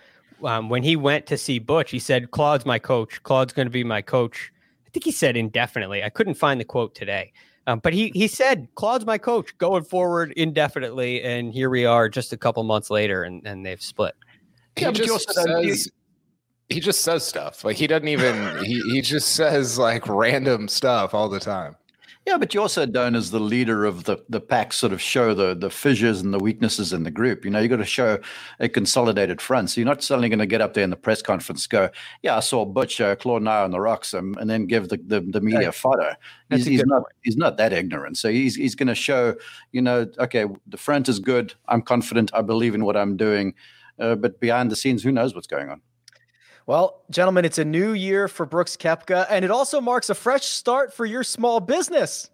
um, 0.43 0.71
when 0.71 0.83
he 0.83 0.97
went 0.97 1.27
to 1.27 1.37
see 1.37 1.59
Butch, 1.59 1.91
he 1.91 1.99
said, 1.99 2.31
"Claude's 2.31 2.65
my 2.65 2.79
coach. 2.79 3.23
Claude's 3.23 3.53
going 3.53 3.67
to 3.67 3.71
be 3.71 3.85
my 3.85 4.01
coach." 4.01 4.51
I 4.87 4.91
think 4.91 5.05
he 5.05 5.12
said 5.12 5.37
indefinitely. 5.37 6.03
I 6.03 6.09
couldn't 6.09 6.35
find 6.35 6.61
the 6.61 6.65
quote 6.65 6.95
today, 6.95 7.33
um, 7.67 7.79
but 7.79 7.93
he 7.93 8.11
he 8.15 8.29
said 8.29 8.69
Claude's 8.75 9.07
my 9.07 9.19
coach 9.19 9.57
going 9.59 9.85
forward 9.85 10.33
indefinitely, 10.33 11.23
and 11.23 11.53
here 11.53 11.71
we 11.71 11.87
are 11.87 12.09
just 12.09 12.33
a 12.33 12.37
couple 12.37 12.62
months 12.62 12.91
later, 12.91 13.23
and, 13.23 13.47
and 13.47 13.65
they've 13.65 13.81
split. 13.81 14.15
He 14.77 14.83
yeah, 14.83 14.91
just 14.91 15.33
says, 15.33 15.89
he 16.69 16.81
just 16.81 17.03
says 17.03 17.25
stuff 17.25 17.65
like 17.65 17.77
he 17.77 17.87
doesn't 17.87 18.09
even 18.09 18.65
he 18.65 18.81
he 18.91 19.01
just 19.01 19.31
says 19.31 19.79
like 19.79 20.07
random 20.09 20.69
stuff 20.69 21.15
all 21.15 21.29
the 21.29 21.41
time. 21.41 21.77
Yeah, 22.27 22.39
but 22.39 22.55
you 22.55 22.62
also 22.62 22.87
don't, 22.87 23.14
as 23.14 23.31
the 23.31 23.41
leader 23.41 23.85
of 23.85 24.05
the, 24.05 24.16
the 24.31 24.41
pack, 24.41 24.72
sort 24.72 24.95
of 24.95 25.03
show 25.03 25.35
the, 25.35 25.55
the 25.55 25.68
fissures 25.68 26.22
and 26.22 26.33
the 26.33 26.39
weaknesses 26.39 26.95
in 26.95 27.03
the 27.03 27.11
group. 27.11 27.45
You 27.45 27.51
know, 27.51 27.61
you 27.61 27.68
got 27.68 27.77
to 27.77 27.85
show 27.85 28.18
a 28.61 28.68
consolidated 28.68 29.43
front. 29.43 29.68
So 29.68 29.81
you're 29.83 29.89
not 29.89 30.03
suddenly 30.03 30.31
going 30.31 30.39
to 30.39 30.47
get 30.47 30.62
up 30.62 30.72
there 30.72 30.85
in 30.85 30.89
the 30.89 30.97
press 30.97 31.20
conference, 31.20 31.66
go, 31.66 31.91
"Yeah, 32.22 32.39
I 32.39 32.41
saw 32.41 32.64
Butch, 32.64 32.99
uh, 32.99 33.14
Claude 33.16 33.43
and 33.43 33.49
I 33.51 33.62
on 33.62 33.72
the 33.72 33.81
rocks," 33.81 34.14
um, 34.14 34.37
and 34.41 34.49
then 34.49 34.64
give 34.66 34.89
the, 34.89 34.97
the, 35.07 35.20
the 35.20 35.43
media 35.43 35.66
right. 35.66 35.75
fodder. 35.75 36.16
He's, 36.49 36.64
he's 36.64 36.87
not 36.87 37.03
he's 37.22 37.37
not 37.37 37.59
that 37.59 37.75
ignorant. 37.75 38.16
So 38.16 38.31
he's 38.31 38.55
he's 38.55 38.75
going 38.75 38.89
to 38.89 38.95
show, 38.95 39.35
you 39.72 39.83
know, 39.83 40.07
okay, 40.18 40.47
the 40.66 40.79
front 40.79 41.11
is 41.11 41.18
good. 41.18 41.53
I'm 41.68 41.83
confident. 41.83 42.31
I 42.33 42.41
believe 42.41 42.75
in 42.75 42.87
what 42.87 42.97
I'm 42.97 43.18
doing. 43.18 43.55
Uh, 43.99 44.14
but 44.14 44.41
behind 44.41 44.70
the 44.70 44.77
scenes, 44.77 45.03
who 45.03 45.12
knows 45.12 45.35
what's 45.35 45.47
going 45.47 45.68
on? 45.68 45.83
Well, 46.67 47.03
gentlemen, 47.11 47.45
it's 47.45 47.59
a 47.59 47.65
new 47.65 47.93
year 47.93 48.27
for 48.27 48.47
Brooks 48.47 48.75
Koepka, 48.75 49.27
and 49.29 49.45
it 49.45 49.51
also 49.51 49.83
marks 49.83 50.09
a 50.09 50.15
fresh 50.15 50.45
start 50.45 50.95
for 50.95 51.05
your 51.05 51.23
small 51.23 51.61
business. 51.61 52.31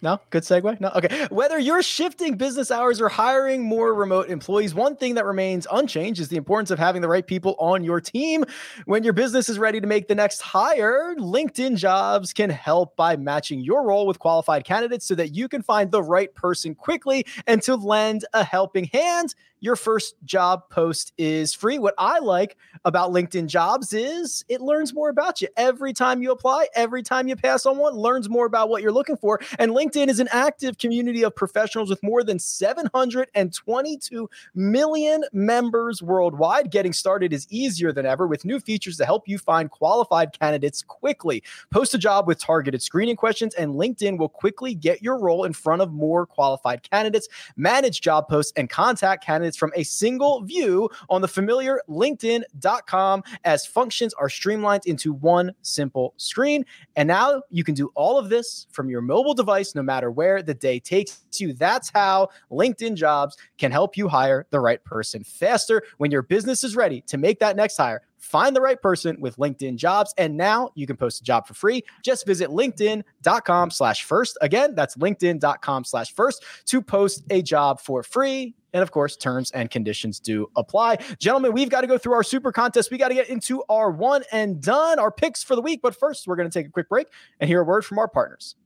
No, 0.00 0.20
good 0.30 0.44
segue. 0.44 0.80
No, 0.80 0.90
okay. 0.94 1.26
Whether 1.28 1.58
you're 1.58 1.82
shifting 1.82 2.36
business 2.36 2.70
hours 2.70 3.00
or 3.00 3.08
hiring 3.08 3.62
more 3.62 3.92
remote 3.92 4.30
employees, 4.30 4.72
one 4.72 4.96
thing 4.96 5.16
that 5.16 5.24
remains 5.26 5.66
unchanged 5.70 6.20
is 6.20 6.28
the 6.28 6.36
importance 6.36 6.70
of 6.70 6.78
having 6.78 7.02
the 7.02 7.08
right 7.08 7.26
people 7.26 7.56
on 7.58 7.82
your 7.82 8.00
team. 8.00 8.44
When 8.86 9.02
your 9.02 9.12
business 9.12 9.48
is 9.48 9.58
ready 9.58 9.80
to 9.80 9.86
make 9.88 10.06
the 10.06 10.14
next 10.14 10.40
hire, 10.40 11.14
LinkedIn 11.18 11.76
Jobs 11.76 12.32
can 12.32 12.48
help 12.48 12.94
by 12.96 13.16
matching 13.16 13.60
your 13.60 13.84
role 13.84 14.06
with 14.06 14.20
qualified 14.20 14.64
candidates 14.64 15.04
so 15.04 15.16
that 15.16 15.34
you 15.34 15.48
can 15.48 15.62
find 15.62 15.90
the 15.90 16.02
right 16.02 16.32
person 16.32 16.76
quickly 16.76 17.26
and 17.48 17.60
to 17.62 17.74
lend 17.74 18.24
a 18.32 18.44
helping 18.44 18.84
hand 18.84 19.34
your 19.60 19.76
first 19.76 20.14
job 20.24 20.68
post 20.70 21.12
is 21.18 21.54
free. 21.54 21.78
What 21.78 21.94
I 21.98 22.18
like 22.18 22.56
about 22.84 23.10
LinkedIn 23.10 23.46
jobs 23.46 23.92
is 23.92 24.44
it 24.48 24.60
learns 24.60 24.94
more 24.94 25.08
about 25.08 25.40
you 25.40 25.48
every 25.56 25.92
time 25.92 26.22
you 26.22 26.30
apply, 26.30 26.68
every 26.74 27.02
time 27.02 27.28
you 27.28 27.36
pass 27.36 27.66
on 27.66 27.76
one, 27.76 27.94
learns 27.94 28.28
more 28.28 28.46
about 28.46 28.68
what 28.68 28.82
you're 28.82 28.92
looking 28.92 29.16
for. 29.16 29.40
And 29.58 29.72
LinkedIn 29.72 30.08
is 30.08 30.20
an 30.20 30.28
active 30.30 30.78
community 30.78 31.24
of 31.24 31.34
professionals 31.34 31.90
with 31.90 32.02
more 32.02 32.22
than 32.22 32.38
722 32.38 34.30
million 34.54 35.24
members 35.32 36.02
worldwide. 36.02 36.70
Getting 36.70 36.92
started 36.92 37.32
is 37.32 37.46
easier 37.50 37.92
than 37.92 38.06
ever 38.06 38.26
with 38.26 38.44
new 38.44 38.60
features 38.60 38.96
to 38.98 39.04
help 39.04 39.28
you 39.28 39.38
find 39.38 39.70
qualified 39.70 40.38
candidates 40.38 40.82
quickly. 40.82 41.42
Post 41.70 41.94
a 41.94 41.98
job 41.98 42.26
with 42.26 42.38
targeted 42.38 42.82
screening 42.82 43.16
questions, 43.16 43.54
and 43.54 43.74
LinkedIn 43.74 44.18
will 44.18 44.28
quickly 44.28 44.74
get 44.74 45.02
your 45.02 45.18
role 45.18 45.44
in 45.44 45.52
front 45.52 45.82
of 45.82 45.92
more 45.92 46.26
qualified 46.26 46.88
candidates, 46.88 47.28
manage 47.56 48.00
job 48.00 48.28
posts, 48.28 48.52
and 48.56 48.70
contact 48.70 49.24
candidates 49.24 49.47
minutes 49.48 49.56
from 49.56 49.72
a 49.74 49.82
single 49.82 50.42
view 50.42 50.90
on 51.08 51.22
the 51.22 51.28
familiar 51.28 51.80
LinkedIn.com 51.88 53.22
as 53.44 53.64
functions 53.64 54.12
are 54.14 54.28
streamlined 54.28 54.82
into 54.84 55.14
one 55.14 55.54
simple 55.62 56.12
screen. 56.18 56.66
And 56.96 57.06
now 57.06 57.42
you 57.50 57.64
can 57.64 57.74
do 57.74 57.90
all 57.94 58.18
of 58.18 58.28
this 58.28 58.66
from 58.70 58.90
your 58.90 59.00
mobile 59.00 59.32
device, 59.32 59.74
no 59.74 59.82
matter 59.82 60.10
where 60.10 60.42
the 60.42 60.54
day 60.54 60.78
takes 60.78 61.22
you. 61.38 61.54
That's 61.54 61.90
how 61.90 62.28
LinkedIn 62.50 62.94
jobs 62.96 63.36
can 63.56 63.72
help 63.72 63.96
you 63.96 64.08
hire 64.08 64.46
the 64.50 64.60
right 64.60 64.84
person 64.84 65.24
faster 65.24 65.82
when 65.96 66.10
your 66.10 66.22
business 66.22 66.62
is 66.62 66.76
ready 66.76 67.00
to 67.02 67.16
make 67.16 67.38
that 67.38 67.56
next 67.56 67.78
hire. 67.78 68.02
Find 68.18 68.54
the 68.54 68.60
right 68.60 68.80
person 68.80 69.20
with 69.20 69.36
LinkedIn 69.36 69.76
jobs. 69.76 70.12
And 70.18 70.36
now 70.36 70.70
you 70.74 70.86
can 70.86 70.96
post 70.96 71.20
a 71.20 71.24
job 71.24 71.46
for 71.46 71.54
free. 71.54 71.82
Just 72.04 72.26
visit 72.26 72.50
LinkedIn.com 72.50 73.70
slash 73.70 74.04
first. 74.04 74.36
Again, 74.40 74.74
that's 74.74 74.96
LinkedIn.com 74.96 75.84
slash 75.84 76.12
first 76.14 76.44
to 76.66 76.82
post 76.82 77.24
a 77.30 77.42
job 77.42 77.80
for 77.80 78.02
free. 78.02 78.54
And 78.72 78.82
of 78.82 78.90
course, 78.90 79.16
terms 79.16 79.50
and 79.52 79.70
conditions 79.70 80.20
do 80.20 80.50
apply. 80.56 80.98
Gentlemen, 81.18 81.52
we've 81.52 81.70
got 81.70 81.80
to 81.82 81.86
go 81.86 81.96
through 81.96 82.12
our 82.12 82.22
super 82.22 82.52
contest. 82.52 82.90
We 82.90 82.98
got 82.98 83.08
to 83.08 83.14
get 83.14 83.28
into 83.28 83.62
our 83.68 83.90
one 83.90 84.24
and 84.30 84.60
done, 84.60 84.98
our 84.98 85.10
picks 85.10 85.42
for 85.42 85.56
the 85.56 85.62
week. 85.62 85.80
But 85.82 85.96
first, 85.96 86.26
we're 86.26 86.36
going 86.36 86.50
to 86.50 86.58
take 86.58 86.66
a 86.66 86.70
quick 86.70 86.88
break 86.88 87.08
and 87.40 87.48
hear 87.48 87.60
a 87.60 87.64
word 87.64 87.84
from 87.84 87.98
our 87.98 88.08
partners. 88.08 88.56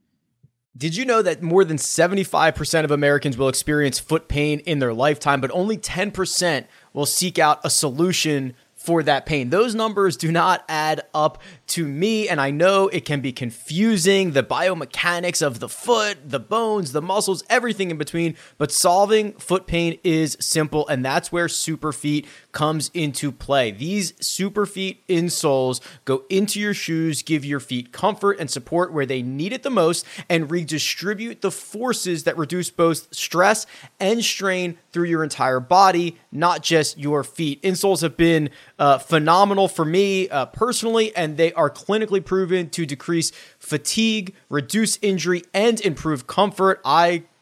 Did 0.75 0.95
you 0.95 1.05
know 1.05 1.21
that 1.21 1.43
more 1.43 1.63
than 1.63 1.77
75% 1.77 2.83
of 2.83 2.89
Americans 2.89 3.37
will 3.37 3.47
experience 3.47 3.99
foot 3.99 4.27
pain 4.27 4.59
in 4.61 4.79
their 4.79 4.93
lifetime, 4.93 5.39
but 5.39 5.51
only 5.51 5.77
10% 5.77 6.65
will 6.93 7.05
seek 7.05 7.37
out 7.37 7.59
a 7.63 7.69
solution 7.69 8.55
for 8.83 9.01
that 9.01 9.25
pain. 9.25 9.49
Those 9.49 9.73
numbers 9.73 10.17
do 10.17 10.29
not 10.29 10.65
add 10.67 11.03
up 11.13 11.41
to 11.67 11.87
me, 11.87 12.27
and 12.27 12.41
I 12.41 12.51
know 12.51 12.89
it 12.89 13.05
can 13.05 13.21
be 13.21 13.31
confusing 13.31 14.31
the 14.31 14.43
biomechanics 14.43 15.41
of 15.41 15.61
the 15.61 15.69
foot, 15.69 16.17
the 16.29 16.41
bones, 16.41 16.91
the 16.91 17.01
muscles, 17.01 17.45
everything 17.49 17.91
in 17.91 17.97
between. 17.97 18.35
But 18.57 18.73
solving 18.73 19.33
foot 19.33 19.67
pain 19.67 19.99
is 20.03 20.35
simple, 20.41 20.85
and 20.89 21.03
that's 21.03 21.31
where 21.31 21.47
Superfeet 21.47 22.25
comes 22.53 22.89
into 22.93 23.31
play. 23.31 23.71
These 23.71 24.13
Superfeet 24.13 24.99
insoles 25.09 25.81
go 26.05 26.23
into 26.29 26.59
your 26.59 26.73
shoes, 26.73 27.21
give 27.21 27.43
your 27.43 27.59
feet 27.59 27.91
comfort 27.91 28.39
and 28.39 28.49
support 28.49 28.93
where 28.93 29.05
they 29.05 29.21
need 29.21 29.51
it 29.51 29.63
the 29.63 29.69
most, 29.69 30.05
and 30.29 30.49
redistribute 30.49 31.41
the 31.41 31.51
forces 31.51 32.23
that 32.23 32.37
reduce 32.37 32.69
both 32.69 33.13
stress 33.13 33.65
and 33.99 34.23
strain 34.23 34.77
through 34.91 35.05
your 35.05 35.23
entire 35.23 35.59
body, 35.59 36.17
not 36.31 36.63
just 36.63 36.97
your 36.97 37.23
feet. 37.23 37.61
Insoles 37.63 38.01
have 38.01 38.15
been 38.15 38.49
uh, 38.79 38.99
phenomenal 38.99 39.67
for 39.67 39.83
me 39.83 40.29
uh, 40.29 40.45
personally, 40.45 41.13
and 41.15 41.35
they 41.35 41.51
are 41.53 41.69
clinically 41.69 42.23
proven 42.23 42.69
to 42.69 42.85
decrease 42.85 43.31
fatigue, 43.59 44.33
reduce 44.49 44.97
injury, 45.01 45.43
and 45.53 45.81
improve 45.81 46.27
comfort. 46.27 46.79
I 46.85 47.23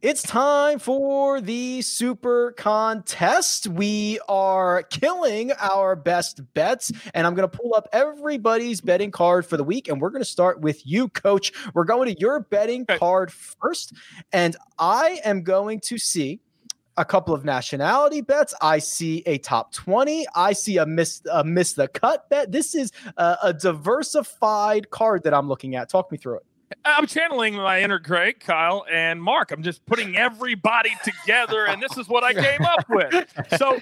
It's 0.00 0.22
time 0.22 0.78
for 0.78 1.40
the 1.40 1.82
super 1.82 2.52
contest. 2.52 3.66
We 3.66 4.20
are 4.28 4.84
killing 4.84 5.50
our 5.58 5.96
best 5.96 6.40
bets, 6.54 6.92
and 7.14 7.26
I'm 7.26 7.34
going 7.34 7.50
to 7.50 7.58
pull 7.58 7.74
up 7.74 7.88
everybody's 7.92 8.80
betting 8.80 9.10
card 9.10 9.44
for 9.44 9.56
the 9.56 9.64
week. 9.64 9.88
And 9.88 10.00
we're 10.00 10.10
going 10.10 10.22
to 10.22 10.30
start 10.30 10.60
with 10.60 10.86
you, 10.86 11.08
coach. 11.08 11.50
We're 11.74 11.82
going 11.82 12.14
to 12.14 12.20
your 12.20 12.38
betting 12.38 12.86
card 12.86 13.32
first, 13.32 13.92
and 14.32 14.56
I 14.78 15.18
am 15.24 15.42
going 15.42 15.80
to 15.86 15.98
see 15.98 16.38
a 16.96 17.04
couple 17.04 17.34
of 17.34 17.44
nationality 17.44 18.20
bets. 18.20 18.54
I 18.62 18.78
see 18.78 19.24
a 19.26 19.38
top 19.38 19.72
20. 19.72 20.26
I 20.32 20.52
see 20.52 20.76
a 20.76 20.86
miss 20.86 21.22
a 21.28 21.42
miss 21.42 21.72
the 21.72 21.88
cut 21.88 22.30
bet. 22.30 22.52
This 22.52 22.76
is 22.76 22.92
a, 23.16 23.36
a 23.42 23.52
diversified 23.52 24.90
card 24.90 25.24
that 25.24 25.34
I'm 25.34 25.48
looking 25.48 25.74
at. 25.74 25.88
Talk 25.88 26.12
me 26.12 26.18
through 26.18 26.36
it. 26.36 26.46
I'm 26.84 27.06
channeling 27.06 27.54
my 27.54 27.80
inner 27.80 27.98
Greg, 27.98 28.40
Kyle, 28.40 28.84
and 28.90 29.22
Mark. 29.22 29.52
I'm 29.52 29.62
just 29.62 29.84
putting 29.86 30.16
everybody 30.16 30.90
together, 31.02 31.66
and 31.66 31.82
this 31.82 31.96
is 31.96 32.08
what 32.08 32.24
I 32.24 32.34
came 32.34 32.62
up 32.62 32.88
with. 32.88 33.32
So 33.56 33.78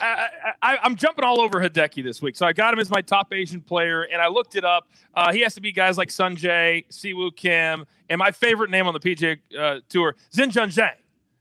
I, 0.00 0.78
am 0.82 0.96
jumping 0.96 1.24
all 1.24 1.40
over 1.40 1.60
Hideki 1.60 2.02
this 2.02 2.22
week. 2.22 2.36
So 2.36 2.46
I 2.46 2.52
got 2.52 2.72
him 2.72 2.80
as 2.80 2.90
my 2.90 3.00
top 3.00 3.32
Asian 3.32 3.60
player, 3.60 4.02
and 4.02 4.20
I 4.20 4.28
looked 4.28 4.56
it 4.56 4.64
up. 4.64 4.88
Uh, 5.14 5.32
he 5.32 5.40
has 5.40 5.54
to 5.54 5.60
be 5.60 5.72
guys 5.72 5.98
like 5.98 6.08
Sungjae, 6.08 6.86
Siwoo 6.88 7.34
Kim, 7.34 7.86
and 8.08 8.18
my 8.18 8.30
favorite 8.30 8.70
name 8.70 8.86
on 8.86 8.94
the 8.94 9.00
PGA 9.00 9.38
uh, 9.58 9.80
Tour, 9.88 10.16
Xinjun 10.34 10.68
Zhang. 10.68 10.94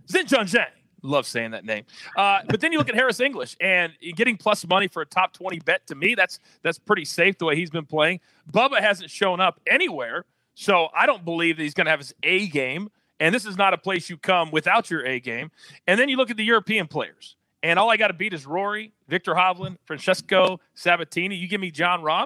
Xinjun 0.07 0.43
Zhang. 0.43 0.67
Love 1.03 1.27
saying 1.27 1.51
that 1.51 1.63
name. 1.63 1.85
Uh, 2.15 2.39
but 2.49 2.59
then 2.59 2.71
you 2.71 2.79
look 2.79 2.89
at 2.89 2.95
Harris 2.95 3.19
English 3.19 3.55
and 3.61 3.93
getting 4.15 4.35
plus 4.35 4.67
money 4.67 4.87
for 4.87 5.01
a 5.01 5.05
top 5.05 5.31
20 5.31 5.59
bet 5.59 5.85
to 5.87 5.95
me, 5.95 6.15
that's 6.15 6.39
that's 6.63 6.79
pretty 6.79 7.05
safe 7.05 7.37
the 7.37 7.45
way 7.45 7.55
he's 7.55 7.69
been 7.69 7.85
playing. 7.85 8.19
Bubba 8.51 8.79
hasn't 8.81 9.09
shown 9.11 9.39
up 9.39 9.59
anywhere. 9.67 10.25
So 10.59 10.87
I 10.95 11.05
don't 11.05 11.23
believe 11.23 11.57
that 11.57 11.63
he's 11.63 11.75
going 11.75 11.85
to 11.85 11.91
have 11.91 11.99
his 11.99 12.15
A 12.23 12.47
game. 12.47 12.89
And 13.19 13.33
this 13.33 13.45
is 13.45 13.57
not 13.57 13.75
a 13.75 13.77
place 13.77 14.09
you 14.09 14.17
come 14.17 14.49
without 14.49 14.89
your 14.89 15.05
A 15.05 15.19
game. 15.19 15.51
And 15.85 15.99
then 15.99 16.09
you 16.09 16.17
look 16.17 16.31
at 16.31 16.37
the 16.37 16.43
European 16.43 16.87
players. 16.87 17.35
And 17.61 17.77
all 17.77 17.91
I 17.91 17.97
got 17.97 18.07
to 18.07 18.15
beat 18.15 18.33
is 18.33 18.47
Rory, 18.47 18.91
Victor 19.07 19.35
Hovland, 19.35 19.77
Francesco 19.85 20.59
Sabatini. 20.73 21.35
You 21.35 21.47
give 21.47 21.61
me 21.61 21.69
Jon 21.69 22.01
Rahm 22.01 22.25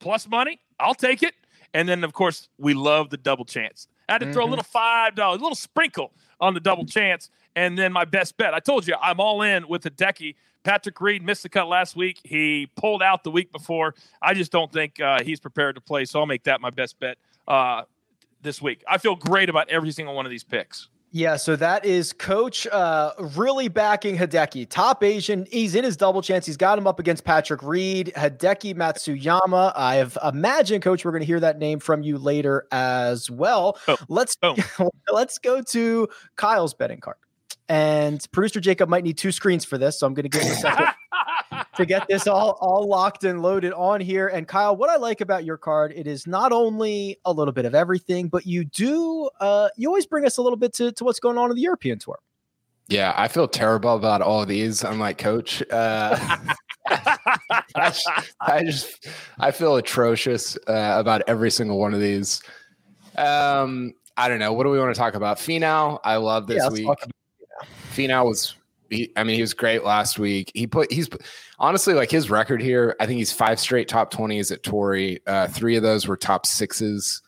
plus 0.00 0.28
money, 0.28 0.60
I'll 0.80 0.94
take 0.94 1.22
it. 1.22 1.34
And 1.72 1.88
then, 1.88 2.02
of 2.02 2.12
course, 2.12 2.48
we 2.58 2.74
love 2.74 3.10
the 3.10 3.16
double 3.16 3.44
chance. 3.44 3.86
I 4.08 4.12
had 4.12 4.18
to 4.18 4.24
mm-hmm. 4.24 4.32
throw 4.32 4.42
a 4.42 4.46
mm-hmm. 4.46 4.56
little 4.56 5.30
$5, 5.30 5.38
a 5.38 5.40
little 5.40 5.54
sprinkle 5.54 6.12
on 6.40 6.54
the 6.54 6.60
double 6.60 6.84
chance. 6.84 7.30
And 7.54 7.78
then 7.78 7.92
my 7.92 8.04
best 8.04 8.36
bet. 8.36 8.54
I 8.54 8.58
told 8.58 8.88
you 8.88 8.96
I'm 9.00 9.20
all 9.20 9.42
in 9.42 9.68
with 9.68 9.82
Hideki. 9.82 10.34
Patrick 10.64 11.00
Reed 11.00 11.22
missed 11.22 11.44
the 11.44 11.48
cut 11.48 11.68
last 11.68 11.94
week. 11.94 12.20
He 12.24 12.68
pulled 12.76 13.02
out 13.02 13.22
the 13.22 13.30
week 13.30 13.52
before. 13.52 13.94
I 14.20 14.34
just 14.34 14.50
don't 14.50 14.72
think 14.72 15.00
uh, 15.00 15.22
he's 15.22 15.38
prepared 15.38 15.76
to 15.76 15.80
play. 15.80 16.04
So 16.04 16.18
I'll 16.18 16.26
make 16.26 16.44
that 16.44 16.60
my 16.60 16.70
best 16.70 16.98
bet 16.98 17.18
uh, 17.48 17.82
this 18.42 18.62
week. 18.62 18.84
I 18.88 18.98
feel 18.98 19.16
great 19.16 19.48
about 19.48 19.68
every 19.68 19.90
single 19.90 20.14
one 20.14 20.26
of 20.26 20.30
these 20.30 20.44
picks. 20.44 20.88
Yeah, 21.10 21.36
so 21.36 21.56
that 21.56 21.86
is 21.86 22.12
Coach 22.12 22.66
uh, 22.66 23.12
really 23.34 23.68
backing 23.68 24.16
Hideki. 24.16 24.68
Top 24.68 25.02
Asian. 25.02 25.46
He's 25.50 25.74
in 25.74 25.82
his 25.82 25.96
double 25.96 26.20
chance. 26.20 26.44
He's 26.44 26.58
got 26.58 26.76
him 26.76 26.86
up 26.86 27.00
against 27.00 27.24
Patrick 27.24 27.62
Reed, 27.62 28.12
Hideki 28.14 28.76
Matsuyama. 28.76 29.72
I 29.74 29.96
have 29.96 30.18
imagined, 30.22 30.82
Coach, 30.82 31.06
we're 31.06 31.12
going 31.12 31.22
to 31.22 31.26
hear 31.26 31.40
that 31.40 31.58
name 31.58 31.78
from 31.78 32.02
you 32.02 32.18
later 32.18 32.66
as 32.72 33.30
well. 33.30 33.78
Oh. 33.88 33.96
Let's 34.08 34.36
oh. 34.42 34.54
let's 35.10 35.38
go 35.38 35.62
to 35.62 36.08
Kyle's 36.36 36.74
betting 36.74 37.00
card. 37.00 37.16
And 37.70 38.24
producer 38.30 38.60
Jacob 38.60 38.90
might 38.90 39.04
need 39.04 39.16
two 39.16 39.32
screens 39.32 39.64
for 39.64 39.78
this, 39.78 39.98
so 39.98 40.06
I'm 40.06 40.12
going 40.12 40.24
to 40.24 40.28
give 40.28 40.42
him 40.42 40.52
a 40.52 40.56
second 40.56 40.86
to 41.76 41.86
get 41.86 42.06
this 42.08 42.26
all 42.26 42.58
all 42.60 42.86
locked 42.86 43.24
and 43.24 43.42
loaded 43.42 43.72
on 43.72 44.00
here. 44.00 44.28
And 44.28 44.46
Kyle, 44.46 44.76
what 44.76 44.90
I 44.90 44.96
like 44.96 45.20
about 45.20 45.44
your 45.44 45.56
card, 45.56 45.92
it 45.94 46.06
is 46.06 46.26
not 46.26 46.52
only 46.52 47.18
a 47.24 47.32
little 47.32 47.52
bit 47.52 47.64
of 47.64 47.74
everything, 47.74 48.28
but 48.28 48.46
you 48.46 48.64
do 48.64 49.28
uh, 49.40 49.68
you 49.76 49.88
always 49.88 50.06
bring 50.06 50.24
us 50.24 50.38
a 50.38 50.42
little 50.42 50.58
bit 50.58 50.72
to, 50.74 50.92
to 50.92 51.04
what's 51.04 51.20
going 51.20 51.38
on 51.38 51.50
in 51.50 51.56
the 51.56 51.62
European 51.62 51.98
tour. 51.98 52.18
Yeah, 52.88 53.12
I 53.16 53.28
feel 53.28 53.46
terrible 53.46 53.94
about 53.94 54.22
all 54.22 54.42
of 54.42 54.48
these. 54.48 54.82
I'm 54.82 54.98
like, 54.98 55.18
coach. 55.18 55.62
Uh, 55.70 56.38
I, 56.88 57.64
just, 57.74 58.10
I, 58.40 58.64
just, 58.64 59.08
I 59.38 59.50
feel 59.50 59.76
atrocious 59.76 60.56
uh, 60.66 60.94
about 60.98 61.22
every 61.26 61.50
single 61.50 61.78
one 61.78 61.92
of 61.92 62.00
these. 62.00 62.40
Um, 63.16 63.92
I 64.16 64.28
don't 64.28 64.38
know. 64.38 64.54
What 64.54 64.64
do 64.64 64.70
we 64.70 64.78
want 64.78 64.94
to 64.94 64.98
talk 64.98 65.14
about? 65.14 65.36
Finau, 65.36 66.00
I 66.02 66.16
love 66.16 66.46
this 66.46 66.62
yeah, 66.62 66.70
week. 66.70 66.98
Finau 67.92 68.24
was 68.24 68.54
he, 68.90 69.12
I 69.16 69.24
mean, 69.24 69.36
he 69.36 69.40
was 69.40 69.54
great 69.54 69.84
last 69.84 70.18
week. 70.18 70.50
He 70.54 70.66
put 70.66 70.92
he's 70.92 71.08
honestly 71.58 71.94
like 71.94 72.10
his 72.10 72.30
record 72.30 72.62
here. 72.62 72.96
I 73.00 73.06
think 73.06 73.18
he's 73.18 73.32
five 73.32 73.60
straight 73.60 73.88
top 73.88 74.10
twenties 74.10 74.50
at 74.50 74.62
Torrey. 74.62 75.20
Uh, 75.26 75.48
three 75.48 75.76
of 75.76 75.82
those 75.82 76.06
were 76.06 76.16
top 76.16 76.46
sixes. 76.46 77.22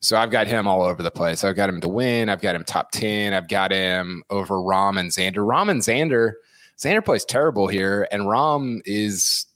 So 0.00 0.16
I've 0.16 0.30
got 0.30 0.46
him 0.46 0.66
all 0.66 0.82
over 0.82 1.02
the 1.02 1.10
place. 1.10 1.44
I've 1.44 1.56
got 1.56 1.68
him 1.68 1.80
to 1.82 1.88
win. 1.88 2.28
I've 2.28 2.40
got 2.40 2.54
him 2.54 2.64
top 2.64 2.90
ten. 2.90 3.34
I've 3.34 3.48
got 3.48 3.70
him 3.70 4.22
over 4.30 4.56
Rahm 4.56 4.98
and 4.98 5.10
Xander. 5.10 5.46
Rahm 5.46 5.70
and 5.70 5.82
Xander. 5.82 6.32
Xander 6.78 7.04
plays 7.04 7.24
terrible 7.26 7.68
here, 7.68 8.08
and 8.10 8.22
Rahm 8.22 8.80
is 8.86 9.46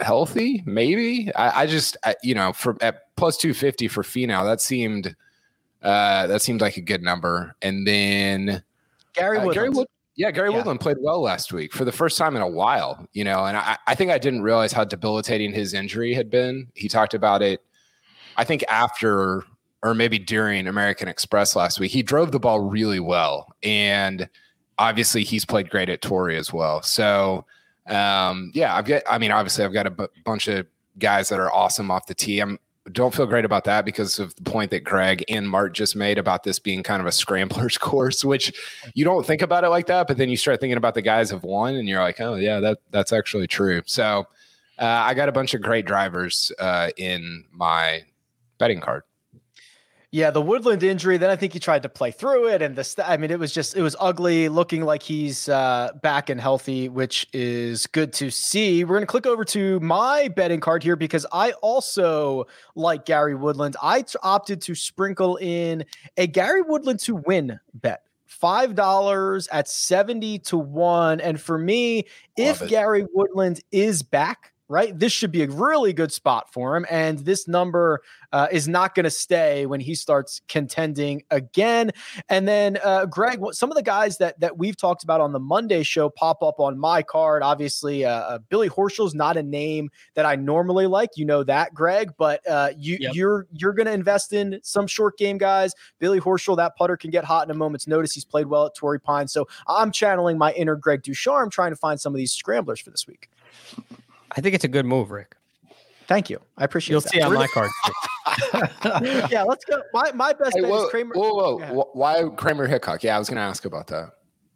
healthy. 0.00 0.62
Maybe 0.66 1.32
I, 1.34 1.62
I 1.62 1.66
just 1.66 1.96
I, 2.04 2.16
you 2.22 2.34
know 2.34 2.52
for 2.52 2.76
at 2.82 3.14
plus 3.16 3.36
two 3.36 3.54
fifty 3.54 3.88
for 3.88 4.02
Finau 4.02 4.44
that 4.44 4.60
seemed 4.60 5.14
uh, 5.82 6.26
that 6.26 6.42
seemed 6.42 6.60
like 6.60 6.76
a 6.76 6.82
good 6.82 7.02
number. 7.02 7.54
And 7.62 7.86
then 7.86 8.62
Gary 9.14 9.38
uh, 9.38 9.48
Gary 9.50 9.70
Wood, 9.70 9.86
yeah, 10.14 10.30
Gary 10.30 10.50
yeah. 10.50 10.56
Woodland 10.56 10.80
played 10.80 10.98
well 11.00 11.22
last 11.22 11.52
week 11.52 11.72
for 11.72 11.84
the 11.84 11.92
first 11.92 12.18
time 12.18 12.36
in 12.36 12.42
a 12.42 12.48
while, 12.48 13.06
you 13.12 13.24
know, 13.24 13.44
and 13.44 13.56
I, 13.56 13.78
I 13.86 13.94
think 13.94 14.10
I 14.10 14.18
didn't 14.18 14.42
realize 14.42 14.72
how 14.72 14.84
debilitating 14.84 15.52
his 15.52 15.74
injury 15.74 16.14
had 16.14 16.30
been. 16.30 16.68
He 16.74 16.88
talked 16.88 17.14
about 17.14 17.42
it, 17.42 17.62
I 18.36 18.44
think, 18.44 18.64
after 18.68 19.44
or 19.82 19.94
maybe 19.94 20.18
during 20.18 20.66
American 20.66 21.08
Express 21.08 21.56
last 21.56 21.80
week. 21.80 21.90
He 21.90 22.02
drove 22.02 22.32
the 22.32 22.38
ball 22.38 22.60
really 22.60 23.00
well. 23.00 23.52
And 23.62 24.28
obviously, 24.78 25.24
he's 25.24 25.44
played 25.44 25.70
great 25.70 25.88
at 25.88 26.02
Torrey 26.02 26.36
as 26.36 26.52
well. 26.52 26.82
So, 26.82 27.44
um, 27.88 28.52
yeah, 28.54 28.76
I've 28.76 28.84
got, 28.84 29.02
I 29.10 29.18
mean, 29.18 29.32
obviously, 29.32 29.64
I've 29.64 29.72
got 29.72 29.86
a 29.86 29.90
b- 29.90 30.06
bunch 30.24 30.46
of 30.48 30.66
guys 30.98 31.28
that 31.30 31.40
are 31.40 31.52
awesome 31.52 31.90
off 31.90 32.06
the 32.06 32.14
tee. 32.14 32.38
I'm, 32.40 32.58
don't 32.90 33.14
feel 33.14 33.26
great 33.26 33.44
about 33.44 33.64
that 33.64 33.84
because 33.84 34.18
of 34.18 34.34
the 34.34 34.42
point 34.42 34.70
that 34.72 34.82
Greg 34.82 35.24
and 35.28 35.48
Mark 35.48 35.72
just 35.72 35.94
made 35.94 36.18
about 36.18 36.42
this 36.42 36.58
being 36.58 36.82
kind 36.82 37.00
of 37.00 37.06
a 37.06 37.12
scramblers 37.12 37.78
course, 37.78 38.24
which 38.24 38.52
you 38.94 39.04
don't 39.04 39.24
think 39.24 39.42
about 39.42 39.62
it 39.62 39.68
like 39.68 39.86
that, 39.86 40.08
but 40.08 40.16
then 40.16 40.28
you 40.28 40.36
start 40.36 40.60
thinking 40.60 40.76
about 40.76 40.94
the 40.94 41.02
guys 41.02 41.30
have 41.30 41.44
won, 41.44 41.76
and 41.76 41.88
you're 41.88 42.02
like, 42.02 42.20
oh 42.20 42.34
yeah, 42.34 42.58
that 42.60 42.78
that's 42.90 43.12
actually 43.12 43.46
true. 43.46 43.82
So 43.86 44.26
uh, 44.78 44.84
I 44.84 45.14
got 45.14 45.28
a 45.28 45.32
bunch 45.32 45.54
of 45.54 45.62
great 45.62 45.86
drivers 45.86 46.50
uh, 46.58 46.90
in 46.96 47.44
my 47.52 48.02
betting 48.58 48.80
card. 48.80 49.04
Yeah, 50.14 50.30
the 50.30 50.42
Woodland 50.42 50.82
injury. 50.82 51.16
Then 51.16 51.30
I 51.30 51.36
think 51.36 51.54
he 51.54 51.58
tried 51.58 51.82
to 51.84 51.88
play 51.88 52.10
through 52.10 52.48
it, 52.48 52.60
and 52.60 52.76
the 52.76 52.84
st- 52.84 53.08
I 53.08 53.16
mean, 53.16 53.30
it 53.30 53.38
was 53.38 53.50
just 53.50 53.74
it 53.74 53.80
was 53.80 53.96
ugly, 53.98 54.50
looking 54.50 54.82
like 54.84 55.02
he's 55.02 55.48
uh, 55.48 55.92
back 56.02 56.28
and 56.28 56.38
healthy, 56.38 56.90
which 56.90 57.26
is 57.32 57.86
good 57.86 58.12
to 58.14 58.30
see. 58.30 58.84
We're 58.84 58.96
gonna 58.96 59.06
click 59.06 59.24
over 59.24 59.42
to 59.46 59.80
my 59.80 60.28
betting 60.28 60.60
card 60.60 60.82
here 60.82 60.96
because 60.96 61.24
I 61.32 61.52
also 61.62 62.46
like 62.74 63.06
Gary 63.06 63.34
Woodland. 63.34 63.74
I 63.82 64.02
t- 64.02 64.18
opted 64.22 64.60
to 64.62 64.74
sprinkle 64.74 65.36
in 65.36 65.82
a 66.18 66.26
Gary 66.26 66.60
Woodland 66.60 67.00
to 67.00 67.14
win 67.16 67.58
bet. 67.72 68.02
Five 68.26 68.74
dollars 68.74 69.48
at 69.48 69.66
seventy 69.66 70.38
to 70.40 70.58
one, 70.58 71.22
and 71.22 71.40
for 71.40 71.56
me, 71.56 72.04
Love 72.38 72.60
if 72.60 72.62
it. 72.62 72.68
Gary 72.68 73.06
Woodland 73.14 73.62
is 73.72 74.02
back, 74.02 74.51
right? 74.72 74.98
This 74.98 75.12
should 75.12 75.30
be 75.30 75.42
a 75.42 75.48
really 75.48 75.92
good 75.92 76.10
spot 76.10 76.50
for 76.50 76.74
him. 76.74 76.86
And 76.90 77.18
this 77.18 77.46
number 77.46 78.00
uh, 78.32 78.48
is 78.50 78.66
not 78.66 78.94
going 78.94 79.04
to 79.04 79.10
stay 79.10 79.66
when 79.66 79.80
he 79.80 79.94
starts 79.94 80.40
contending 80.48 81.22
again. 81.30 81.90
And 82.30 82.48
then, 82.48 82.78
uh, 82.82 83.04
Greg, 83.04 83.38
some 83.52 83.70
of 83.70 83.76
the 83.76 83.82
guys 83.82 84.16
that 84.16 84.40
that 84.40 84.56
we've 84.56 84.76
talked 84.76 85.04
about 85.04 85.20
on 85.20 85.32
the 85.32 85.38
Monday 85.38 85.82
show 85.82 86.08
pop 86.08 86.42
up 86.42 86.58
on 86.58 86.78
my 86.78 87.02
card. 87.02 87.42
Obviously, 87.42 88.06
uh, 88.06 88.10
uh 88.10 88.38
Billy 88.48 88.70
Horschel's 88.70 89.14
not 89.14 89.36
a 89.36 89.42
name 89.42 89.90
that 90.14 90.24
I 90.24 90.36
normally 90.36 90.86
like. 90.86 91.10
You 91.16 91.26
know 91.26 91.44
that, 91.44 91.74
Greg. 91.74 92.12
But 92.16 92.40
uh, 92.48 92.70
you 92.78 92.96
yep. 92.98 93.14
you're 93.14 93.46
you're 93.52 93.74
going 93.74 93.86
to 93.86 93.92
invest 93.92 94.32
in 94.32 94.58
some 94.62 94.86
short 94.86 95.18
game 95.18 95.36
guys. 95.36 95.74
Billy 95.98 96.18
Horschel, 96.18 96.56
that 96.56 96.76
putter 96.76 96.96
can 96.96 97.10
get 97.10 97.24
hot 97.24 97.46
in 97.46 97.50
a 97.50 97.54
moment's 97.54 97.86
notice. 97.86 98.14
He's 98.14 98.24
played 98.24 98.46
well 98.46 98.64
at 98.64 98.74
Torrey 98.74 99.00
Pines. 99.00 99.34
So 99.34 99.46
I'm 99.68 99.92
channeling 99.92 100.38
my 100.38 100.52
inner 100.52 100.76
Greg 100.76 101.02
Ducharme, 101.02 101.50
trying 101.50 101.72
to 101.72 101.76
find 101.76 102.00
some 102.00 102.14
of 102.14 102.16
these 102.16 102.32
scramblers 102.32 102.80
for 102.80 102.88
this 102.88 103.06
week. 103.06 103.28
I 104.36 104.40
think 104.40 104.54
it's 104.54 104.64
a 104.64 104.68
good 104.68 104.86
move, 104.86 105.10
Rick. 105.10 105.36
Thank 106.06 106.30
you. 106.30 106.40
I 106.58 106.64
appreciate. 106.64 106.90
It. 106.90 106.92
You'll 106.94 107.00
that. 107.02 107.10
see 107.10 107.20
on 107.20 107.34
my 107.34 107.46
card. 107.54 109.30
yeah, 109.30 109.42
let's 109.42 109.64
go. 109.64 109.82
My 109.92 110.12
my 110.12 110.32
best 110.32 110.54
hey, 110.54 110.62
bet 110.62 110.70
whoa, 110.70 110.84
is 110.84 110.90
Kramer. 110.90 111.14
Whoa, 111.14 111.58
whoa, 111.58 111.90
why 111.92 112.28
Kramer 112.36 112.66
Hickok? 112.66 113.02
Yeah, 113.02 113.16
I 113.16 113.18
was 113.18 113.28
going 113.28 113.36
to 113.36 113.42
ask 113.42 113.64
about 113.64 113.86
that. 113.88 114.10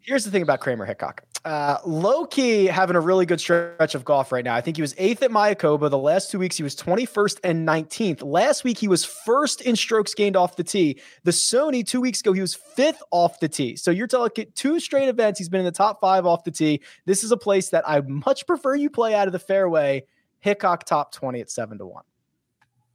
Here's 0.07 0.25
the 0.25 0.31
thing 0.31 0.43
about 0.43 0.61
Kramer 0.61 0.85
Hickok. 0.85 1.23
Uh, 1.45 1.79
low 1.85 2.27
key 2.27 2.67
having 2.67 2.95
a 2.95 3.01
really 3.01 3.27
good 3.27 3.41
stretch 3.41 3.97
of 3.97 4.05
golf 4.05 4.31
right 4.31 4.45
now. 4.45 4.55
I 4.55 4.61
think 4.61 4.77
he 4.77 4.81
was 4.81 4.95
eighth 4.99 5.21
at 5.25 5.33
Mayakoba. 5.33 5.91
The 5.91 5.99
last 5.99 6.31
two 6.31 6.39
weeks, 6.39 6.57
he 6.57 6.63
was 6.63 6.77
21st 6.77 7.41
and 7.43 7.67
19th. 7.67 8.23
Last 8.23 8.63
week, 8.63 8.79
he 8.79 8.87
was 8.87 9.05
first 9.05 9.63
in 9.63 9.75
strokes 9.75 10.15
gained 10.15 10.37
off 10.37 10.55
the 10.55 10.63
tee. 10.63 11.01
The 11.25 11.33
Sony, 11.33 11.85
two 11.85 12.01
weeks 12.01 12.21
ago, 12.21 12.33
he 12.33 12.41
was 12.41 12.55
fifth 12.55 13.03
off 13.11 13.41
the 13.41 13.49
tee. 13.49 13.75
So 13.75 13.91
you're 13.91 14.07
talking 14.07 14.47
two 14.55 14.79
straight 14.79 15.09
events. 15.09 15.41
He's 15.41 15.49
been 15.49 15.61
in 15.61 15.67
the 15.67 15.73
top 15.73 16.01
five 16.01 16.25
off 16.25 16.45
the 16.45 16.53
tee. 16.53 16.83
This 17.05 17.25
is 17.25 17.33
a 17.33 17.37
place 17.37 17.71
that 17.71 17.89
I 17.89 18.01
much 18.03 18.47
prefer 18.47 18.77
you 18.77 18.91
play 18.91 19.13
out 19.13 19.27
of 19.27 19.33
the 19.33 19.41
fairway. 19.41 20.05
Hickok 20.39 20.85
top 20.85 21.13
20 21.13 21.41
at 21.41 21.51
seven 21.51 21.79
to 21.79 21.87
one. 21.87 22.05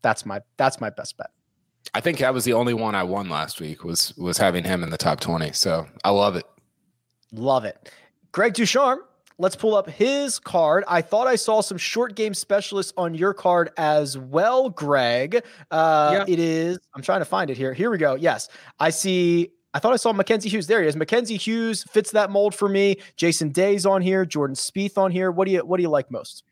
That's 0.02 0.26
my 0.26 0.40
that's 0.56 0.80
my 0.80 0.90
best 0.90 1.18
bet. 1.18 1.32
I 1.94 2.00
think 2.00 2.20
that 2.20 2.34
was 2.34 2.46
the 2.46 2.54
only 2.54 2.74
one 2.74 2.96
I 2.96 3.04
won 3.04 3.30
last 3.30 3.60
week 3.60 3.84
was 3.84 4.16
was 4.18 4.38
having 4.38 4.64
him 4.64 4.82
in 4.82 4.92
the 4.92 4.98
top 4.98 5.20
20. 5.20 5.52
So 5.52 5.88
I 6.06 6.12
love 6.12 6.38
it. 6.38 6.46
Love 7.32 7.66
it. 7.66 7.92
Greg 8.32 8.54
Ducharme, 8.54 9.00
let's 9.38 9.56
pull 9.56 9.76
up 9.76 9.90
his 9.90 10.40
card. 10.40 10.84
I 10.88 11.02
thought 11.02 11.28
I 11.28 11.36
saw 11.36 11.62
some 11.62 11.78
short 11.78 12.16
game 12.16 12.34
specialists 12.34 12.94
on 12.98 13.14
your 13.14 13.34
card 13.34 13.72
as 13.78 14.18
well, 14.18 14.70
Greg. 14.70 15.44
Uh, 15.70 16.26
yeah. 16.28 16.34
It 16.34 16.40
is, 16.40 16.80
I'm 16.96 17.02
trying 17.02 17.22
to 17.22 17.26
find 17.26 17.50
it 17.50 17.58
here. 17.58 17.74
Here 17.74 17.90
we 17.92 17.98
go. 17.98 18.16
Yes, 18.16 18.50
I 18.80 18.90
see. 18.90 19.52
I 19.74 19.80
thought 19.80 19.94
I 19.94 19.98
saw 19.98 20.12
Mackenzie 20.12 20.50
Hughes. 20.50 20.68
There 20.68 20.82
he 20.82 20.88
is. 20.88 20.96
Mackenzie 20.98 21.38
Hughes 21.38 21.84
fits 21.84 22.12
that 22.12 22.30
mold 22.30 22.54
for 22.54 22.68
me. 22.68 22.98
Jason 23.16 23.50
Day's 23.50 23.86
on 23.86 24.02
here. 24.02 24.26
Jordan 24.26 24.56
Spieth 24.56 24.98
on 24.98 25.12
here. 25.12 25.32
What 25.32 25.46
do 25.46 25.52
you 25.52 25.60
What 25.66 25.78
do 25.78 25.84
you 25.84 25.90
like 25.90 26.12
most? 26.12 26.44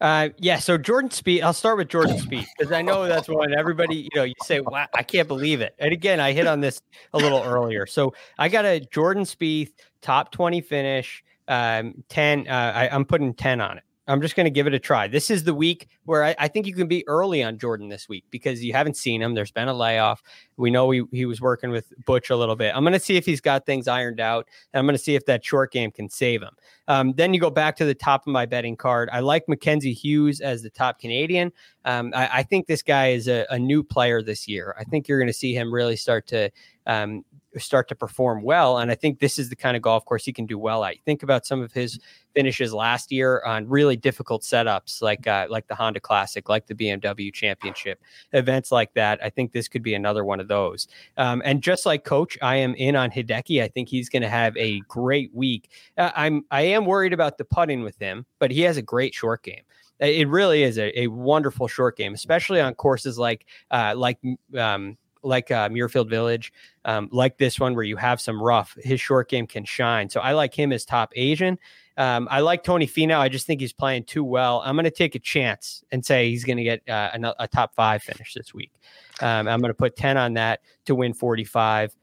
Uh, 0.00 0.30
yeah, 0.38 0.58
so 0.58 0.76
Jordan 0.76 1.10
Spieth. 1.10 1.42
I'll 1.42 1.52
start 1.52 1.78
with 1.78 1.88
Jordan 1.88 2.16
Spieth 2.16 2.46
because 2.58 2.72
I 2.72 2.82
know 2.82 3.06
that's 3.06 3.28
when 3.28 3.54
everybody, 3.54 3.96
you 3.96 4.08
know, 4.14 4.24
you 4.24 4.34
say, 4.42 4.60
"Wow, 4.60 4.86
I 4.94 5.02
can't 5.02 5.28
believe 5.28 5.60
it." 5.60 5.74
And 5.78 5.92
again, 5.92 6.20
I 6.20 6.32
hit 6.32 6.46
on 6.46 6.60
this 6.60 6.82
a 7.12 7.18
little 7.18 7.42
earlier. 7.42 7.86
So 7.86 8.14
I 8.38 8.48
got 8.48 8.64
a 8.64 8.80
Jordan 8.80 9.24
Spieth 9.24 9.72
top 10.02 10.32
twenty 10.32 10.60
finish, 10.60 11.22
um, 11.48 12.02
ten. 12.08 12.46
Uh, 12.48 12.72
I, 12.74 12.88
I'm 12.88 13.04
putting 13.04 13.34
ten 13.34 13.60
on 13.60 13.78
it. 13.78 13.84
I'm 14.06 14.20
just 14.20 14.36
going 14.36 14.44
to 14.44 14.50
give 14.50 14.66
it 14.66 14.74
a 14.74 14.78
try. 14.78 15.08
This 15.08 15.30
is 15.30 15.44
the 15.44 15.54
week 15.54 15.88
where 16.04 16.24
I, 16.24 16.34
I, 16.38 16.48
think 16.48 16.66
you 16.66 16.74
can 16.74 16.86
be 16.86 17.06
early 17.08 17.42
on 17.42 17.58
Jordan 17.58 17.88
this 17.88 18.08
week 18.08 18.24
because 18.30 18.62
you 18.62 18.72
haven't 18.72 18.98
seen 18.98 19.22
him. 19.22 19.34
There's 19.34 19.50
been 19.50 19.68
a 19.68 19.74
layoff. 19.74 20.22
We 20.58 20.70
know 20.70 20.90
he, 20.90 21.04
he 21.10 21.24
was 21.24 21.40
working 21.40 21.70
with 21.70 21.92
Butch 22.04 22.28
a 22.28 22.36
little 22.36 22.56
bit. 22.56 22.74
I'm 22.74 22.82
going 22.82 22.92
to 22.92 23.00
see 23.00 23.16
if 23.16 23.24
he's 23.24 23.40
got 23.40 23.64
things 23.64 23.88
ironed 23.88 24.20
out, 24.20 24.46
and 24.72 24.78
I'm 24.78 24.84
going 24.84 24.96
to 24.96 25.02
see 25.02 25.14
if 25.14 25.24
that 25.26 25.44
short 25.44 25.72
game 25.72 25.90
can 25.90 26.10
save 26.10 26.42
him. 26.42 26.54
Um, 26.86 27.14
then 27.14 27.32
you 27.32 27.40
go 27.40 27.50
back 27.50 27.76
to 27.76 27.86
the 27.86 27.94
top 27.94 28.26
of 28.26 28.32
my 28.32 28.44
betting 28.44 28.76
card. 28.76 29.08
I 29.10 29.20
like 29.20 29.48
Mackenzie 29.48 29.94
Hughes 29.94 30.40
as 30.40 30.62
the 30.62 30.70
top 30.70 30.98
Canadian. 30.98 31.50
Um, 31.86 32.12
I, 32.14 32.28
I, 32.38 32.42
think 32.42 32.66
this 32.66 32.82
guy 32.82 33.08
is 33.08 33.28
a, 33.28 33.46
a, 33.50 33.58
new 33.58 33.82
player 33.82 34.22
this 34.22 34.48
year. 34.48 34.74
I 34.78 34.84
think 34.84 35.06
you're 35.06 35.18
going 35.18 35.28
to 35.28 35.34
see 35.34 35.54
him 35.54 35.72
really 35.72 35.96
start 35.96 36.26
to 36.28 36.50
um, 36.86 37.24
start 37.58 37.88
to 37.88 37.94
perform 37.94 38.42
well. 38.42 38.78
And 38.78 38.90
I 38.90 38.94
think 38.94 39.20
this 39.20 39.38
is 39.38 39.48
the 39.48 39.56
kind 39.56 39.76
of 39.76 39.82
golf 39.82 40.04
course 40.04 40.24
he 40.24 40.32
can 40.32 40.46
do 40.46 40.58
well 40.58 40.84
at. 40.84 40.96
Think 41.04 41.22
about 41.22 41.46
some 41.46 41.62
of 41.62 41.72
his 41.72 41.98
finishes 42.34 42.74
last 42.74 43.12
year 43.12 43.42
on 43.44 43.68
really 43.68 43.96
difficult 43.96 44.42
setups, 44.42 45.00
like 45.00 45.26
uh, 45.26 45.46
like 45.48 45.66
the 45.68 45.74
Honda 45.74 46.00
Classic, 46.00 46.48
like 46.48 46.66
the 46.66 46.74
BMW 46.74 47.32
Championship, 47.32 48.00
events 48.32 48.72
like 48.72 48.92
that. 48.94 49.22
I 49.22 49.30
think 49.30 49.52
this 49.52 49.68
could 49.68 49.82
be 49.82 49.94
another 49.94 50.24
one 50.24 50.40
of 50.40 50.48
those. 50.48 50.88
Um, 51.16 51.42
and 51.44 51.62
just 51.62 51.86
like 51.86 52.04
Coach, 52.04 52.36
I 52.42 52.56
am 52.56 52.74
in 52.74 52.96
on 52.96 53.10
Hideki. 53.10 53.62
I 53.62 53.68
think 53.68 53.88
he's 53.88 54.08
going 54.08 54.22
to 54.22 54.28
have 54.28 54.56
a 54.56 54.80
great 54.88 55.32
week. 55.34 55.70
Uh, 55.96 56.10
I'm 56.14 56.44
I 56.50 56.62
am 56.62 56.86
worried 56.86 57.12
about 57.12 57.38
the 57.38 57.44
putting 57.44 57.82
with 57.82 57.98
him, 57.98 58.26
but 58.38 58.50
he 58.50 58.62
has 58.62 58.76
a 58.76 58.82
great 58.82 59.14
short 59.14 59.42
game. 59.42 59.62
It 60.00 60.28
really 60.28 60.64
is 60.64 60.76
a, 60.76 60.98
a 61.02 61.06
wonderful 61.06 61.68
short 61.68 61.96
game, 61.96 62.14
especially 62.14 62.60
on 62.60 62.74
courses 62.74 63.16
like 63.16 63.46
uh, 63.70 63.94
like 63.96 64.18
um, 64.58 64.98
like 65.24 65.50
uh, 65.50 65.68
Muirfield 65.68 66.08
Village, 66.08 66.52
um, 66.84 67.08
like 67.10 67.38
this 67.38 67.58
one 67.58 67.74
where 67.74 67.84
you 67.84 67.96
have 67.96 68.20
some 68.20 68.40
rough, 68.40 68.76
his 68.82 69.00
short 69.00 69.28
game 69.28 69.46
can 69.46 69.64
shine. 69.64 70.08
So 70.08 70.20
I 70.20 70.32
like 70.32 70.54
him 70.54 70.72
as 70.72 70.84
top 70.84 71.12
Asian. 71.16 71.58
Um, 71.96 72.26
I 72.30 72.40
like 72.40 72.64
Tony 72.64 72.86
Finau. 72.86 73.18
I 73.18 73.28
just 73.28 73.46
think 73.46 73.60
he's 73.60 73.72
playing 73.72 74.04
too 74.04 74.24
well. 74.24 74.62
I'm 74.64 74.74
going 74.74 74.84
to 74.84 74.90
take 74.90 75.14
a 75.14 75.20
chance 75.20 75.84
and 75.92 76.04
say 76.04 76.28
he's 76.30 76.44
going 76.44 76.56
to 76.58 76.64
get 76.64 76.88
uh, 76.88 77.10
a, 77.14 77.34
a, 77.44 77.48
top 77.48 77.74
five 77.74 78.02
finish 78.02 78.34
this 78.34 78.52
week. 78.52 78.72
Um, 79.20 79.46
I'm 79.46 79.60
going 79.60 79.70
to 79.70 79.74
put 79.74 79.94
10 79.96 80.16
on 80.16 80.34
that 80.34 80.60
to 80.86 80.94
win 80.94 81.14
45. 81.14 81.94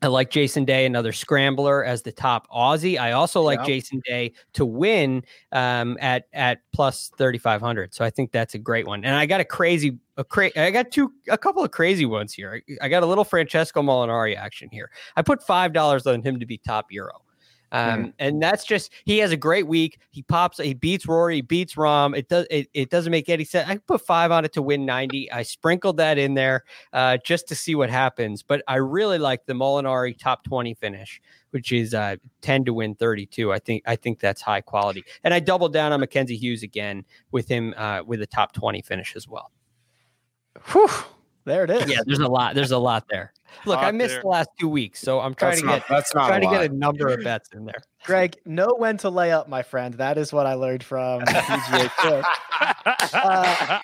I 0.00 0.06
like 0.06 0.30
Jason 0.30 0.64
Day, 0.64 0.86
another 0.86 1.12
scrambler, 1.12 1.84
as 1.84 2.02
the 2.02 2.12
top 2.12 2.48
Aussie. 2.50 2.98
I 2.98 3.12
also 3.12 3.42
like 3.42 3.58
yeah. 3.60 3.66
Jason 3.66 4.00
Day 4.04 4.32
to 4.52 4.64
win 4.64 5.24
um, 5.50 5.98
at 6.00 6.28
at 6.32 6.60
plus 6.72 7.10
thirty 7.18 7.38
five 7.38 7.60
hundred. 7.60 7.94
So 7.94 8.04
I 8.04 8.10
think 8.10 8.30
that's 8.30 8.54
a 8.54 8.58
great 8.58 8.86
one. 8.86 9.04
And 9.04 9.16
I 9.16 9.26
got 9.26 9.40
a 9.40 9.44
crazy, 9.44 9.98
a 10.16 10.22
cra- 10.22 10.56
I 10.56 10.70
got 10.70 10.92
two, 10.92 11.12
a 11.28 11.36
couple 11.36 11.64
of 11.64 11.72
crazy 11.72 12.06
ones 12.06 12.32
here. 12.32 12.62
I, 12.80 12.86
I 12.86 12.88
got 12.88 13.02
a 13.02 13.06
little 13.06 13.24
Francesco 13.24 13.82
Molinari 13.82 14.36
action 14.36 14.68
here. 14.70 14.90
I 15.16 15.22
put 15.22 15.42
five 15.42 15.72
dollars 15.72 16.06
on 16.06 16.22
him 16.22 16.38
to 16.38 16.46
be 16.46 16.58
top 16.58 16.86
Euro. 16.90 17.22
Um, 17.72 18.14
and 18.18 18.42
that's 18.42 18.64
just 18.64 18.92
he 19.04 19.18
has 19.18 19.30
a 19.30 19.36
great 19.36 19.66
week. 19.66 20.00
He 20.10 20.22
pops, 20.22 20.58
he 20.58 20.74
beats 20.74 21.06
Rory, 21.06 21.36
he 21.36 21.42
beats 21.42 21.74
Rahm. 21.74 22.16
It 22.16 22.28
does 22.28 22.46
it, 22.50 22.68
it 22.72 22.90
doesn't 22.90 23.10
make 23.10 23.28
any 23.28 23.44
sense. 23.44 23.68
I 23.68 23.76
put 23.76 24.00
five 24.00 24.30
on 24.30 24.44
it 24.44 24.52
to 24.54 24.62
win 24.62 24.86
90. 24.86 25.30
I 25.30 25.42
sprinkled 25.42 25.98
that 25.98 26.18
in 26.18 26.34
there 26.34 26.64
uh, 26.92 27.18
just 27.24 27.46
to 27.48 27.54
see 27.54 27.74
what 27.74 27.90
happens. 27.90 28.42
But 28.42 28.62
I 28.66 28.76
really 28.76 29.18
like 29.18 29.44
the 29.46 29.52
Molinari 29.52 30.18
top 30.18 30.44
20 30.44 30.74
finish, 30.74 31.20
which 31.50 31.72
is 31.72 31.92
uh, 31.92 32.16
10 32.40 32.64
to 32.66 32.72
win 32.72 32.94
32. 32.94 33.52
I 33.52 33.58
think 33.58 33.82
I 33.86 33.96
think 33.96 34.20
that's 34.20 34.40
high 34.40 34.62
quality. 34.62 35.04
And 35.24 35.34
I 35.34 35.40
doubled 35.40 35.72
down 35.72 35.92
on 35.92 36.00
Mackenzie 36.00 36.36
Hughes 36.36 36.62
again 36.62 37.04
with 37.32 37.48
him 37.48 37.74
uh, 37.76 38.02
with 38.06 38.22
a 38.22 38.26
top 38.26 38.52
20 38.52 38.80
finish 38.82 39.14
as 39.14 39.28
well. 39.28 39.50
Whew. 40.72 40.88
There 41.44 41.64
it 41.64 41.70
is. 41.70 41.90
Yeah, 41.90 42.00
there's 42.04 42.18
a 42.18 42.28
lot. 42.28 42.54
There's 42.54 42.72
a 42.72 42.78
lot 42.78 43.06
there. 43.08 43.32
Look, 43.66 43.78
I 43.78 43.90
missed 43.90 44.14
there. 44.14 44.22
the 44.22 44.28
last 44.28 44.50
two 44.58 44.68
weeks, 44.68 45.00
so 45.00 45.20
I'm 45.20 45.34
trying 45.34 45.52
that's 45.52 45.60
to 45.60 45.66
not, 45.66 45.78
get 45.80 45.88
that's 45.88 46.14
not 46.14 46.26
trying 46.28 46.42
to 46.42 46.48
get 46.48 46.70
a 46.70 46.74
number 46.74 47.08
of 47.08 47.22
bets 47.22 47.50
in 47.52 47.64
there. 47.64 47.82
Greg, 48.04 48.36
know 48.44 48.74
when 48.78 48.96
to 48.98 49.10
lay 49.10 49.32
up, 49.32 49.48
my 49.48 49.62
friend. 49.62 49.94
That 49.94 50.18
is 50.18 50.32
what 50.32 50.46
I 50.46 50.54
learned 50.54 50.82
from 50.82 51.22
PGA 51.22 52.24
uh, 53.12 53.80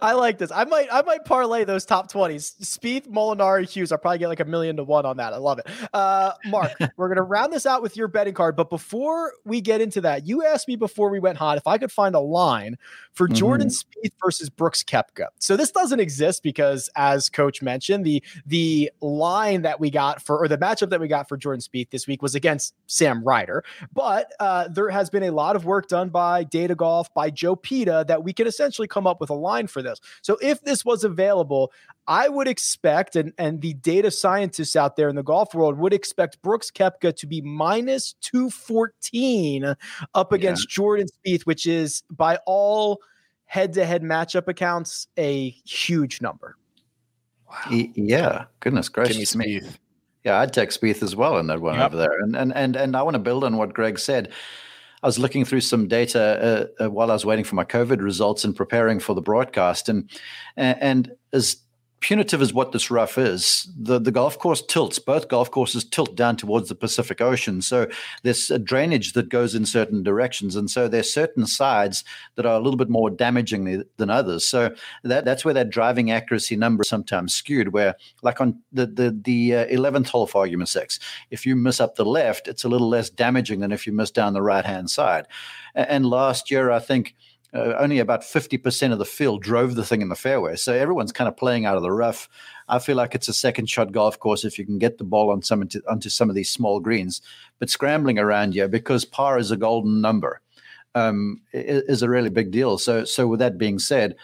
I 0.02 0.12
like 0.12 0.38
this. 0.38 0.50
I 0.50 0.64
might 0.64 0.88
I 0.90 1.02
might 1.02 1.24
parlay 1.24 1.64
those 1.64 1.84
top 1.84 2.10
20s. 2.10 2.56
Spieth, 2.62 3.08
Molinari, 3.08 3.68
Hughes. 3.68 3.92
I'll 3.92 3.98
probably 3.98 4.18
get 4.18 4.28
like 4.28 4.40
a 4.40 4.44
million 4.44 4.76
to 4.76 4.84
one 4.84 5.06
on 5.06 5.16
that. 5.18 5.32
I 5.32 5.36
love 5.36 5.58
it. 5.58 5.66
Uh, 5.92 6.32
Mark, 6.46 6.72
we're 6.96 7.08
gonna 7.08 7.22
round 7.22 7.52
this 7.52 7.66
out 7.66 7.82
with 7.82 7.96
your 7.96 8.08
betting 8.08 8.34
card. 8.34 8.56
But 8.56 8.70
before 8.70 9.32
we 9.44 9.60
get 9.60 9.80
into 9.80 10.00
that, 10.02 10.26
you 10.26 10.44
asked 10.44 10.68
me 10.68 10.76
before 10.76 11.10
we 11.10 11.18
went 11.18 11.38
hot 11.38 11.58
if 11.58 11.66
I 11.66 11.78
could 11.78 11.92
find 11.92 12.14
a 12.14 12.20
line 12.20 12.76
for 13.12 13.26
mm-hmm. 13.26 13.34
Jordan 13.34 13.68
Spieth 13.68 14.12
versus 14.24 14.50
Brooks 14.50 14.82
Koepka. 14.82 15.26
So 15.38 15.56
this 15.56 15.70
doesn't 15.70 16.00
exist 16.00 16.42
because, 16.42 16.90
as 16.96 17.28
Coach 17.28 17.62
mentioned, 17.62 18.04
the 18.04 18.22
the 18.46 18.90
line 19.00 19.62
that 19.62 19.80
we 19.80 19.90
got 19.90 20.22
for 20.22 20.38
or 20.38 20.48
the 20.48 20.58
matchup 20.58 20.90
that 20.90 21.00
we 21.00 21.08
got 21.08 21.28
for 21.28 21.36
Jordan 21.36 21.60
Spieth 21.60 21.90
this 21.90 22.06
week 22.06 22.22
was 22.22 22.34
against 22.34 22.74
Sam 22.86 23.15
Sam 23.16 23.24
Ryder. 23.24 23.64
But 23.92 24.32
uh, 24.40 24.68
there 24.68 24.90
has 24.90 25.10
been 25.10 25.24
a 25.24 25.30
lot 25.30 25.56
of 25.56 25.64
work 25.64 25.88
done 25.88 26.08
by 26.08 26.44
Data 26.44 26.74
Golf, 26.74 27.12
by 27.14 27.30
Joe 27.30 27.56
Peta, 27.56 28.04
that 28.08 28.22
we 28.24 28.32
can 28.32 28.46
essentially 28.46 28.88
come 28.88 29.06
up 29.06 29.20
with 29.20 29.30
a 29.30 29.34
line 29.34 29.66
for 29.66 29.82
this. 29.82 30.00
So 30.22 30.38
if 30.40 30.62
this 30.62 30.84
was 30.84 31.04
available, 31.04 31.72
I 32.06 32.28
would 32.28 32.48
expect, 32.48 33.16
and, 33.16 33.32
and 33.38 33.60
the 33.60 33.74
data 33.74 34.10
scientists 34.10 34.76
out 34.76 34.96
there 34.96 35.08
in 35.08 35.16
the 35.16 35.22
golf 35.22 35.54
world 35.54 35.78
would 35.78 35.92
expect 35.92 36.40
Brooks 36.42 36.70
Koepka 36.70 37.16
to 37.16 37.26
be 37.26 37.40
minus 37.40 38.14
214 38.22 39.74
up 40.14 40.32
against 40.32 40.64
yeah. 40.64 40.74
Jordan 40.74 41.06
Spieth, 41.26 41.42
which 41.42 41.66
is 41.66 42.02
by 42.10 42.38
all 42.46 43.00
head 43.46 43.72
to 43.74 43.84
head 43.84 44.02
matchup 44.02 44.48
accounts 44.48 45.08
a 45.16 45.50
huge 45.64 46.20
number. 46.20 46.56
Wow. 47.48 47.86
Yeah, 47.94 48.44
goodness 48.60 48.88
gracious 48.88 49.36
me. 49.36 49.62
Yeah, 50.26 50.40
I'd 50.40 50.52
take 50.52 50.70
Spieth 50.70 51.04
as 51.04 51.14
well 51.14 51.38
in 51.38 51.46
that 51.46 51.60
one 51.60 51.76
yep. 51.76 51.86
over 51.86 51.96
there. 51.96 52.18
And 52.20 52.34
and 52.34 52.52
and 52.52 52.74
and 52.74 52.96
I 52.96 53.02
want 53.02 53.14
to 53.14 53.20
build 53.20 53.44
on 53.44 53.56
what 53.56 53.72
Greg 53.72 53.96
said. 53.96 54.32
I 55.02 55.06
was 55.06 55.20
looking 55.20 55.44
through 55.44 55.60
some 55.60 55.86
data 55.86 56.68
uh, 56.80 56.84
uh, 56.84 56.90
while 56.90 57.10
I 57.10 57.14
was 57.14 57.24
waiting 57.24 57.44
for 57.44 57.54
my 57.54 57.64
COVID 57.64 58.02
results 58.02 58.44
and 58.44 58.56
preparing 58.56 58.98
for 58.98 59.14
the 59.14 59.20
broadcast, 59.20 59.88
and 59.88 60.10
and 60.56 61.12
as 61.32 61.58
punitive 62.00 62.42
is 62.42 62.52
what 62.52 62.72
this 62.72 62.90
rough 62.90 63.18
is, 63.18 63.68
the, 63.76 63.98
the 63.98 64.10
golf 64.10 64.38
course 64.38 64.62
tilts. 64.62 64.98
Both 64.98 65.28
golf 65.28 65.50
courses 65.50 65.84
tilt 65.84 66.14
down 66.14 66.36
towards 66.36 66.68
the 66.68 66.74
Pacific 66.74 67.20
Ocean. 67.20 67.62
So 67.62 67.88
there's 68.22 68.50
a 68.50 68.58
drainage 68.58 69.12
that 69.14 69.28
goes 69.28 69.54
in 69.54 69.66
certain 69.66 70.02
directions. 70.02 70.56
And 70.56 70.70
so 70.70 70.88
there's 70.88 71.12
certain 71.12 71.46
sides 71.46 72.04
that 72.34 72.46
are 72.46 72.56
a 72.56 72.60
little 72.60 72.76
bit 72.76 72.90
more 72.90 73.10
damaging 73.10 73.84
than 73.96 74.10
others. 74.10 74.46
So 74.46 74.74
that, 75.04 75.24
that's 75.24 75.44
where 75.44 75.54
that 75.54 75.70
driving 75.70 76.10
accuracy 76.10 76.56
number 76.56 76.82
is 76.82 76.88
sometimes 76.88 77.34
skewed, 77.34 77.72
where 77.72 77.96
like 78.22 78.40
on 78.40 78.60
the, 78.72 78.86
the, 78.86 79.18
the 79.24 79.54
uh, 79.54 79.66
11th 79.66 80.08
hole 80.08 80.26
for 80.26 80.38
argument's 80.38 80.72
sake, 80.72 80.92
if 81.30 81.46
you 81.46 81.56
miss 81.56 81.80
up 81.80 81.96
the 81.96 82.04
left, 82.04 82.46
it's 82.46 82.64
a 82.64 82.68
little 82.68 82.88
less 82.88 83.10
damaging 83.10 83.60
than 83.60 83.72
if 83.72 83.86
you 83.86 83.92
miss 83.92 84.10
down 84.10 84.34
the 84.34 84.42
right 84.42 84.64
hand 84.64 84.90
side. 84.90 85.26
And 85.74 86.06
last 86.06 86.50
year, 86.50 86.70
I 86.70 86.78
think– 86.78 87.14
uh, 87.54 87.74
only 87.78 87.98
about 87.98 88.22
50% 88.22 88.92
of 88.92 88.98
the 88.98 89.04
field 89.04 89.42
drove 89.42 89.74
the 89.74 89.84
thing 89.84 90.02
in 90.02 90.08
the 90.08 90.16
fairway. 90.16 90.56
So 90.56 90.72
everyone's 90.72 91.12
kind 91.12 91.28
of 91.28 91.36
playing 91.36 91.64
out 91.64 91.76
of 91.76 91.82
the 91.82 91.92
rough. 91.92 92.28
I 92.68 92.78
feel 92.78 92.96
like 92.96 93.14
it's 93.14 93.28
a 93.28 93.34
second 93.34 93.70
shot 93.70 93.92
golf 93.92 94.18
course 94.18 94.44
if 94.44 94.58
you 94.58 94.66
can 94.66 94.78
get 94.78 94.98
the 94.98 95.04
ball 95.04 95.30
on 95.30 95.42
some 95.42 95.62
into, 95.62 95.82
onto 95.88 96.08
some 96.08 96.28
of 96.28 96.34
these 96.34 96.50
small 96.50 96.80
greens. 96.80 97.22
But 97.58 97.70
scrambling 97.70 98.18
around 98.18 98.54
here 98.54 98.68
because 98.68 99.04
par 99.04 99.38
is 99.38 99.50
a 99.50 99.56
golden 99.56 100.00
number 100.00 100.40
um, 100.94 101.40
is 101.52 102.02
a 102.02 102.08
really 102.08 102.30
big 102.30 102.50
deal. 102.50 102.78
So, 102.78 103.04
so 103.04 103.26
with 103.26 103.40
that 103.40 103.58
being 103.58 103.78
said, 103.78 104.16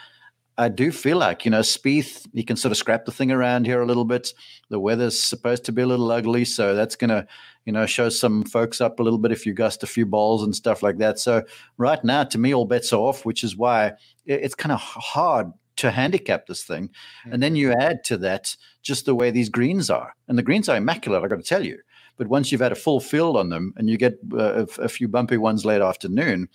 I 0.57 0.69
do 0.69 0.91
feel 0.91 1.17
like, 1.17 1.45
you 1.45 1.51
know, 1.51 1.61
Spieth, 1.61 2.27
you 2.33 2.45
can 2.45 2.55
sort 2.55 2.71
of 2.71 2.77
scrap 2.77 3.05
the 3.05 3.11
thing 3.11 3.31
around 3.31 3.65
here 3.65 3.81
a 3.81 3.85
little 3.85 4.05
bit. 4.05 4.33
The 4.69 4.79
weather's 4.79 5.19
supposed 5.19 5.65
to 5.65 5.71
be 5.71 5.81
a 5.81 5.87
little 5.87 6.11
ugly, 6.11 6.45
so 6.45 6.75
that's 6.75 6.95
going 6.95 7.09
to, 7.09 7.25
you 7.65 7.73
know, 7.73 7.85
show 7.85 8.09
some 8.09 8.43
folks 8.43 8.79
up 8.79 8.99
a 8.99 9.03
little 9.03 9.19
bit 9.19 9.31
if 9.31 9.45
you 9.45 9.53
gust 9.53 9.83
a 9.83 9.87
few 9.87 10.05
balls 10.05 10.43
and 10.43 10.55
stuff 10.55 10.83
like 10.83 10.97
that. 10.99 11.17
So 11.17 11.43
right 11.77 12.03
now, 12.03 12.23
to 12.25 12.37
me, 12.37 12.53
all 12.53 12.65
bets 12.65 12.93
are 12.93 12.99
off, 12.99 13.25
which 13.25 13.43
is 13.43 13.57
why 13.57 13.93
it's 14.25 14.55
kind 14.55 14.71
of 14.71 14.79
hard 14.79 15.51
to 15.77 15.91
handicap 15.91 16.45
this 16.45 16.63
thing. 16.63 16.89
Mm-hmm. 16.89 17.33
And 17.33 17.43
then 17.43 17.55
you 17.55 17.71
add 17.73 18.03
to 18.05 18.17
that 18.17 18.55
just 18.83 19.05
the 19.05 19.15
way 19.15 19.31
these 19.31 19.49
greens 19.49 19.89
are. 19.89 20.15
And 20.27 20.37
the 20.37 20.43
greens 20.43 20.69
are 20.69 20.77
immaculate, 20.77 21.23
I 21.23 21.27
got 21.27 21.37
to 21.37 21.43
tell 21.43 21.65
you. 21.65 21.79
But 22.15 22.27
once 22.27 22.51
you've 22.51 22.61
had 22.61 22.71
a 22.71 22.75
full 22.75 22.99
field 22.99 23.37
on 23.37 23.49
them 23.49 23.73
and 23.75 23.89
you 23.89 23.97
get 23.97 24.19
uh, 24.33 24.67
a 24.77 24.87
few 24.87 25.07
bumpy 25.07 25.37
ones 25.37 25.65
late 25.65 25.81
afternoon, 25.81 26.47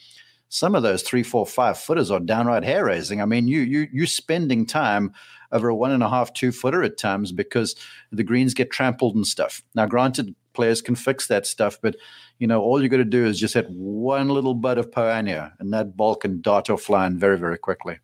some 0.48 0.74
of 0.74 0.82
those 0.82 1.02
three, 1.02 1.22
four, 1.22 1.46
five 1.46 1.78
footers 1.78 2.10
are 2.10 2.20
downright 2.20 2.64
hair 2.64 2.86
raising. 2.86 3.20
I 3.20 3.26
mean, 3.26 3.48
you 3.48 3.60
you 3.60 3.88
you 3.92 4.06
spending 4.06 4.66
time 4.66 5.12
over 5.52 5.68
a 5.68 5.74
one 5.74 5.90
and 5.90 6.02
a 6.02 6.08
half, 6.08 6.32
two 6.32 6.52
footer 6.52 6.82
at 6.82 6.98
times 6.98 7.32
because 7.32 7.74
the 8.12 8.24
greens 8.24 8.54
get 8.54 8.70
trampled 8.70 9.16
and 9.16 9.26
stuff. 9.26 9.62
Now, 9.74 9.86
granted, 9.86 10.34
players 10.52 10.82
can 10.82 10.94
fix 10.94 11.26
that 11.28 11.46
stuff, 11.46 11.78
but 11.80 11.96
you 12.38 12.46
know, 12.46 12.60
all 12.60 12.82
you 12.82 12.88
got 12.88 12.98
to 12.98 13.04
do 13.04 13.26
is 13.26 13.38
just 13.38 13.54
hit 13.54 13.68
one 13.70 14.28
little 14.28 14.54
bud 14.54 14.78
of 14.78 14.90
annua, 14.90 15.52
and 15.58 15.72
that 15.72 15.96
ball 15.96 16.14
can 16.14 16.40
dart 16.40 16.66
offline 16.66 17.16
very, 17.16 17.38
very 17.38 17.58
quickly. 17.58 17.98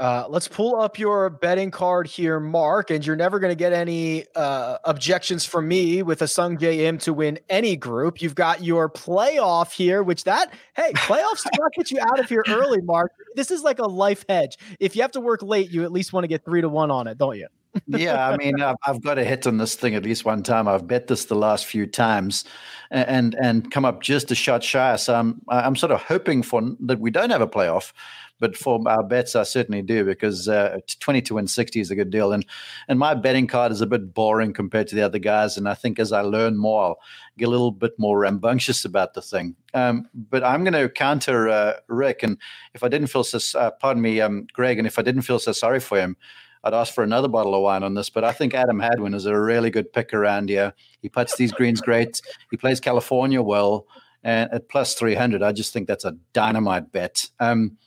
Uh, 0.00 0.24
let's 0.30 0.48
pull 0.48 0.80
up 0.80 0.98
your 0.98 1.28
betting 1.28 1.70
card 1.70 2.06
here, 2.06 2.40
Mark, 2.40 2.90
and 2.90 3.04
you're 3.04 3.16
never 3.16 3.38
going 3.38 3.50
to 3.50 3.56
get 3.56 3.74
any 3.74 4.24
uh, 4.34 4.78
objections 4.84 5.44
from 5.44 5.68
me 5.68 6.02
with 6.02 6.22
a 6.22 6.24
Sungjae 6.24 6.78
Im 6.78 6.96
to 7.00 7.12
win 7.12 7.38
any 7.50 7.76
group. 7.76 8.22
You've 8.22 8.34
got 8.34 8.64
your 8.64 8.88
playoff 8.88 9.72
here, 9.72 10.02
which 10.02 10.24
that 10.24 10.54
hey, 10.74 10.90
playoffs 10.94 11.44
not 11.58 11.72
get 11.74 11.90
you 11.90 12.00
out 12.00 12.18
of 12.18 12.30
here 12.30 12.42
early, 12.48 12.80
Mark. 12.80 13.12
This 13.36 13.50
is 13.50 13.62
like 13.62 13.78
a 13.78 13.86
life 13.86 14.24
hedge. 14.26 14.56
If 14.80 14.96
you 14.96 15.02
have 15.02 15.10
to 15.10 15.20
work 15.20 15.42
late, 15.42 15.70
you 15.70 15.84
at 15.84 15.92
least 15.92 16.14
want 16.14 16.24
to 16.24 16.28
get 16.28 16.46
three 16.46 16.62
to 16.62 16.68
one 16.70 16.90
on 16.90 17.06
it, 17.06 17.18
don't 17.18 17.36
you? 17.36 17.48
Yeah, 17.86 18.28
I 18.28 18.36
mean, 18.36 18.60
I've, 18.60 19.02
got 19.02 19.18
a 19.18 19.24
hit 19.24 19.46
on 19.46 19.58
this 19.58 19.74
thing 19.74 19.94
at 19.94 20.04
least 20.04 20.24
one 20.24 20.42
time. 20.42 20.66
I've 20.68 20.86
bet 20.86 21.06
this 21.06 21.26
the 21.26 21.36
last 21.36 21.66
few 21.66 21.86
times, 21.86 22.44
and 22.90 23.34
and 23.36 23.70
come 23.70 23.84
up 23.84 24.02
just 24.02 24.30
a 24.30 24.34
shot 24.34 24.64
shy. 24.64 24.96
So 24.96 25.14
I'm 25.14 25.40
I'm 25.48 25.76
sort 25.76 25.92
of 25.92 26.02
hoping 26.02 26.42
for 26.42 26.62
that 26.80 27.00
we 27.00 27.10
don't 27.10 27.30
have 27.30 27.40
a 27.40 27.46
playoff, 27.46 27.92
but 28.40 28.56
for 28.56 28.80
our 28.88 29.02
bets, 29.02 29.36
I 29.36 29.44
certainly 29.44 29.82
do 29.82 30.04
because 30.04 30.48
uh, 30.48 30.78
22 30.98 31.38
and 31.38 31.48
60 31.48 31.78
is 31.78 31.90
a 31.90 31.94
good 31.94 32.10
deal. 32.10 32.32
And 32.32 32.44
and 32.88 32.98
my 32.98 33.14
betting 33.14 33.46
card 33.46 33.70
is 33.70 33.82
a 33.82 33.86
bit 33.86 34.12
boring 34.12 34.52
compared 34.52 34.88
to 34.88 34.94
the 34.94 35.02
other 35.02 35.18
guys. 35.18 35.56
And 35.56 35.68
I 35.68 35.74
think 35.74 35.98
as 36.00 36.10
I 36.10 36.22
learn 36.22 36.56
more, 36.56 36.82
I'll 36.82 37.00
get 37.38 37.48
a 37.48 37.50
little 37.50 37.70
bit 37.70 37.92
more 37.98 38.18
rambunctious 38.18 38.84
about 38.84 39.14
the 39.14 39.22
thing. 39.22 39.54
Um, 39.74 40.08
but 40.14 40.42
I'm 40.42 40.64
going 40.64 40.74
to 40.74 40.88
counter 40.88 41.48
uh, 41.48 41.74
Rick. 41.86 42.22
And 42.22 42.38
if 42.74 42.82
I 42.82 42.88
didn't 42.88 43.08
feel 43.08 43.24
so, 43.24 43.58
uh, 43.58 43.70
pardon 43.72 44.02
me, 44.02 44.20
um, 44.20 44.46
Greg, 44.52 44.78
and 44.78 44.86
if 44.86 44.98
I 44.98 45.02
didn't 45.02 45.22
feel 45.22 45.38
so 45.38 45.52
sorry 45.52 45.80
for 45.80 46.00
him, 46.00 46.16
I'd 46.62 46.74
ask 46.74 46.94
for 46.94 47.04
another 47.04 47.28
bottle 47.28 47.54
of 47.54 47.62
wine 47.62 47.82
on 47.82 47.94
this, 47.94 48.10
but 48.10 48.24
I 48.24 48.32
think 48.32 48.54
Adam 48.54 48.78
Hadwin 48.78 49.14
is 49.14 49.26
a 49.26 49.38
really 49.38 49.70
good 49.70 49.92
pick 49.92 50.12
around 50.12 50.48
here. 50.48 50.74
He 51.00 51.08
puts 51.08 51.36
these 51.36 51.52
greens 51.52 51.80
great. 51.80 52.20
He 52.50 52.56
plays 52.56 52.80
California 52.80 53.40
well, 53.40 53.86
and 54.22 54.50
at 54.52 54.68
plus 54.68 54.94
300, 54.94 55.42
I 55.42 55.52
just 55.52 55.72
think 55.72 55.88
that's 55.88 56.04
a 56.04 56.16
dynamite 56.32 56.92
bet. 56.92 57.28
Um, 57.40 57.78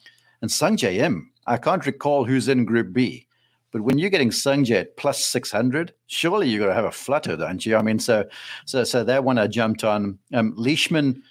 and 0.41 0.49
Sungjae 0.49 0.97
Im, 0.97 1.31
I 1.45 1.57
can't 1.57 1.85
recall 1.85 2.25
who's 2.25 2.47
in 2.47 2.65
Group 2.65 2.93
B, 2.93 3.27
but 3.73 3.81
when 3.81 3.97
you're 3.97 4.11
getting 4.11 4.29
Sungjae 4.29 4.81
at 4.81 4.97
plus 4.97 5.25
600, 5.25 5.93
surely 6.07 6.47
you're 6.47 6.59
going 6.59 6.69
to 6.69 6.75
have 6.75 6.85
a 6.85 6.91
flutter, 6.91 7.35
don't 7.35 7.65
you? 7.65 7.75
I 7.75 7.81
mean, 7.81 7.99
so 7.99 8.25
so 8.65 8.83
so 8.83 9.03
that 9.03 9.23
one 9.23 9.39
I 9.39 9.47
jumped 9.47 9.83
on. 9.83 10.19
Um, 10.31 10.53
Leishman, 10.55 11.23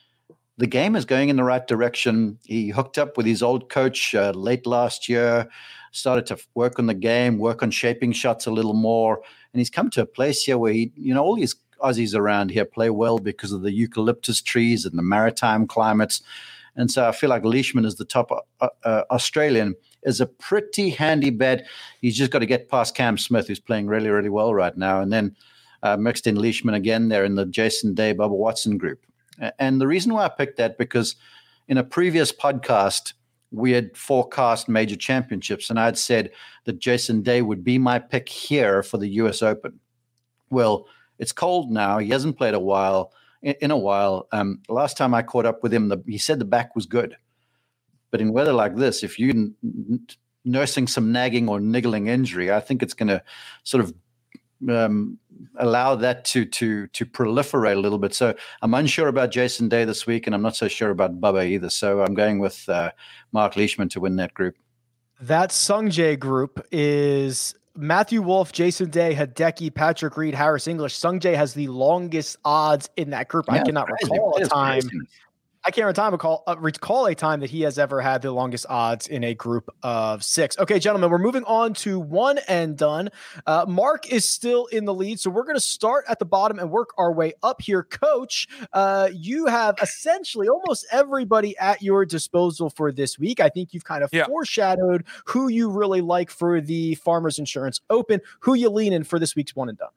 the 0.59 0.66
game 0.66 0.97
is 0.97 1.05
going 1.05 1.28
in 1.28 1.36
the 1.36 1.45
right 1.45 1.66
direction. 1.66 2.38
He 2.45 2.68
hooked 2.68 2.99
up 2.99 3.16
with 3.16 3.26
his 3.26 3.43
old 3.43 3.70
coach 3.70 4.14
uh, 4.14 4.32
late 4.34 4.66
last 4.66 5.09
year, 5.09 5.49
started 5.93 6.26
to 6.26 6.38
work 6.55 6.78
on 6.78 6.86
the 6.86 6.95
game, 6.95 7.38
work 7.38 7.62
on 7.62 7.70
shaping 7.70 8.12
shots 8.12 8.47
a 8.47 8.51
little 8.51 8.74
more, 8.74 9.22
and 9.53 9.61
he's 9.61 9.70
come 9.70 9.90
to 9.90 10.03
a 10.03 10.07
place 10.07 10.43
here 10.43 10.59
where 10.59 10.72
he, 10.72 10.93
you 10.97 11.14
know, 11.14 11.22
all 11.22 11.36
these 11.36 11.55
Aussies 11.80 12.14
around 12.14 12.51
here 12.51 12.64
play 12.64 12.90
well 12.90 13.18
because 13.18 13.53
of 13.53 13.62
the 13.62 13.72
eucalyptus 13.72 14.40
trees 14.40 14.84
and 14.84 14.97
the 14.97 15.03
maritime 15.03 15.66
climates. 15.66 16.22
And 16.76 16.90
so 16.90 17.07
I 17.07 17.12
feel 17.12 17.28
like 17.28 17.45
Leishman 17.45 17.84
is 17.84 17.97
the 17.97 18.05
top 18.05 18.30
uh, 18.61 18.68
uh, 18.84 19.03
Australian 19.11 19.74
is 20.05 20.20
a 20.20 20.26
pretty 20.26 20.90
handy 20.90 21.30
bet. 21.30 21.66
He's 22.01 22.16
just 22.16 22.30
got 22.30 22.38
to 22.38 22.47
get 22.47 22.68
past 22.68 22.95
Cam 22.95 23.18
Smith, 23.18 23.49
who's 23.49 23.61
playing 23.61 23.88
really, 23.88 24.09
really 24.09 24.28
well 24.28 24.55
right 24.55 24.76
now. 24.76 25.01
And 25.01 25.12
then 25.12 25.36
uh, 25.82 25.97
mixed 25.97 26.26
in 26.26 26.36
Leishman 26.36 26.74
again 26.74 27.09
there 27.09 27.24
in 27.24 27.34
the 27.34 27.47
Jason 27.47 27.95
Day, 27.95 28.14
Bubba 28.14 28.30
Watson 28.30 28.78
group. 28.78 29.05
And 29.59 29.80
the 29.80 29.86
reason 29.86 30.12
why 30.12 30.24
I 30.24 30.28
picked 30.28 30.59
that 30.59 30.78
because 30.78 31.16
in 31.68 31.78
a 31.78 31.84
previous 31.84 32.32
podcast, 32.32 33.14
we 33.53 33.71
had 33.73 33.97
forecast 33.97 34.69
major 34.69 34.97
championships, 34.97 35.71
and 35.71 35.79
I'd 35.79 35.99
said 35.99 36.31
that 36.65 36.79
Jason 36.79 37.23
Day 37.23 37.43
would 37.43 37.63
be 37.63 37.79
my 37.79 37.99
pick 37.99 38.29
here 38.29 38.83
for 38.83 38.99
the 38.99 39.09
US 39.09 39.43
Open. 39.43 39.79
Well, 40.51 40.87
it's 41.19 41.33
cold 41.33 41.71
now. 41.71 41.99
He 41.99 42.09
hasn't 42.11 42.39
played 42.39 42.55
a 42.55 42.61
while 42.61 43.13
in, 43.43 43.71
a 43.71 43.77
while. 43.77 44.29
Um, 44.33 44.61
last 44.69 44.97
time 44.97 45.15
I 45.15 45.23
caught 45.23 45.47
up 45.47 45.63
with 45.63 45.73
him, 45.73 45.89
the, 45.89 46.03
he 46.07 46.19
said 46.19 46.39
the 46.39 46.45
back 46.45 46.75
was 46.75 46.87
good. 46.87 47.17
But 48.11 48.21
in 48.21 48.33
weather 48.33 48.53
like 48.53 48.77
this, 48.77 49.03
if 49.03 49.19
you're 49.19 49.49
nursing 50.45 50.87
some 50.87 51.13
nagging 51.13 51.49
or 51.49 51.61
niggling 51.61 52.09
injury, 52.09 52.53
I 52.53 52.61
think 52.61 52.83
it's 52.83 52.95
going 52.95 53.09
to 53.09 53.23
sort 53.65 53.85
of 53.85 53.95
um, 54.69 55.19
allow 55.57 55.95
that 55.97 56.24
to 56.26 56.45
to 56.45 56.86
to 56.88 57.07
proliferate 57.07 57.76
a 57.76 57.80
little 57.80 57.99
bit. 57.99 58.14
So 58.14 58.34
I'm 58.61 58.74
unsure 58.74 59.09
about 59.09 59.30
Jason 59.30 59.68
Day 59.68 59.84
this 59.84 60.07
week, 60.07 60.26
and 60.26 60.34
I'm 60.34 60.43
not 60.43 60.57
so 60.57 60.68
sure 60.68 60.90
about 60.90 61.20
Bubba 61.20 61.47
either. 61.47 61.70
So 61.70 62.03
I'm 62.03 62.14
going 62.14 62.38
with 62.38 62.68
uh, 62.68 62.93
Mark 63.32 63.57
Leishman 63.57 63.88
to 63.90 64.01
win 64.01 64.16
that 64.16 64.34
group. 64.34 64.57
That 65.20 65.51
Sungjae 65.51 66.18
group 66.18 66.66
is 66.72 67.55
Matthew 67.76 68.22
Wolff, 68.22 68.53
Jason 68.53 68.90
Day, 68.90 69.14
Hideki, 69.14 69.74
Patrick 69.74 70.16
Reed, 70.16 70.34
Harris 70.34 70.66
English. 70.66 70.99
Sungjae 70.99 71.36
has 71.36 71.55
the 71.55 71.68
longest 71.68 72.36
odds 72.45 72.90
in 72.97 73.11
that 73.11 73.28
group. 73.28 73.47
Yeah, 73.49 73.61
I 73.61 73.64
cannot 73.64 73.88
recall 73.90 74.36
a 74.36 74.47
time. 74.47 74.82
I 75.65 75.71
can't 75.71 75.87
recall, 75.87 76.43
uh, 76.49 76.57
recall 76.59 77.07
a 77.07 77.15
time 77.15 77.39
that 77.41 77.51
he 77.51 77.61
has 77.61 77.79
ever 77.79 78.01
had 78.01 78.23
the 78.23 78.33
longest 78.33 78.67
odds 78.69 79.07
in 79.07 79.23
a 79.23 79.33
group 79.33 79.71
of 79.85 80.25
six. 80.25 80.59
Okay, 80.59 80.81
gentlemen, 80.81 81.09
we're 81.09 81.19
moving 81.19 81.45
on 81.45 81.73
to 81.75 82.01
one 82.01 82.39
and 82.49 82.77
done. 82.77 83.11
Uh, 83.47 83.65
Mark 83.69 84.13
is 84.13 84.29
still 84.29 84.67
in 84.67 84.87
the 84.87 84.95
lead, 84.95 85.21
so 85.21 85.31
we're 85.31 85.45
going 85.45 85.55
to 85.55 85.61
start 85.61 86.05
at 86.09 86.19
the 86.19 86.25
bottom 86.25 86.59
and 86.59 86.69
work 86.69 86.91
our 86.99 87.13
way 87.13 87.35
up 87.45 87.63
here. 87.63 87.85
Coach, 87.85 88.49
uh, 88.73 89.11
you 89.15 89.47
have 89.47 89.77
essentially 89.81 90.49
almost 90.49 90.85
everybody 90.91 91.57
at 91.59 91.81
your 91.81 92.05
disposal 92.05 92.69
for 92.69 92.91
this 92.91 93.17
week. 93.17 93.39
I 93.39 93.49
think 93.49 93.73
you've 93.73 93.85
kind 93.85 94.03
of 94.03 94.11
yeah. 94.13 94.27
foreshadowed 94.27 95.05
who 95.27 95.47
you 95.47 95.71
really 95.71 96.01
like 96.01 96.31
for 96.31 96.61
the 96.61 96.97
Farmers 96.97 97.39
Insurance 97.39 97.81
Open, 97.89 98.21
who 98.41 98.55
you 98.55 98.69
lean 98.69 98.93
in 98.93 99.05
for 99.05 99.21
this 99.21 99.37
week's 99.37 99.55
one 99.55 99.69
and 99.69 99.79
done. 99.79 99.91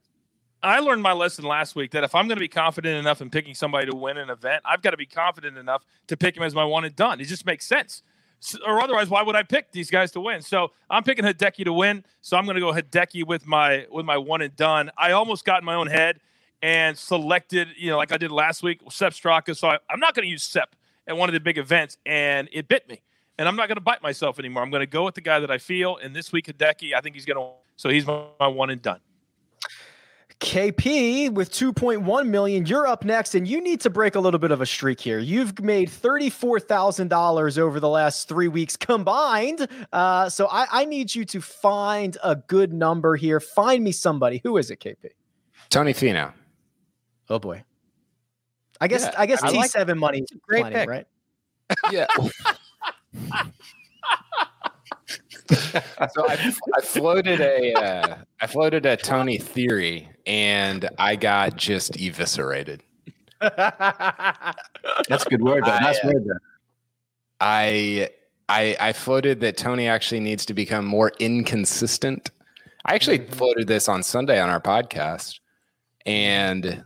I 0.69 0.79
learned 0.79 1.01
my 1.01 1.13
lesson 1.13 1.45
last 1.45 1.75
week 1.75 1.91
that 1.91 2.03
if 2.03 2.15
I'm 2.15 2.27
going 2.27 2.37
to 2.37 2.41
be 2.41 2.47
confident 2.47 2.97
enough 2.97 3.21
in 3.21 3.29
picking 3.29 3.53
somebody 3.53 3.89
to 3.89 3.95
win 3.95 4.17
an 4.17 4.29
event, 4.29 4.63
I've 4.65 4.81
got 4.81 4.91
to 4.91 4.97
be 4.97 5.05
confident 5.05 5.57
enough 5.57 5.85
to 6.07 6.17
pick 6.17 6.35
him 6.35 6.43
as 6.43 6.55
my 6.55 6.63
one 6.63 6.85
and 6.85 6.95
done. 6.95 7.19
It 7.19 7.25
just 7.25 7.45
makes 7.45 7.65
sense. 7.65 8.03
So, 8.39 8.59
or 8.65 8.81
otherwise, 8.81 9.09
why 9.09 9.21
would 9.21 9.35
I 9.35 9.43
pick 9.43 9.71
these 9.71 9.89
guys 9.89 10.11
to 10.11 10.21
win? 10.21 10.41
So 10.41 10.71
I'm 10.89 11.03
picking 11.03 11.25
Hideki 11.25 11.65
to 11.65 11.73
win. 11.73 12.03
So 12.21 12.37
I'm 12.37 12.45
going 12.45 12.55
to 12.55 12.61
go 12.61 12.73
Hideki 12.73 13.25
with 13.25 13.47
my 13.47 13.85
with 13.91 14.05
my 14.05 14.17
one 14.17 14.41
and 14.41 14.55
done. 14.55 14.91
I 14.97 15.11
almost 15.11 15.45
got 15.45 15.59
in 15.59 15.65
my 15.65 15.75
own 15.75 15.87
head 15.87 16.19
and 16.61 16.97
selected, 16.97 17.69
you 17.77 17.89
know, 17.89 17.97
like 17.97 18.11
I 18.11 18.17
did 18.17 18.31
last 18.31 18.63
week, 18.63 18.81
Sepp 18.89 19.13
Straka. 19.13 19.55
So 19.55 19.69
I, 19.69 19.77
I'm 19.89 19.99
not 19.99 20.15
going 20.15 20.25
to 20.25 20.31
use 20.31 20.43
Sepp 20.43 20.75
at 21.07 21.15
one 21.15 21.29
of 21.29 21.33
the 21.33 21.39
big 21.39 21.57
events, 21.57 21.97
and 22.05 22.49
it 22.51 22.67
bit 22.67 22.87
me. 22.89 23.01
And 23.37 23.47
I'm 23.47 23.55
not 23.55 23.67
going 23.67 23.75
to 23.75 23.81
bite 23.81 24.01
myself 24.01 24.39
anymore. 24.39 24.63
I'm 24.63 24.71
going 24.71 24.81
to 24.81 24.87
go 24.87 25.05
with 25.05 25.15
the 25.15 25.21
guy 25.21 25.39
that 25.39 25.51
I 25.51 25.57
feel. 25.57 25.97
And 25.97 26.15
this 26.15 26.31
week, 26.31 26.47
Hideki, 26.47 26.93
I 26.93 27.01
think 27.01 27.15
he's 27.15 27.25
going 27.25 27.37
to. 27.37 27.51
So 27.75 27.89
he's 27.89 28.07
my, 28.07 28.25
my 28.39 28.47
one 28.47 28.69
and 28.69 28.81
done. 28.81 28.99
KP 30.39 31.31
with 31.31 31.51
2.1 31.51 32.27
million. 32.27 32.65
You're 32.65 32.87
up 32.87 33.05
next, 33.05 33.35
and 33.35 33.47
you 33.47 33.61
need 33.61 33.81
to 33.81 33.89
break 33.89 34.15
a 34.15 34.19
little 34.19 34.39
bit 34.39 34.51
of 34.51 34.61
a 34.61 34.65
streak 34.65 34.99
here. 34.99 35.19
You've 35.19 35.61
made 35.61 35.89
$34,000 35.89 37.57
over 37.57 37.79
the 37.79 37.89
last 37.89 38.27
three 38.27 38.47
weeks 38.47 38.75
combined. 38.75 39.67
Uh, 39.93 40.29
so 40.29 40.47
I, 40.47 40.67
I, 40.71 40.85
need 40.85 41.13
you 41.15 41.25
to 41.25 41.41
find 41.41 42.17
a 42.23 42.35
good 42.35 42.73
number 42.73 43.15
here. 43.15 43.39
Find 43.39 43.83
me 43.83 43.91
somebody. 43.91 44.41
Who 44.43 44.57
is 44.57 44.71
it, 44.71 44.79
KP? 44.79 45.09
Tony 45.69 45.93
Finau. 45.93 46.33
Oh 47.29 47.39
boy. 47.39 47.63
I 48.79 48.87
guess 48.87 49.03
yeah, 49.03 49.13
I 49.17 49.25
guess 49.25 49.41
T 49.41 49.67
seven 49.67 49.99
like, 49.99 50.13
money 50.13 50.25
great 50.41 50.61
plenty, 50.61 50.75
pick. 50.75 50.89
right? 50.89 51.07
Yeah. 51.91 52.07
so 56.13 56.27
I, 56.27 56.53
I, 56.75 56.81
floated 56.81 57.39
a 57.39 57.73
uh, 57.73 58.17
I 58.41 58.47
floated 58.47 58.85
a 58.85 58.97
Tony 58.97 59.37
theory, 59.37 60.09
and 60.25 60.89
I 60.97 61.15
got 61.15 61.55
just 61.55 61.95
eviscerated. 61.97 62.81
That's 63.39 65.25
a 65.25 65.29
good 65.29 65.43
word. 65.43 65.65
Though. 65.65 65.77
Nice 65.79 65.99
uh, 66.03 66.07
word. 66.07 66.25
Though. 66.25 66.37
I 67.41 68.09
I 68.49 68.75
I 68.79 68.93
floated 68.93 69.39
that 69.41 69.57
Tony 69.57 69.87
actually 69.87 70.21
needs 70.21 70.45
to 70.45 70.53
become 70.53 70.85
more 70.85 71.11
inconsistent. 71.19 72.31
I 72.85 72.95
actually 72.95 73.19
mm-hmm. 73.19 73.33
floated 73.33 73.67
this 73.67 73.87
on 73.87 74.01
Sunday 74.01 74.39
on 74.39 74.49
our 74.49 74.61
podcast, 74.61 75.39
and 76.05 76.83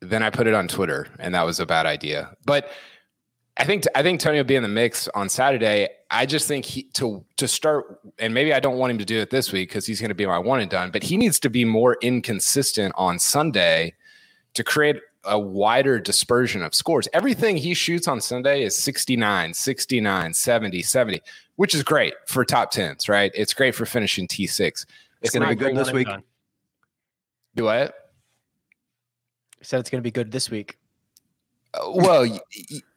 then 0.00 0.22
I 0.22 0.30
put 0.30 0.46
it 0.46 0.54
on 0.54 0.68
Twitter, 0.68 1.06
and 1.18 1.34
that 1.34 1.46
was 1.46 1.60
a 1.60 1.66
bad 1.66 1.86
idea. 1.86 2.30
But 2.44 2.70
I 3.58 3.64
think 3.64 3.84
I 3.94 4.02
think 4.02 4.20
Tony 4.20 4.36
will 4.36 4.44
be 4.44 4.56
in 4.56 4.62
the 4.62 4.68
mix 4.68 5.08
on 5.08 5.28
Saturday. 5.28 5.88
I 6.10 6.26
just 6.26 6.46
think 6.46 6.64
he 6.64 6.84
to 6.94 7.24
to 7.36 7.48
start, 7.48 8.00
and 8.18 8.34
maybe 8.34 8.52
I 8.52 8.60
don't 8.60 8.76
want 8.76 8.90
him 8.90 8.98
to 8.98 9.04
do 9.04 9.18
it 9.18 9.30
this 9.30 9.52
week 9.52 9.70
because 9.70 9.86
he's 9.86 10.00
going 10.00 10.10
to 10.10 10.14
be 10.14 10.26
my 10.26 10.38
one 10.38 10.60
and 10.60 10.70
done. 10.70 10.90
But 10.90 11.02
he 11.02 11.16
needs 11.16 11.40
to 11.40 11.50
be 11.50 11.64
more 11.64 11.96
inconsistent 12.02 12.94
on 12.96 13.18
Sunday 13.18 13.94
to 14.54 14.64
create 14.64 14.96
a 15.24 15.38
wider 15.38 15.98
dispersion 15.98 16.62
of 16.62 16.74
scores. 16.74 17.08
Everything 17.12 17.56
he 17.56 17.74
shoots 17.74 18.06
on 18.06 18.20
Sunday 18.20 18.62
is 18.62 18.76
69, 18.76 19.54
69, 19.54 20.34
70, 20.34 20.82
70, 20.82 21.20
which 21.56 21.74
is 21.74 21.82
great 21.82 22.14
for 22.28 22.44
top 22.44 22.70
tens, 22.70 23.08
right? 23.08 23.32
It's 23.34 23.52
great 23.52 23.74
for 23.74 23.86
finishing 23.86 24.28
T6. 24.28 24.60
It's, 24.60 24.86
it's 25.20 25.34
going 25.34 25.42
to 25.42 25.48
be 25.48 25.56
good 25.56 25.76
this 25.76 25.92
week. 25.92 26.08
Do 27.56 27.64
what? 27.64 27.94
said 29.66 29.80
it's 29.80 29.90
going 29.90 30.00
to 30.00 30.06
be 30.06 30.12
good 30.12 30.30
this 30.30 30.50
week. 30.50 30.78
Uh, 31.74 31.90
well, 31.92 32.22
y- 32.22 32.38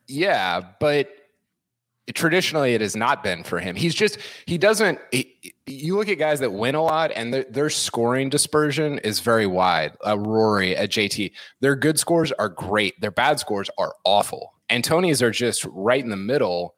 yeah, 0.10 0.62
but 0.80 1.10
traditionally 2.16 2.74
it 2.74 2.82
has 2.82 2.96
not 2.96 3.24
been 3.24 3.44
for 3.44 3.60
him. 3.60 3.76
He's 3.76 3.94
just 3.94 4.18
he 4.46 4.58
doesn't. 4.58 5.00
He, 5.12 5.54
you 5.66 5.96
look 5.96 6.10
at 6.10 6.18
guys 6.18 6.40
that 6.40 6.52
win 6.52 6.76
a 6.76 6.82
lot, 6.82 7.12
and 7.16 7.34
their, 7.34 7.46
their 7.50 7.70
scoring 7.70 8.30
dispersion 8.30 9.00
is 9.00 9.20
very 9.20 9.46
wide. 9.46 9.94
A 10.04 10.18
Rory, 10.18 10.74
a 10.74 10.88
JT, 10.88 11.32
their 11.60 11.76
good 11.76 12.00
scores 12.00 12.32
are 12.34 12.50
great. 12.50 13.00
Their 13.00 13.12
bad 13.12 13.40
scores 13.40 13.70
are 13.78 13.94
awful. 14.04 14.54
And 14.70 14.84
Tony's 14.84 15.22
are 15.22 15.32
just 15.32 15.66
right 15.66 16.04
in 16.04 16.10
the 16.10 16.18
middle, 16.18 16.76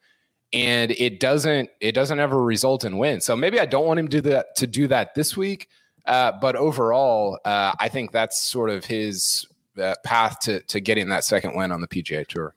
and 0.54 0.92
it 0.92 1.20
doesn't 1.20 1.70
it 1.80 1.94
doesn't 1.94 2.20
ever 2.20 2.42
result 2.44 2.84
in 2.84 2.98
wins. 2.98 3.26
So 3.26 3.36
maybe 3.36 3.60
I 3.60 3.66
don't 3.66 3.86
want 3.86 4.00
him 4.00 4.08
to 4.10 4.22
do 4.22 4.30
that 4.30 4.56
to 4.58 4.68
do 4.68 4.88
that 4.88 5.16
this 5.16 5.38
week. 5.38 5.68
Uh, 6.06 6.32
but 6.42 6.56
overall, 6.56 7.40
uh, 7.46 7.74
I 7.80 7.88
think 7.88 8.12
that's 8.12 8.42
sort 8.42 8.70
of 8.70 8.86
his 8.86 9.46
that 9.76 10.04
path 10.04 10.40
to 10.42 10.60
to 10.62 10.82
getting 10.82 11.08
that 11.10 11.24
second 11.24 11.56
win 11.56 11.72
on 11.72 11.80
the 11.80 11.88
PGA 11.88 12.28
Tour. 12.28 12.54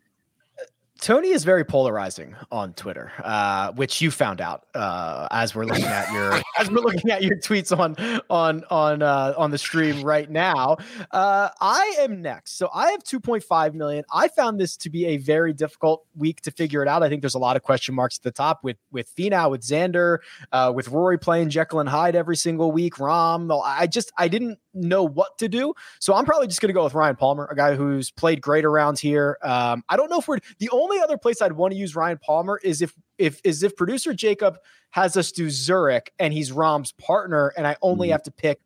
Tony 1.05 1.29
is 1.29 1.45
very 1.45 1.67
polarizing 1.67 2.35
on 2.51 2.73
Twitter, 2.73 3.13
uh, 3.23 3.73
which 3.73 4.01
you 4.01 4.11
found 4.11 4.41
out 4.41 4.65
uh, 4.75 5.29
as 5.31 5.55
we're 5.55 5.67
looking 5.67 5.85
at 5.85 6.11
your 6.15 6.33
as 6.59 6.71
we're 6.71 6.81
looking 6.81 7.11
at 7.11 7.23
your 7.23 7.37
tweets 7.37 7.79
on 7.79 7.95
on 8.31 8.65
on 8.71 9.03
uh, 9.03 9.35
on 9.37 9.51
the 9.51 9.59
stream 9.59 10.03
right 10.03 10.31
now. 10.31 10.79
Uh, 11.11 11.51
I 11.61 11.97
am 12.01 12.23
next, 12.23 12.57
so 12.57 12.71
I 12.73 12.91
have 12.93 13.05
2.5 13.05 13.75
million. 13.75 14.03
I 14.15 14.29
found 14.29 14.59
this 14.59 14.79
to 14.79 14.89
be 14.89 15.05
a 15.09 15.19
very 15.19 15.53
difficult 15.53 16.07
week 16.17 16.41
to 16.41 16.51
figure 16.51 16.81
it 16.81 16.89
out. 16.89 17.03
I 17.03 17.11
think 17.11 17.21
there's 17.21 17.35
a 17.35 17.39
lot 17.39 17.57
of 17.57 17.63
question 17.63 17.95
marks 17.95 18.17
at 18.17 18.23
the 18.23 18.33
top 18.33 18.65
with 18.65 18.79
with 18.91 19.15
Finau, 19.15 19.51
with 19.51 19.61
Xander, 19.61 20.21
uh, 20.53 20.73
with 20.75 20.89
Rory 20.89 21.19
playing 21.19 21.51
Jekyll 21.51 21.81
and 21.81 21.89
Hyde 21.91 22.17
every 22.17 22.37
single 22.37 22.73
week. 22.73 22.95
Rahm, 22.95 23.55
I 23.63 23.89
just 23.89 24.11
I 24.17 24.29
didn't 24.29 24.59
know 24.73 25.05
what 25.05 25.37
to 25.37 25.51
do, 25.51 25.75
so 26.01 26.15
I'm 26.15 26.25
probably 26.25 26.47
just 26.47 26.63
going 26.63 26.71
to 26.71 26.75
go 26.75 26.85
with 26.85 26.95
Ryan 26.95 27.17
Palmer, 27.17 27.47
a 27.51 27.55
guy 27.55 27.75
who's 27.75 28.11
played 28.11 28.41
great 28.41 28.65
around 28.65 28.99
here. 28.99 29.37
Um, 29.43 29.85
I 29.91 29.99
don't 29.99 30.09
know 30.09 30.19
if 30.19 30.27
we're 30.27 30.39
the 30.59 30.71
only 30.71 30.94
only 30.95 31.05
other 31.05 31.19
place 31.19 31.43
I'd 31.43 31.53
want 31.53 31.73
to 31.73 31.79
use 31.79 31.97
Ryan 31.97 32.19
Palmer 32.19 32.61
is 32.63 32.83
if 32.83 32.95
if 33.19 33.41
is 33.45 33.63
if 33.63 33.77
producer 33.77 34.15
Jacob 34.15 34.59
has 34.91 35.17
us 35.17 35.33
do 35.33 35.51
Zurich 35.51 36.13
and 36.19 36.33
he's 36.33 36.53
Rahm's 36.53 36.93
partner, 36.93 37.53
and 37.57 37.67
I 37.67 37.77
only 37.83 38.09
mm-hmm. 38.09 38.13
have 38.13 38.23
to 38.25 38.31
pick 38.31 38.61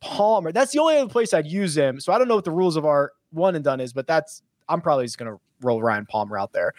Palmer. 0.00 0.52
That's 0.52 0.72
the 0.72 0.78
only 0.80 0.96
other 0.96 1.10
place 1.10 1.34
I'd 1.34 1.46
use 1.46 1.76
him. 1.76 2.00
So 2.00 2.12
I 2.12 2.18
don't 2.18 2.28
know 2.28 2.36
what 2.36 2.44
the 2.44 2.50
rules 2.50 2.76
of 2.76 2.84
our 2.84 3.12
one 3.30 3.54
and 3.54 3.64
done 3.64 3.80
is, 3.80 3.92
but 3.92 4.06
that's 4.06 4.42
I'm 4.68 4.80
probably 4.80 5.04
just 5.04 5.18
gonna 5.18 5.38
roll 5.60 5.82
Ryan 5.82 6.06
Palmer 6.06 6.38
out 6.38 6.52
there. 6.52 6.72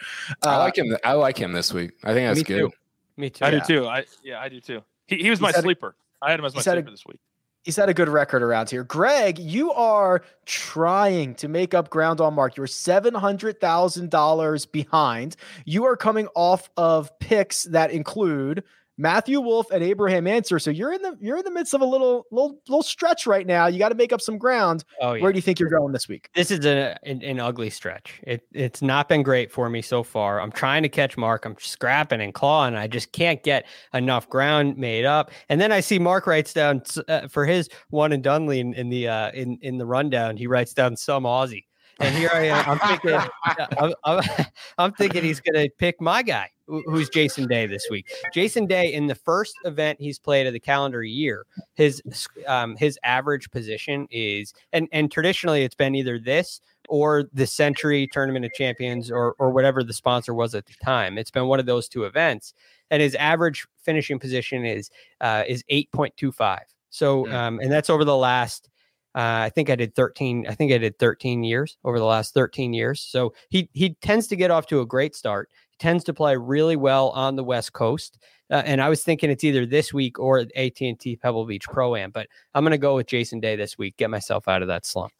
Uh, 0.43 0.49
I 0.49 0.57
like 0.57 0.77
him. 0.77 0.95
I 1.03 1.13
like 1.13 1.37
him 1.37 1.53
this 1.53 1.73
week. 1.73 1.91
I 2.03 2.13
think 2.13 2.27
that's 2.27 2.39
me 2.39 2.43
good. 2.43 2.71
Too. 2.71 2.77
Me 3.17 3.29
too. 3.29 3.45
I 3.45 3.49
yeah. 3.49 3.59
do 3.59 3.65
too. 3.65 3.87
I 3.87 4.05
yeah, 4.23 4.39
I 4.39 4.49
do 4.49 4.59
too. 4.59 4.81
He, 5.07 5.17
he 5.17 5.29
was 5.29 5.39
my 5.39 5.51
sleeper. 5.51 5.95
I 6.21 6.31
had 6.31 6.39
him 6.39 6.45
as 6.45 6.55
my 6.55 6.61
sleeper 6.61 6.87
a, 6.87 6.91
this 6.91 7.05
week 7.05 7.19
he's 7.65 7.75
had 7.75 7.89
a 7.89 7.93
good 7.93 8.07
record 8.07 8.41
around 8.41 8.69
here. 8.69 8.83
Greg, 8.83 9.39
you 9.39 9.73
are 9.73 10.21
trying 10.45 11.35
to 11.35 11.47
make 11.47 11.73
up 11.73 11.89
ground 11.89 12.21
on 12.21 12.35
Mark. 12.35 12.55
You're 12.55 12.67
$700,000 12.67 14.71
behind. 14.71 15.35
You 15.65 15.85
are 15.85 15.97
coming 15.97 16.27
off 16.35 16.69
of 16.77 17.17
picks 17.19 17.63
that 17.63 17.91
include 17.91 18.63
Matthew 18.97 19.41
Wolff 19.41 19.71
and 19.71 19.83
Abraham 19.83 20.27
Ancer. 20.27 20.59
So 20.59 20.71
you're 20.71 20.93
in 20.93 21.01
the 21.01 21.17
you're 21.19 21.37
in 21.37 21.43
the 21.43 21.51
midst 21.51 21.73
of 21.73 21.81
a 21.81 21.85
little 21.85 22.25
little 22.31 22.59
little 22.67 22.83
stretch 22.83 23.27
right 23.27 23.45
now. 23.45 23.67
You 23.67 23.79
got 23.79 23.89
to 23.89 23.95
make 23.95 24.13
up 24.13 24.21
some 24.21 24.37
ground. 24.37 24.85
Oh, 25.01 25.13
yeah. 25.13 25.21
Where 25.21 25.31
do 25.31 25.37
you 25.37 25.41
think 25.41 25.59
you're 25.59 25.69
going 25.69 25.91
this 25.91 26.07
week? 26.07 26.29
This 26.33 26.51
is 26.51 26.65
a, 26.65 26.97
an, 27.03 27.21
an 27.21 27.39
ugly 27.39 27.69
stretch. 27.69 28.21
It 28.23 28.47
it's 28.53 28.81
not 28.81 29.09
been 29.09 29.23
great 29.23 29.51
for 29.51 29.69
me 29.69 29.81
so 29.81 30.03
far. 30.03 30.39
I'm 30.39 30.51
trying 30.51 30.83
to 30.83 30.89
catch 30.89 31.17
Mark. 31.17 31.45
I'm 31.45 31.55
scrapping 31.59 32.21
and 32.21 32.33
clawing. 32.33 32.75
I 32.75 32.87
just 32.87 33.11
can't 33.11 33.41
get 33.43 33.65
enough 33.93 34.29
ground 34.29 34.77
made 34.77 35.05
up. 35.05 35.31
And 35.49 35.59
then 35.59 35.71
I 35.71 35.81
see 35.81 35.99
Mark 35.99 36.27
writes 36.27 36.53
down 36.53 36.81
uh, 37.07 37.27
for 37.27 37.45
his 37.45 37.69
one 37.89 38.11
and 38.11 38.23
done 38.23 38.51
in, 38.51 38.73
in 38.73 38.89
the 38.89 39.07
uh, 39.07 39.31
in 39.31 39.57
in 39.61 39.77
the 39.77 39.85
rundown. 39.85 40.37
He 40.37 40.47
writes 40.47 40.73
down 40.73 40.95
some 40.95 41.23
Aussie. 41.23 41.65
And 41.99 42.15
here 42.15 42.29
I 42.33 42.47
am. 42.47 42.69
I'm 42.69 42.79
thinking, 42.79 43.19
I'm, 43.77 43.93
I'm, 44.03 44.45
I'm 44.77 44.91
thinking 44.93 45.23
he's 45.23 45.39
going 45.39 45.55
to 45.55 45.69
pick 45.77 46.01
my 46.01 46.23
guy, 46.23 46.49
who's 46.67 47.09
Jason 47.09 47.47
Day 47.47 47.67
this 47.67 47.87
week. 47.89 48.11
Jason 48.33 48.65
Day, 48.65 48.93
in 48.93 49.07
the 49.07 49.15
first 49.15 49.55
event 49.65 49.99
he's 49.99 50.19
played 50.19 50.47
of 50.47 50.53
the 50.53 50.59
calendar 50.59 51.03
year, 51.03 51.45
his 51.73 52.01
um, 52.47 52.75
his 52.77 52.97
average 53.03 53.49
position 53.51 54.07
is, 54.11 54.53
and 54.73 54.87
and 54.91 55.11
traditionally 55.11 55.63
it's 55.63 55.75
been 55.75 55.95
either 55.95 56.19
this 56.19 56.61
or 56.87 57.23
the 57.33 57.47
Sentry 57.47 58.07
Tournament 58.11 58.45
of 58.45 58.53
Champions 58.53 59.11
or 59.11 59.35
or 59.39 59.51
whatever 59.51 59.83
the 59.83 59.93
sponsor 59.93 60.33
was 60.33 60.55
at 60.55 60.65
the 60.65 60.73
time. 60.83 61.17
It's 61.17 61.31
been 61.31 61.47
one 61.47 61.59
of 61.59 61.65
those 61.65 61.87
two 61.87 62.05
events, 62.05 62.53
and 62.89 63.01
his 63.01 63.15
average 63.15 63.65
finishing 63.83 64.19
position 64.19 64.65
is 64.65 64.89
uh, 65.21 65.43
is 65.47 65.63
eight 65.69 65.91
point 65.91 66.15
two 66.17 66.31
five. 66.31 66.63
So, 66.89 67.29
um, 67.31 67.59
and 67.59 67.69
that's 67.69 67.89
over 67.89 68.05
the 68.05 68.15
last 68.15 68.69
uh, 69.15 69.47
I 69.47 69.49
think 69.49 69.69
I 69.69 69.75
did 69.77 69.95
13. 69.95 70.45
I 70.47 70.55
think 70.55 70.73
I 70.73 70.77
did 70.77 70.99
13 70.99 71.41
years 71.45 71.77
over 71.85 71.97
the 71.97 72.05
last 72.05 72.33
13 72.33 72.73
years. 72.73 72.99
So 72.99 73.33
he 73.47 73.69
he 73.71 73.93
tends 74.01 74.27
to 74.27 74.35
get 74.35 74.51
off 74.51 74.67
to 74.67 74.81
a 74.81 74.85
great 74.85 75.15
start. 75.15 75.49
Tends 75.79 76.03
to 76.05 76.13
play 76.13 76.37
really 76.37 76.75
well 76.75 77.09
on 77.09 77.35
the 77.35 77.43
West 77.43 77.73
Coast. 77.73 78.17
Uh, 78.49 78.61
and 78.65 78.81
I 78.81 78.89
was 78.89 79.03
thinking 79.03 79.29
it's 79.29 79.43
either 79.43 79.65
this 79.65 79.93
week 79.93 80.19
or 80.19 80.39
AT 80.55 80.81
and 80.81 80.99
T 80.99 81.15
Pebble 81.15 81.45
Beach 81.45 81.65
Pro 81.65 81.95
Am, 81.95 82.11
but 82.11 82.27
I'm 82.53 82.63
going 82.63 82.71
to 82.71 82.77
go 82.77 82.95
with 82.95 83.07
Jason 83.07 83.39
Day 83.39 83.55
this 83.55 83.77
week. 83.77 83.97
Get 83.97 84.09
myself 84.09 84.47
out 84.47 84.61
of 84.61 84.67
that 84.67 84.85
slump. 84.85 85.13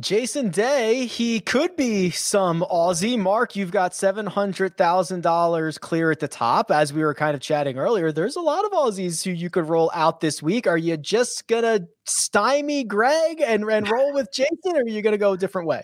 Jason 0.00 0.50
Day, 0.50 1.06
he 1.06 1.40
could 1.40 1.76
be 1.76 2.10
some 2.10 2.62
Aussie. 2.70 3.18
Mark, 3.18 3.56
you've 3.56 3.70
got 3.70 3.92
$700,000 3.92 5.80
clear 5.80 6.10
at 6.10 6.20
the 6.20 6.28
top. 6.28 6.70
As 6.70 6.92
we 6.92 7.02
were 7.02 7.14
kind 7.14 7.34
of 7.34 7.40
chatting 7.40 7.78
earlier, 7.78 8.12
there's 8.12 8.36
a 8.36 8.40
lot 8.40 8.64
of 8.64 8.72
Aussies 8.72 9.22
who 9.24 9.30
you 9.30 9.50
could 9.50 9.68
roll 9.68 9.90
out 9.94 10.20
this 10.20 10.42
week. 10.42 10.66
Are 10.66 10.78
you 10.78 10.96
just 10.96 11.46
going 11.46 11.62
to 11.62 11.86
stymie 12.04 12.84
Greg 12.84 13.40
and, 13.40 13.64
and 13.64 13.88
roll 13.88 14.12
with 14.12 14.32
Jason, 14.32 14.76
or 14.76 14.80
are 14.80 14.88
you 14.88 15.02
going 15.02 15.12
to 15.12 15.18
go 15.18 15.32
a 15.32 15.38
different 15.38 15.68
way? 15.68 15.82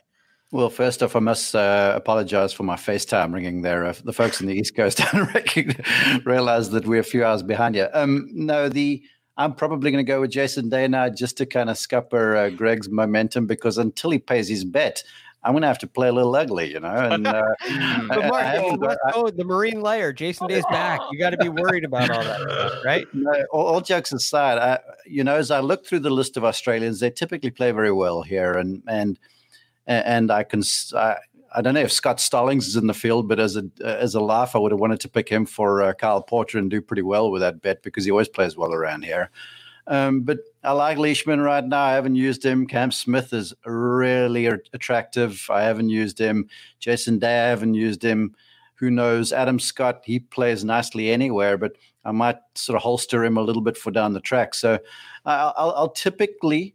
Well, 0.53 0.69
first 0.69 1.01
off, 1.03 1.15
I 1.15 1.21
must 1.21 1.55
uh, 1.55 1.93
apologize 1.95 2.53
for 2.53 2.65
my 2.65 2.75
FaceTime 2.75 3.33
ringing 3.33 3.63
there. 3.63 3.85
Uh, 3.85 3.95
the 4.05 4.13
folks 4.13 4.41
in 4.41 4.49
the 4.49 4.55
East 4.55 4.75
Coast 4.75 4.99
don't 5.13 6.27
realize 6.27 6.71
that 6.71 6.87
we're 6.87 7.01
a 7.01 7.05
few 7.05 7.25
hours 7.25 7.45
behind 7.45 7.77
you. 7.77 7.87
Um, 7.93 8.29
no, 8.33 8.69
the 8.69 9.03
I'm 9.37 9.55
probably 9.55 9.93
going 9.93 10.05
to 10.05 10.09
go 10.09 10.21
with 10.21 10.33
Jason 10.33 10.69
Day 10.69 10.89
now 10.89 11.09
just 11.09 11.37
to 11.39 11.47
kind 11.47 11.71
of 11.71 11.79
scupper 11.79 12.37
uh, 12.37 12.51
Greg's 12.51 12.91
momentum 12.91 13.47
because 13.47 13.79
until 13.79 14.11
he 14.11 14.19
pays 14.19 14.49
his 14.49 14.65
bet, 14.65 15.05
I'm 15.43 15.53
going 15.53 15.63
to 15.63 15.69
have 15.69 15.79
to 15.79 15.87
play 15.87 16.09
a 16.09 16.13
little 16.13 16.35
ugly, 16.35 16.73
you 16.73 16.81
know. 16.81 16.95
And 16.95 17.27
uh, 17.27 17.43
but 18.09 18.27
Mark, 18.27 18.45
I, 18.45 18.57
I 18.57 18.75
let's 18.75 19.37
the 19.37 19.45
Marine 19.45 19.81
layer. 19.81 20.13
Jason 20.13 20.49
Day's 20.49 20.65
back. 20.67 21.01
You 21.13 21.19
got 21.19 21.31
to 21.31 21.39
be 21.39 21.49
worried 21.49 21.85
about 21.85 22.11
all 22.11 22.23
that 22.23 22.83
right? 22.85 23.07
No, 23.15 23.33
all, 23.53 23.67
all 23.67 23.81
jokes 23.81 24.13
aside, 24.13 24.59
I, 24.59 24.81
you 25.07 25.25
know, 25.25 25.37
as 25.37 25.51
I 25.51 25.61
look 25.61 25.87
through 25.87 26.01
the 26.01 26.11
list 26.11 26.37
of 26.37 26.45
Australians, 26.45 27.01
they 27.01 27.11
typically 27.11 27.51
play 27.51 27.71
very 27.71 27.93
well 27.93 28.23
here, 28.23 28.53
and 28.53 28.83
and 28.89 29.19
and 29.91 30.31
I 30.31 30.43
can. 30.45 30.63
I, 30.95 31.17
I 31.53 31.63
don't 31.63 31.75
know 31.75 31.81
if 31.81 31.91
Scott 31.91 32.21
Stallings 32.21 32.69
is 32.69 32.77
in 32.77 32.87
the 32.87 32.95
field, 32.95 33.29
but 33.29 33.41
as 33.41 33.57
a 33.57 33.65
as 33.85 34.15
a 34.15 34.21
laugh, 34.21 34.55
I 34.55 34.59
would 34.59 34.73
have 34.73 34.81
wanted 34.81 35.01
to 35.01 35.09
pick 35.09 35.29
him 35.29 35.47
for 35.47 35.83
uh, 35.83 35.93
Kyle 35.95 36.23
Porter 36.23 36.59
and 36.59 36.71
do 36.71 36.81
pretty 36.81 37.03
well 37.03 37.31
with 37.31 37.43
that 37.43 37.61
bet 37.61 37.83
because 37.83 38.05
he 38.05 38.11
always 38.11 38.29
plays 38.29 38.57
well 38.57 38.73
around 38.73 39.05
here. 39.05 39.31
Um, 39.87 40.21
but 40.21 40.39
I 40.63 40.73
like 40.73 40.99
Leishman 40.99 41.41
right 41.41 41.65
now. 41.65 41.83
I 41.83 41.93
haven't 41.93 42.15
used 42.15 42.45
him. 42.45 42.67
Cam 42.67 42.93
Smith 42.93 43.33
is 43.33 43.53
really 43.67 44.47
attractive. 44.47 45.45
I 45.51 45.63
haven't 45.63 45.89
used 45.89 46.19
him. 46.19 46.49
Jason 46.79 47.19
Day, 47.19 47.47
I 47.47 47.49
haven't 47.49 47.75
used 47.75 48.05
him. 48.05 48.37
Who 48.77 48.91
knows? 48.91 49.33
Adam 49.33 49.59
Scott, 49.59 50.03
he 50.05 50.21
plays 50.21 50.65
nicely 50.65 51.11
anywhere, 51.11 51.59
but 51.59 51.73
I 52.05 52.13
might 52.13 52.39
sort 52.55 52.77
of 52.77 52.83
holster 52.83 53.25
him 53.25 53.37
a 53.37 53.43
little 53.43 53.63
bit 53.63 53.77
for 53.77 53.91
down 53.91 54.13
the 54.13 54.21
track. 54.21 54.55
So 54.55 54.79
I'll, 55.25 55.75
I'll 55.77 55.91
typically, 55.91 56.75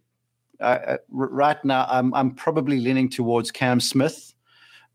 uh, 0.60 0.98
right 1.10 1.64
now, 1.64 1.86
I'm, 1.90 2.14
I'm 2.14 2.32
probably 2.32 2.80
leaning 2.80 3.10
towards 3.10 3.52
Cam 3.52 3.80
Smith, 3.80 4.34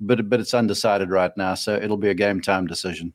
but 0.00 0.28
but 0.28 0.40
it's 0.40 0.54
undecided 0.54 1.11
right 1.11 1.36
now. 1.36 1.54
So 1.54 1.74
it'll 1.74 1.96
be 1.96 2.08
a 2.08 2.14
game 2.14 2.40
time 2.40 2.66
decision. 2.66 3.12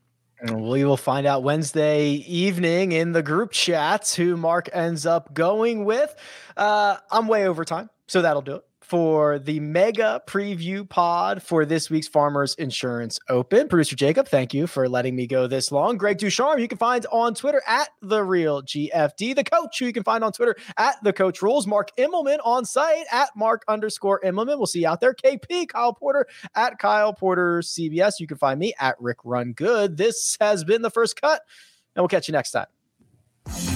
We 0.51 0.83
will 0.83 0.97
find 0.97 1.25
out 1.25 1.43
Wednesday 1.43 2.07
evening 2.27 2.91
in 2.91 3.13
the 3.13 3.23
group 3.23 3.51
chats 3.51 4.13
who 4.13 4.35
Mark 4.35 4.69
ends 4.73 5.05
up 5.05 5.33
going 5.33 5.85
with. 5.85 6.13
Uh, 6.57 6.97
I'm 7.09 7.27
way 7.27 7.47
over 7.47 7.63
time, 7.63 7.89
so 8.07 8.21
that'll 8.21 8.41
do 8.41 8.55
it 8.55 8.63
for 8.87 9.39
the 9.39 9.59
mega 9.59 10.21
preview 10.27 10.87
pod 10.87 11.41
for 11.41 11.65
this 11.65 11.89
week's 11.89 12.07
Farmers 12.07 12.53
Insurance 12.55 13.19
Open. 13.29 13.67
Producer 13.67 13.95
Jacob, 13.95 14.27
thank 14.27 14.53
you 14.53 14.67
for 14.67 14.87
letting 14.87 15.15
me 15.15 15.25
go 15.25 15.47
this 15.47 15.71
long. 15.71 15.97
Greg 15.97 16.19
Ducharme, 16.19 16.59
you 16.59 16.67
can 16.67 16.77
find 16.77 17.05
on 17.11 17.33
Twitter 17.33 17.63
at 17.67 17.89
the 18.03 18.23
real 18.23 18.61
GFD. 18.61 19.35
The 19.35 19.43
coach, 19.43 19.79
who 19.79 19.85
you 19.85 19.93
can 19.93 20.03
find 20.03 20.23
on 20.23 20.31
Twitter 20.31 20.55
at 20.77 21.03
the 21.03 21.11
coach 21.11 21.41
rules. 21.41 21.65
Mark 21.65 21.89
Immelman 21.97 22.37
on 22.43 22.63
site 22.63 23.05
at 23.11 23.29
Mark 23.35 23.63
underscore 23.67 24.21
Immelman. 24.21 24.57
We'll 24.57 24.67
see 24.67 24.81
you 24.81 24.87
out 24.87 25.01
there. 25.01 25.15
KP 25.15 25.67
Kyle 25.67 25.93
Porter 25.93 26.27
at 26.53 26.77
Kyle 26.77 27.13
Porter 27.13 27.61
CBS. 27.61 28.19
You 28.19 28.27
can 28.27 28.37
find 28.37 28.59
me 28.59 28.73
at 28.79 28.95
Rick 28.99 29.17
Run 29.23 29.53
Good. 29.53 29.97
This 29.97 30.37
has 30.39 30.63
been 30.63 30.83
the 30.83 30.91
first 30.91 31.19
cut, 31.19 31.41
and 31.95 32.03
we'll 32.03 32.07
catch 32.07 32.27
you 32.27 32.33
next 32.33 32.51
time. 32.51 33.74